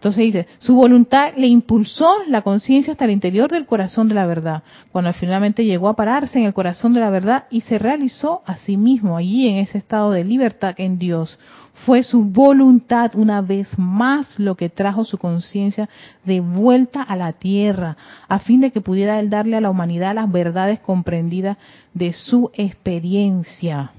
Entonces 0.00 0.24
dice, 0.24 0.46
su 0.60 0.76
voluntad 0.76 1.34
le 1.36 1.46
impulsó 1.46 2.10
la 2.26 2.40
conciencia 2.40 2.94
hasta 2.94 3.04
el 3.04 3.10
interior 3.10 3.50
del 3.50 3.66
corazón 3.66 4.08
de 4.08 4.14
la 4.14 4.24
verdad, 4.24 4.62
cuando 4.92 5.12
finalmente 5.12 5.66
llegó 5.66 5.90
a 5.90 5.94
pararse 5.94 6.38
en 6.38 6.46
el 6.46 6.54
corazón 6.54 6.94
de 6.94 7.00
la 7.00 7.10
verdad 7.10 7.44
y 7.50 7.60
se 7.60 7.78
realizó 7.78 8.40
a 8.46 8.56
sí 8.56 8.78
mismo 8.78 9.18
allí 9.18 9.46
en 9.46 9.56
ese 9.56 9.76
estado 9.76 10.12
de 10.12 10.24
libertad 10.24 10.74
en 10.78 10.98
Dios. 10.98 11.38
Fue 11.84 12.02
su 12.02 12.24
voluntad 12.24 13.10
una 13.14 13.42
vez 13.42 13.78
más 13.78 14.38
lo 14.38 14.54
que 14.54 14.70
trajo 14.70 15.04
su 15.04 15.18
conciencia 15.18 15.90
de 16.24 16.40
vuelta 16.40 17.02
a 17.02 17.14
la 17.14 17.34
tierra, 17.34 17.98
a 18.26 18.38
fin 18.38 18.62
de 18.62 18.70
que 18.70 18.80
pudiera 18.80 19.20
él 19.20 19.28
darle 19.28 19.58
a 19.58 19.60
la 19.60 19.68
humanidad 19.68 20.14
las 20.14 20.32
verdades 20.32 20.80
comprendidas 20.80 21.58
de 21.92 22.14
su 22.14 22.50
experiencia. 22.54 23.90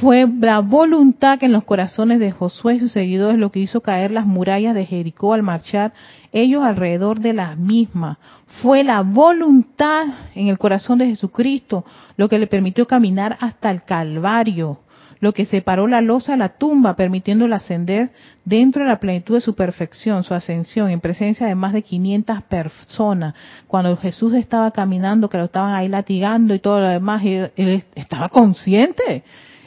Fue 0.00 0.28
la 0.40 0.58
voluntad 0.58 1.38
que 1.38 1.46
en 1.46 1.52
los 1.52 1.64
corazones 1.64 2.20
de 2.20 2.30
Josué 2.30 2.74
y 2.74 2.80
sus 2.80 2.92
seguidores 2.92 3.38
lo 3.38 3.50
que 3.50 3.60
hizo 3.60 3.80
caer 3.80 4.10
las 4.10 4.26
murallas 4.26 4.74
de 4.74 4.84
Jericó 4.84 5.32
al 5.32 5.42
marchar 5.42 5.94
ellos 6.32 6.62
alrededor 6.62 7.20
de 7.20 7.32
las 7.32 7.56
mismas. 7.56 8.18
Fue 8.60 8.84
la 8.84 9.00
voluntad 9.00 10.04
en 10.34 10.48
el 10.48 10.58
corazón 10.58 10.98
de 10.98 11.06
Jesucristo 11.06 11.86
lo 12.18 12.28
que 12.28 12.38
le 12.38 12.46
permitió 12.46 12.86
caminar 12.86 13.38
hasta 13.40 13.70
el 13.70 13.84
Calvario, 13.84 14.80
lo 15.20 15.32
que 15.32 15.46
separó 15.46 15.86
la 15.86 16.02
losa 16.02 16.34
a 16.34 16.36
la 16.36 16.58
tumba, 16.58 16.94
permitiéndole 16.94 17.54
ascender 17.54 18.10
dentro 18.44 18.82
de 18.82 18.90
la 18.90 19.00
plenitud 19.00 19.36
de 19.36 19.40
su 19.40 19.54
perfección, 19.54 20.24
su 20.24 20.34
ascensión, 20.34 20.90
en 20.90 21.00
presencia 21.00 21.46
de 21.46 21.54
más 21.54 21.72
de 21.72 21.80
500 21.80 22.42
personas. 22.42 23.34
Cuando 23.66 23.96
Jesús 23.96 24.34
estaba 24.34 24.72
caminando, 24.72 25.30
que 25.30 25.38
lo 25.38 25.44
estaban 25.44 25.72
ahí 25.74 25.88
latigando 25.88 26.52
y 26.52 26.58
todo 26.58 26.80
lo 26.80 26.88
demás, 26.88 27.22
él 27.24 27.82
estaba 27.94 28.28
consciente 28.28 29.24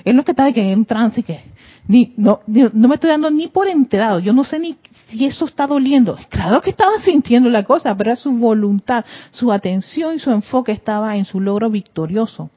él 0.09 0.15
no 0.15 0.23
que 0.23 0.31
está 0.31 0.47
en 0.47 0.79
un 0.79 0.85
trance 0.85 1.19
y 1.19 1.23
que 1.23 1.41
ni, 1.87 2.13
no, 2.17 2.41
no 2.47 2.87
me 2.87 2.95
estoy 2.95 3.09
dando 3.09 3.31
ni 3.31 3.47
por 3.47 3.67
enterado. 3.67 4.19
Yo 4.19 4.31
no 4.31 4.43
sé 4.43 4.59
ni 4.59 4.77
si 5.07 5.25
eso 5.25 5.45
está 5.45 5.65
doliendo. 5.65 6.17
Claro 6.29 6.61
que 6.61 6.69
estaba 6.69 6.93
sintiendo 7.01 7.49
la 7.49 7.63
cosa, 7.63 7.95
pero 7.95 8.11
era 8.11 8.15
su 8.15 8.31
voluntad, 8.31 9.05
su 9.31 9.51
atención 9.51 10.15
y 10.15 10.19
su 10.19 10.31
enfoque 10.31 10.71
estaba 10.71 11.15
en 11.15 11.25
su 11.25 11.39
logro 11.39 11.69
victorioso. 11.69 12.49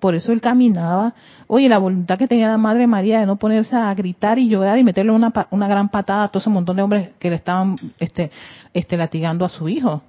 Por 0.00 0.14
eso 0.14 0.32
él 0.32 0.40
caminaba. 0.40 1.14
Oye, 1.46 1.68
la 1.68 1.78
voluntad 1.78 2.18
que 2.18 2.26
tenía 2.26 2.48
la 2.48 2.58
Madre 2.58 2.86
María 2.86 3.20
de 3.20 3.26
no 3.26 3.36
ponerse 3.36 3.76
a 3.76 3.94
gritar 3.94 4.38
y 4.38 4.48
llorar 4.48 4.76
y 4.78 4.84
meterle 4.84 5.12
una, 5.12 5.32
una 5.50 5.68
gran 5.68 5.88
patada 5.88 6.24
a 6.24 6.28
todo 6.28 6.40
ese 6.40 6.50
montón 6.50 6.76
de 6.76 6.82
hombres 6.82 7.10
que 7.18 7.30
le 7.30 7.36
estaban 7.36 7.76
este, 7.98 8.30
este, 8.72 8.96
latigando 8.96 9.44
a 9.44 9.48
su 9.48 9.68
hijo 9.68 10.02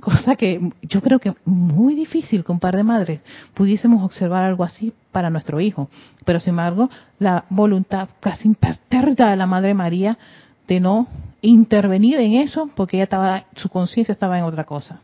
cosa 0.00 0.36
que 0.36 0.70
yo 0.82 1.00
creo 1.02 1.18
que 1.18 1.34
muy 1.44 1.94
difícil 1.94 2.44
con 2.44 2.54
un 2.54 2.60
par 2.60 2.76
de 2.76 2.82
madres 2.82 3.20
pudiésemos 3.54 4.02
observar 4.04 4.44
algo 4.44 4.64
así 4.64 4.92
para 5.12 5.30
nuestro 5.30 5.60
hijo. 5.60 5.88
Pero 6.24 6.40
sin 6.40 6.50
embargo, 6.50 6.90
la 7.18 7.44
voluntad 7.50 8.08
casi 8.20 8.48
impertérrita 8.48 9.30
de 9.30 9.36
la 9.36 9.46
Madre 9.46 9.74
María 9.74 10.18
de 10.66 10.80
no 10.80 11.08
intervenir 11.42 12.18
en 12.20 12.34
eso 12.34 12.68
porque 12.74 12.96
ella 12.96 13.04
estaba, 13.04 13.44
su 13.54 13.68
conciencia 13.68 14.12
estaba 14.12 14.38
en 14.38 14.44
otra 14.44 14.64
cosa. 14.64 15.00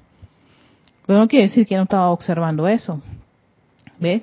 Pero 1.07 1.19
no 1.19 1.29
quiere 1.29 1.49
decir 1.49 1.67
que 1.67 1.77
no 1.77 1.83
estaba 1.83 2.11
observando 2.11 2.67
eso. 2.69 3.01
¿Ves? 3.99 4.23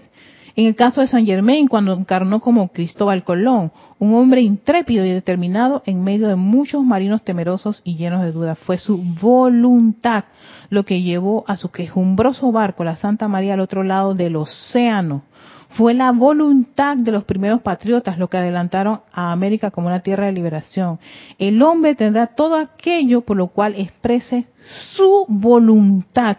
En 0.60 0.66
el 0.66 0.76
caso 0.76 1.00
de 1.00 1.08
San 1.08 1.26
Germain, 1.26 1.70
cuando 1.70 1.94
encarnó 1.94 2.42
como 2.42 2.68
Cristóbal 2.68 3.24
Colón, 3.24 3.72
un 3.98 4.14
hombre 4.14 4.42
intrépido 4.42 5.06
y 5.06 5.10
determinado 5.10 5.84
en 5.86 6.04
medio 6.04 6.28
de 6.28 6.36
muchos 6.36 6.84
marinos 6.84 7.24
temerosos 7.24 7.82
y 7.86 7.96
llenos 7.96 8.24
de 8.24 8.34
dudas, 8.34 8.60
fue 8.60 8.78
su 8.78 8.98
voluntad 8.98 10.26
lo 10.70 10.84
que 10.84 11.02
llevó 11.02 11.46
a 11.48 11.56
su 11.56 11.72
quejumbroso 11.72 12.52
barco, 12.52 12.84
la 12.84 12.98
Santa 12.98 13.30
María, 13.30 13.54
al 13.54 13.62
otro 13.62 13.84
lado 13.84 14.16
del 14.16 14.36
océano. 14.36 15.22
Fue 15.70 15.94
la 15.94 16.12
voluntad 16.12 16.98
de 16.98 17.12
los 17.12 17.24
primeros 17.24 17.62
patriotas 17.62 18.18
lo 18.18 18.28
que 18.28 18.38
adelantaron 18.38 19.02
a 19.12 19.32
América 19.32 19.72
como 19.72 19.88
una 19.88 20.02
tierra 20.02 20.26
de 20.26 20.34
liberación. 20.34 21.00
El 21.38 21.62
hombre 21.62 21.96
tendrá 21.96 22.28
todo 22.28 22.56
aquello 22.56 23.22
por 23.22 23.38
lo 23.38 23.48
cual 23.48 23.76
exprese 23.76 24.48
su 24.96 25.26
voluntad 25.28 26.38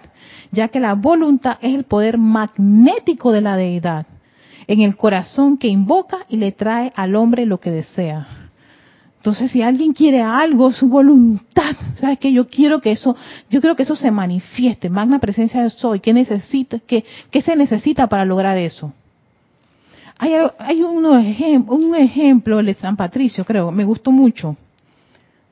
ya 0.53 0.68
que 0.68 0.81
la 0.81 0.95
voluntad 0.95 1.59
es 1.61 1.74
el 1.74 1.85
poder 1.85 2.18
magnético 2.18 3.33
de 3.33 3.41
la 3.41 3.57
deidad 3.57 4.07
en 4.66 4.81
el 4.81 4.97
corazón 4.97 5.59
que 5.59 5.68
invoca 5.68 6.18
y 6.28 6.37
le 6.37 6.53
trae 6.53 6.93
al 6.95 7.16
hombre 7.16 7.47
lo 7.47 7.59
que 7.59 7.70
desea. 7.70 8.28
Entonces, 9.16 9.51
si 9.51 9.61
alguien 9.61 9.93
quiere 9.93 10.22
algo, 10.22 10.72
su 10.72 10.89
voluntad, 10.89 11.76
¿sabes 12.01 12.18
qué? 12.18 12.33
Yo 12.33 12.49
quiero 12.49 12.81
que 12.81 12.93
eso, 12.93 13.16
yo 13.51 13.61
quiero 13.61 13.76
que 13.76 13.83
eso 13.83 13.95
se 13.95 14.11
manifieste, 14.11 14.89
magna 14.89 15.18
presencia 15.18 15.62
de 15.62 15.70
soy, 15.70 16.01
¿qué 16.01 16.14
necesita, 16.14 16.78
qué, 16.87 17.05
qué 17.31 17.43
se 17.43 17.55
necesita 17.55 18.07
para 18.07 18.24
lograr 18.24 18.57
eso? 18.57 18.95
Hay, 20.23 20.35
hay 20.59 20.83
uno, 20.83 21.12
un 21.12 21.95
ejemplo 21.95 22.62
de 22.62 22.75
San 22.75 22.95
Patricio, 22.95 23.43
creo, 23.43 23.71
me 23.71 23.85
gustó 23.85 24.12
mucho. 24.12 24.55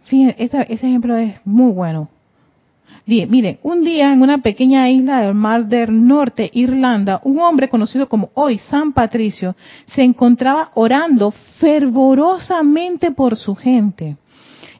Fíjense, 0.04 0.36
ese 0.38 0.86
ejemplo 0.86 1.16
es 1.16 1.40
muy 1.46 1.72
bueno. 1.72 2.10
Miren, 3.06 3.58
un 3.62 3.82
día 3.82 4.12
en 4.12 4.20
una 4.20 4.36
pequeña 4.42 4.90
isla 4.90 5.22
del 5.22 5.32
Mar 5.32 5.64
del 5.64 6.06
Norte, 6.06 6.50
Irlanda, 6.52 7.22
un 7.24 7.38
hombre 7.38 7.70
conocido 7.70 8.10
como 8.10 8.28
hoy 8.34 8.58
San 8.58 8.92
Patricio 8.92 9.56
se 9.86 10.02
encontraba 10.02 10.70
orando 10.74 11.30
fervorosamente 11.58 13.10
por 13.10 13.36
su 13.36 13.54
gente. 13.54 14.18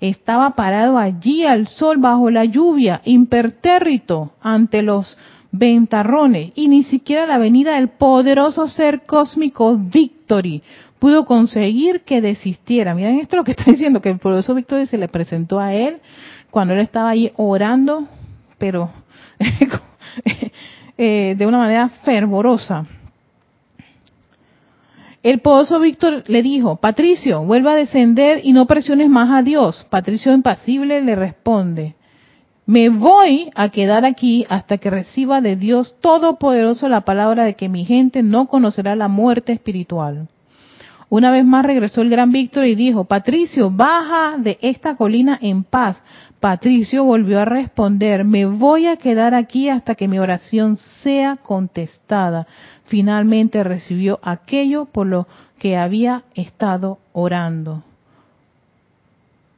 Estaba 0.03 0.51
parado 0.51 0.99
allí 0.99 1.47
al 1.47 1.66
sol 1.66 1.97
bajo 1.97 2.30
la 2.30 2.45
lluvia, 2.45 3.01
impertérrito 3.07 4.32
ante 4.43 4.82
los 4.82 5.16
ventarrones 5.51 6.53
y 6.55 6.68
ni 6.68 6.82
siquiera 6.82 7.26
la 7.26 7.38
venida 7.38 7.76
del 7.76 7.88
poderoso 7.88 8.68
ser 8.68 9.03
cósmico 9.03 9.76
Victory 9.76 10.62
pudo 10.99 11.24
conseguir 11.24 12.03
que 12.03 12.20
desistiera. 12.20 12.94
Miren 12.94 13.20
esto 13.20 13.36
lo 13.36 13.44
que 13.44 13.51
está 13.57 13.70
diciendo, 13.70 14.01
que 14.03 14.11
el 14.11 14.18
poderoso 14.18 14.55
Victory 14.55 14.86
se 14.86 14.99
le 14.99 15.09
presentó 15.09 15.59
a 15.59 15.74
él 15.74 16.01
cuando 16.51 16.74
él 16.74 16.80
estaba 16.80 17.11
allí 17.11 17.30
orando 17.36 18.09
pero 18.59 18.90
eh, 20.99 21.34
de 21.38 21.46
una 21.46 21.59
manera 21.59 21.88
fervorosa. 22.05 22.86
El 25.22 25.40
pozo 25.40 25.80
Víctor 25.80 26.24
le 26.26 26.42
dijo, 26.42 26.76
Patricio, 26.76 27.42
vuelva 27.42 27.72
a 27.72 27.76
descender 27.76 28.40
y 28.44 28.53
no 28.53 28.66
presiones 28.66 29.09
más 29.09 29.30
a 29.30 29.42
Dios. 29.42 29.86
Patricio 29.90 30.32
impasible 30.32 31.01
le 31.01 31.16
responde, 31.16 31.94
me 32.68 32.90
voy 32.90 33.48
a 33.54 33.70
quedar 33.70 34.04
aquí 34.04 34.44
hasta 34.50 34.76
que 34.76 34.90
reciba 34.90 35.40
de 35.40 35.56
Dios 35.56 35.96
Todopoderoso 36.02 36.86
la 36.90 37.00
palabra 37.00 37.44
de 37.44 37.54
que 37.54 37.70
mi 37.70 37.86
gente 37.86 38.22
no 38.22 38.46
conocerá 38.46 38.94
la 38.94 39.08
muerte 39.08 39.54
espiritual. 39.54 40.28
Una 41.08 41.30
vez 41.30 41.46
más 41.46 41.64
regresó 41.64 42.02
el 42.02 42.10
gran 42.10 42.30
Víctor 42.30 42.66
y 42.66 42.74
dijo, 42.74 43.04
Patricio, 43.04 43.70
baja 43.70 44.36
de 44.36 44.58
esta 44.60 44.96
colina 44.96 45.38
en 45.40 45.64
paz. 45.64 46.02
Patricio 46.40 47.04
volvió 47.04 47.40
a 47.40 47.46
responder, 47.46 48.26
me 48.26 48.44
voy 48.44 48.86
a 48.86 48.98
quedar 48.98 49.32
aquí 49.32 49.70
hasta 49.70 49.94
que 49.94 50.06
mi 50.06 50.18
oración 50.18 50.76
sea 50.76 51.36
contestada. 51.36 52.46
Finalmente 52.84 53.64
recibió 53.64 54.20
aquello 54.22 54.84
por 54.84 55.06
lo 55.06 55.26
que 55.58 55.78
había 55.78 56.24
estado 56.34 56.98
orando. 57.14 57.82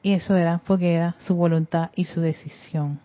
Y 0.02 0.12
eso 0.12 0.36
era 0.36 0.60
porque 0.66 0.94
era 0.94 1.16
su 1.20 1.34
voluntad 1.34 1.90
y 1.94 2.04
su 2.04 2.20
decisión. 2.20 2.98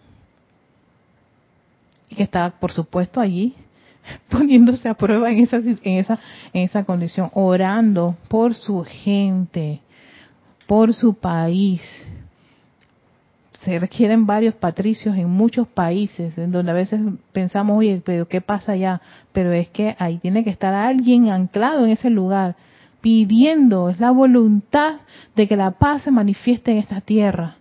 Y 2.09 2.15
que 2.15 2.23
estaba, 2.23 2.51
por 2.51 2.71
supuesto, 2.71 3.19
allí 3.19 3.55
poniéndose 4.29 4.87
a 4.87 4.93
prueba 4.93 5.29
en 5.31 5.39
esa, 5.39 5.57
en 5.57 5.97
esa, 5.97 6.19
en 6.53 6.63
esa 6.63 6.83
condición, 6.83 7.29
orando 7.33 8.15
por 8.27 8.53
su 8.53 8.83
gente, 8.83 9.81
por 10.67 10.93
su 10.93 11.15
país. 11.15 11.81
Se 13.59 13.79
requieren 13.79 14.27
varios 14.27 14.53
patricios 14.53 15.15
en 15.17 15.27
muchos 15.27 15.67
países, 15.67 16.37
en 16.37 16.51
donde 16.51 16.71
a 16.71 16.75
veces 16.75 17.01
pensamos, 17.31 17.79
oye, 17.79 18.01
pero 18.05 18.27
¿qué 18.27 18.39
pasa 18.39 18.73
allá? 18.73 19.01
Pero 19.33 19.51
es 19.53 19.69
que 19.69 19.95
ahí 19.97 20.17
tiene 20.17 20.43
que 20.43 20.51
estar 20.51 20.73
alguien 20.73 21.29
anclado 21.29 21.85
en 21.85 21.91
ese 21.91 22.11
lugar 22.11 22.55
pidiendo, 23.05 23.89
es 23.89 23.99
la 23.99 24.09
voluntad 24.09 24.95
de 25.35 25.47
que 25.47 25.55
la 25.55 25.69
paz 25.69 26.01
se 26.01 26.09
manifieste 26.09 26.71
en 26.71 26.79
esta 26.79 27.01
tierra 27.01 27.57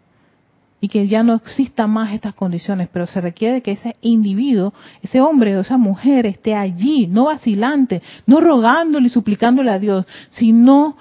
y 0.80 0.88
que 0.88 1.06
ya 1.06 1.22
no 1.22 1.34
existan 1.34 1.90
más 1.90 2.14
estas 2.14 2.32
condiciones, 2.32 2.88
pero 2.90 3.04
se 3.04 3.20
requiere 3.20 3.60
que 3.60 3.72
ese 3.72 3.94
individuo, 4.00 4.72
ese 5.02 5.20
hombre 5.20 5.54
o 5.54 5.60
esa 5.60 5.76
mujer 5.76 6.24
esté 6.24 6.54
allí, 6.54 7.08
no 7.08 7.26
vacilante, 7.26 8.00
no 8.24 8.40
rogándole 8.40 9.08
y 9.08 9.10
suplicándole 9.10 9.70
a 9.70 9.78
Dios, 9.78 10.06
sino 10.30 10.96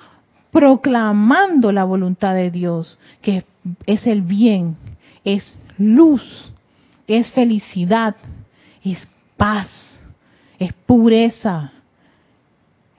proclamando 0.51 1.71
la 1.71 1.85
voluntad 1.85 2.35
de 2.35 2.51
Dios, 2.51 2.99
que 3.21 3.45
es 3.85 4.05
el 4.05 4.23
bien, 4.23 4.75
es 5.23 5.55
luz, 5.77 6.51
es 7.07 7.31
felicidad, 7.31 8.17
es 8.83 9.09
paz, 9.37 9.69
es 10.59 10.73
pureza, 10.73 11.71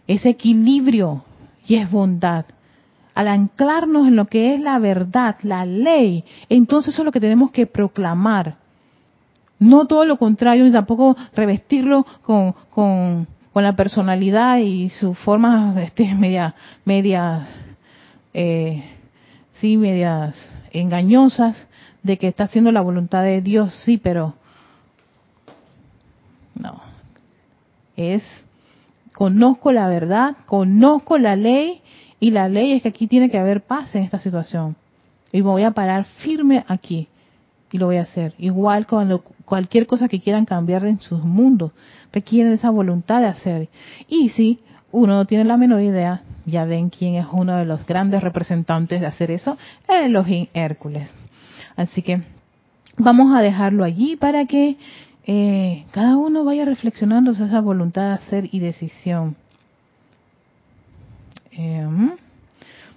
es 0.07 0.24
equilibrio, 0.24 1.22
y 1.67 1.77
es 1.77 1.91
bondad. 1.91 2.45
Al 3.15 3.29
anclarnos 3.29 4.09
en 4.09 4.17
lo 4.17 4.27
que 4.27 4.55
es 4.55 4.61
la 4.61 4.79
verdad, 4.79 5.37
la 5.43 5.65
ley, 5.65 6.25
entonces 6.49 6.93
eso 6.93 7.03
es 7.03 7.07
lo 7.07 7.12
que 7.12 7.21
tenemos 7.21 7.51
que 7.51 7.67
proclamar. 7.67 8.57
No 9.59 9.87
todo 9.87 10.05
lo 10.05 10.19
contrario, 10.19 10.65
ni 10.65 10.73
tampoco 10.73 11.17
revestirlo 11.35 12.05
con, 12.23 12.55
con, 12.71 13.29
la 13.55 13.77
personalidad 13.77 14.59
y 14.59 14.91
sus 14.91 15.17
formas 15.19 15.77
este, 15.77 16.12
media, 16.19 16.55
media, 16.85 17.47
eh, 18.33 18.85
sí, 19.61 19.77
medias 19.77 20.35
engañosas 20.73 21.69
de 22.03 22.19
que 22.19 22.27
está 22.27 22.45
haciendo 22.45 22.73
la 22.73 22.81
voluntad 22.81 23.23
de 23.23 23.41
Dios, 23.41 23.73
sí, 23.85 23.97
pero 23.97 24.35
no. 26.55 26.81
Es 27.97 28.25
conozco 29.15 29.73
la 29.73 29.89
verdad, 29.89 30.37
conozco 30.47 31.17
la 31.19 31.37
ley 31.37 31.81
y 32.21 32.31
la 32.31 32.49
ley 32.49 32.73
es 32.73 32.83
que 32.83 32.89
aquí 32.89 33.07
tiene 33.07 33.31
que 33.31 33.39
haber 33.39 33.62
paz 33.62 33.95
en 33.95 34.03
esta 34.03 34.21
situación. 34.21 34.77
Y 35.33 35.39
me 35.39 35.49
voy 35.49 35.62
a 35.65 35.71
parar 35.71 36.05
firme 36.05 36.65
aquí 36.69 37.09
y 37.73 37.79
lo 37.79 37.87
voy 37.87 37.97
a 37.97 38.03
hacer. 38.03 38.35
Igual 38.39 38.87
cuando 38.87 39.23
cualquier 39.45 39.87
cosa 39.87 40.09
que 40.09 40.21
quieran 40.21 40.45
cambiar 40.45 40.85
en 40.85 41.01
sus 41.01 41.23
mundos 41.25 41.73
requieren 42.12 42.53
esa 42.53 42.71
voluntad 42.71 43.21
de 43.21 43.27
hacer. 43.27 43.69
Y 44.09 44.29
si 44.31 44.61
uno 44.93 45.15
no 45.15 45.25
tiene 45.27 45.45
la 45.45 45.57
menor 45.57 45.81
idea, 45.81 46.23
ya 46.47 46.65
ven 46.65 46.91
quién 46.91 47.17
es 47.17 47.27
uno 47.33 47.57
de 47.57 47.65
los 47.65 47.85
grandes 47.87 48.23
representantes 48.23 49.01
de 49.01 49.07
hacer 49.07 49.31
eso, 49.31 49.59
el 49.89 50.05
Elohim 50.05 50.47
Hércules. 50.55 51.12
Así 51.77 52.03
que 52.03 52.23
vamos 52.97 53.35
a 53.35 53.43
dejarlo 53.43 53.85
allí 53.85 54.17
para 54.17 54.45
que 54.47 54.77
eh, 55.27 55.87
cada 55.93 56.16
uno 56.16 56.45
vaya 56.45 56.64
reflexionando 56.64 57.35
sobre 57.35 57.49
esa 57.49 57.61
voluntad 57.61 58.09
de 58.09 58.14
hacer 58.14 58.49
y 58.53 58.61
decisión. 58.61 59.37
Em, 61.51 62.12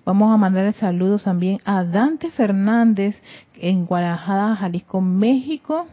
vamos 0.04 0.34
a 0.34 0.38
mandar 0.38 0.74
saludos 0.74 1.24
también 1.24 1.60
a 1.64 1.84
Dante 1.84 2.32
Fernández 2.32 3.22
en 3.56 3.86
Guadalajara, 3.86 4.56
Jalisco, 4.56 5.00
México, 5.00 5.88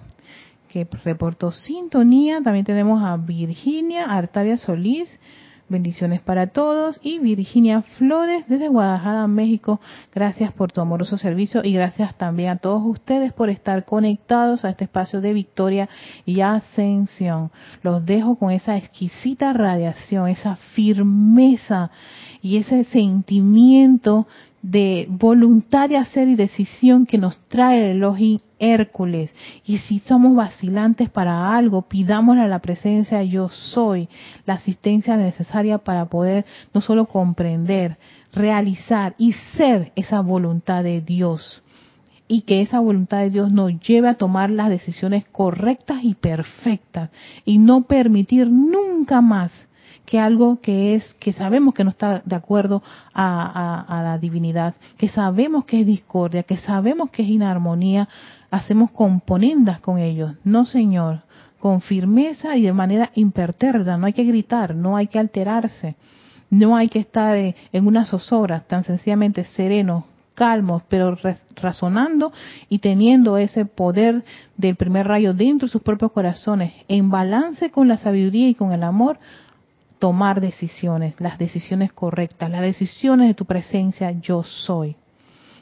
que 0.68 0.88
reportó 1.04 1.52
sintonía. 1.52 2.40
También 2.42 2.64
tenemos 2.64 3.02
a 3.02 3.16
Virginia 3.16 4.06
Artavia 4.06 4.56
Solís, 4.56 5.20
Bendiciones 5.68 6.20
para 6.20 6.48
todos. 6.48 7.00
Y 7.02 7.18
Virginia 7.20 7.80
Flores 7.96 8.46
desde 8.48 8.68
Guadalajara, 8.68 9.26
México. 9.26 9.80
Gracias 10.14 10.52
por 10.52 10.70
tu 10.70 10.82
amoroso 10.82 11.16
servicio 11.16 11.62
y 11.64 11.72
gracias 11.72 12.14
también 12.16 12.50
a 12.50 12.58
todos 12.58 12.82
ustedes 12.84 13.32
por 13.32 13.48
estar 13.48 13.86
conectados 13.86 14.64
a 14.64 14.70
este 14.70 14.84
espacio 14.84 15.22
de 15.22 15.32
victoria 15.32 15.88
y 16.26 16.42
ascensión. 16.42 17.50
Los 17.82 18.04
dejo 18.04 18.36
con 18.36 18.50
esa 18.50 18.76
exquisita 18.76 19.54
radiación, 19.54 20.28
esa 20.28 20.56
firmeza 20.74 21.90
y 22.42 22.58
ese 22.58 22.84
sentimiento 22.84 24.26
de 24.64 25.06
voluntad 25.10 25.90
de 25.90 25.98
hacer 25.98 26.26
y 26.26 26.36
decisión 26.36 27.04
que 27.04 27.18
nos 27.18 27.38
trae 27.48 27.90
el 27.90 27.96
Elohim 27.98 28.38
Hércules. 28.58 29.30
Y 29.66 29.76
si 29.76 29.98
somos 29.98 30.34
vacilantes 30.34 31.10
para 31.10 31.54
algo, 31.54 31.82
pidámosle 31.82 32.40
a 32.40 32.48
la 32.48 32.60
presencia 32.60 33.22
yo 33.22 33.50
soy 33.50 34.08
la 34.46 34.54
asistencia 34.54 35.18
necesaria 35.18 35.76
para 35.76 36.06
poder 36.06 36.46
no 36.72 36.80
solo 36.80 37.04
comprender, 37.04 37.98
realizar 38.32 39.14
y 39.18 39.32
ser 39.54 39.92
esa 39.96 40.22
voluntad 40.22 40.82
de 40.82 41.02
Dios. 41.02 41.62
Y 42.26 42.40
que 42.42 42.62
esa 42.62 42.80
voluntad 42.80 43.18
de 43.18 43.28
Dios 43.28 43.52
nos 43.52 43.78
lleve 43.80 44.08
a 44.08 44.14
tomar 44.14 44.48
las 44.48 44.70
decisiones 44.70 45.26
correctas 45.26 45.98
y 46.02 46.14
perfectas. 46.14 47.10
Y 47.44 47.58
no 47.58 47.82
permitir 47.82 48.50
nunca 48.50 49.20
más 49.20 49.68
que 50.04 50.18
algo 50.18 50.60
que 50.60 50.94
es, 50.94 51.14
que 51.14 51.32
sabemos 51.32 51.74
que 51.74 51.84
no 51.84 51.90
está 51.90 52.22
de 52.24 52.36
acuerdo 52.36 52.82
a, 53.14 54.00
la 54.02 54.18
divinidad, 54.18 54.74
que 54.98 55.08
sabemos 55.08 55.64
que 55.64 55.80
es 55.80 55.86
discordia, 55.86 56.42
que 56.42 56.56
sabemos 56.56 57.10
que 57.10 57.22
es 57.22 57.28
inarmonía, 57.28 58.08
hacemos 58.50 58.90
componendas 58.90 59.80
con 59.80 59.98
ellos. 59.98 60.32
No, 60.44 60.66
Señor, 60.66 61.22
con 61.58 61.80
firmeza 61.80 62.56
y 62.56 62.62
de 62.62 62.72
manera 62.72 63.10
imperterda, 63.14 63.96
no 63.96 64.06
hay 64.06 64.12
que 64.12 64.24
gritar, 64.24 64.74
no 64.74 64.96
hay 64.96 65.06
que 65.06 65.18
alterarse, 65.18 65.96
no 66.50 66.76
hay 66.76 66.88
que 66.88 66.98
estar 66.98 67.36
en 67.36 67.86
una 67.86 68.04
zozobra, 68.04 68.60
tan 68.60 68.84
sencillamente 68.84 69.44
serenos, 69.44 70.04
calmos, 70.34 70.82
pero 70.88 71.16
razonando 71.56 72.32
y 72.68 72.80
teniendo 72.80 73.38
ese 73.38 73.64
poder 73.64 74.24
del 74.56 74.76
primer 74.76 75.06
rayo 75.06 75.32
dentro 75.32 75.66
de 75.66 75.72
sus 75.72 75.82
propios 75.82 76.12
corazones, 76.12 76.72
en 76.88 77.10
balance 77.10 77.70
con 77.70 77.88
la 77.88 77.96
sabiduría 77.96 78.48
y 78.48 78.54
con 78.54 78.72
el 78.72 78.82
amor, 78.82 79.18
tomar 79.98 80.40
decisiones, 80.40 81.20
las 81.20 81.38
decisiones 81.38 81.92
correctas, 81.92 82.50
las 82.50 82.62
decisiones 82.62 83.28
de 83.28 83.34
tu 83.34 83.44
presencia 83.44 84.10
yo 84.10 84.42
soy. 84.42 84.96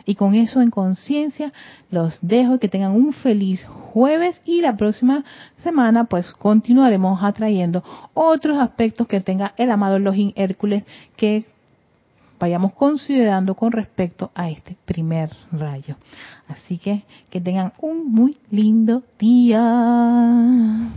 Y 0.04 0.14
con 0.16 0.34
eso 0.34 0.60
en 0.60 0.70
conciencia 0.70 1.52
los 1.90 2.18
dejo 2.22 2.58
que 2.58 2.68
tengan 2.68 2.92
un 2.92 3.12
feliz 3.12 3.64
jueves 3.64 4.40
y 4.44 4.60
la 4.60 4.76
próxima 4.76 5.24
semana 5.62 6.04
pues 6.04 6.32
continuaremos 6.32 7.22
atrayendo 7.22 7.84
otros 8.14 8.58
aspectos 8.58 9.06
que 9.06 9.20
tenga 9.20 9.54
el 9.56 9.70
amado 9.70 9.96
Elohim 9.96 10.32
Hércules 10.34 10.82
que 11.16 11.46
vayamos 12.40 12.72
considerando 12.72 13.54
con 13.54 13.70
respecto 13.70 14.32
a 14.34 14.50
este 14.50 14.76
primer 14.84 15.30
rayo. 15.52 15.96
Así 16.48 16.78
que 16.78 17.04
que 17.30 17.40
tengan 17.40 17.72
un 17.80 18.12
muy 18.12 18.36
lindo 18.50 19.04
día. 19.18 20.90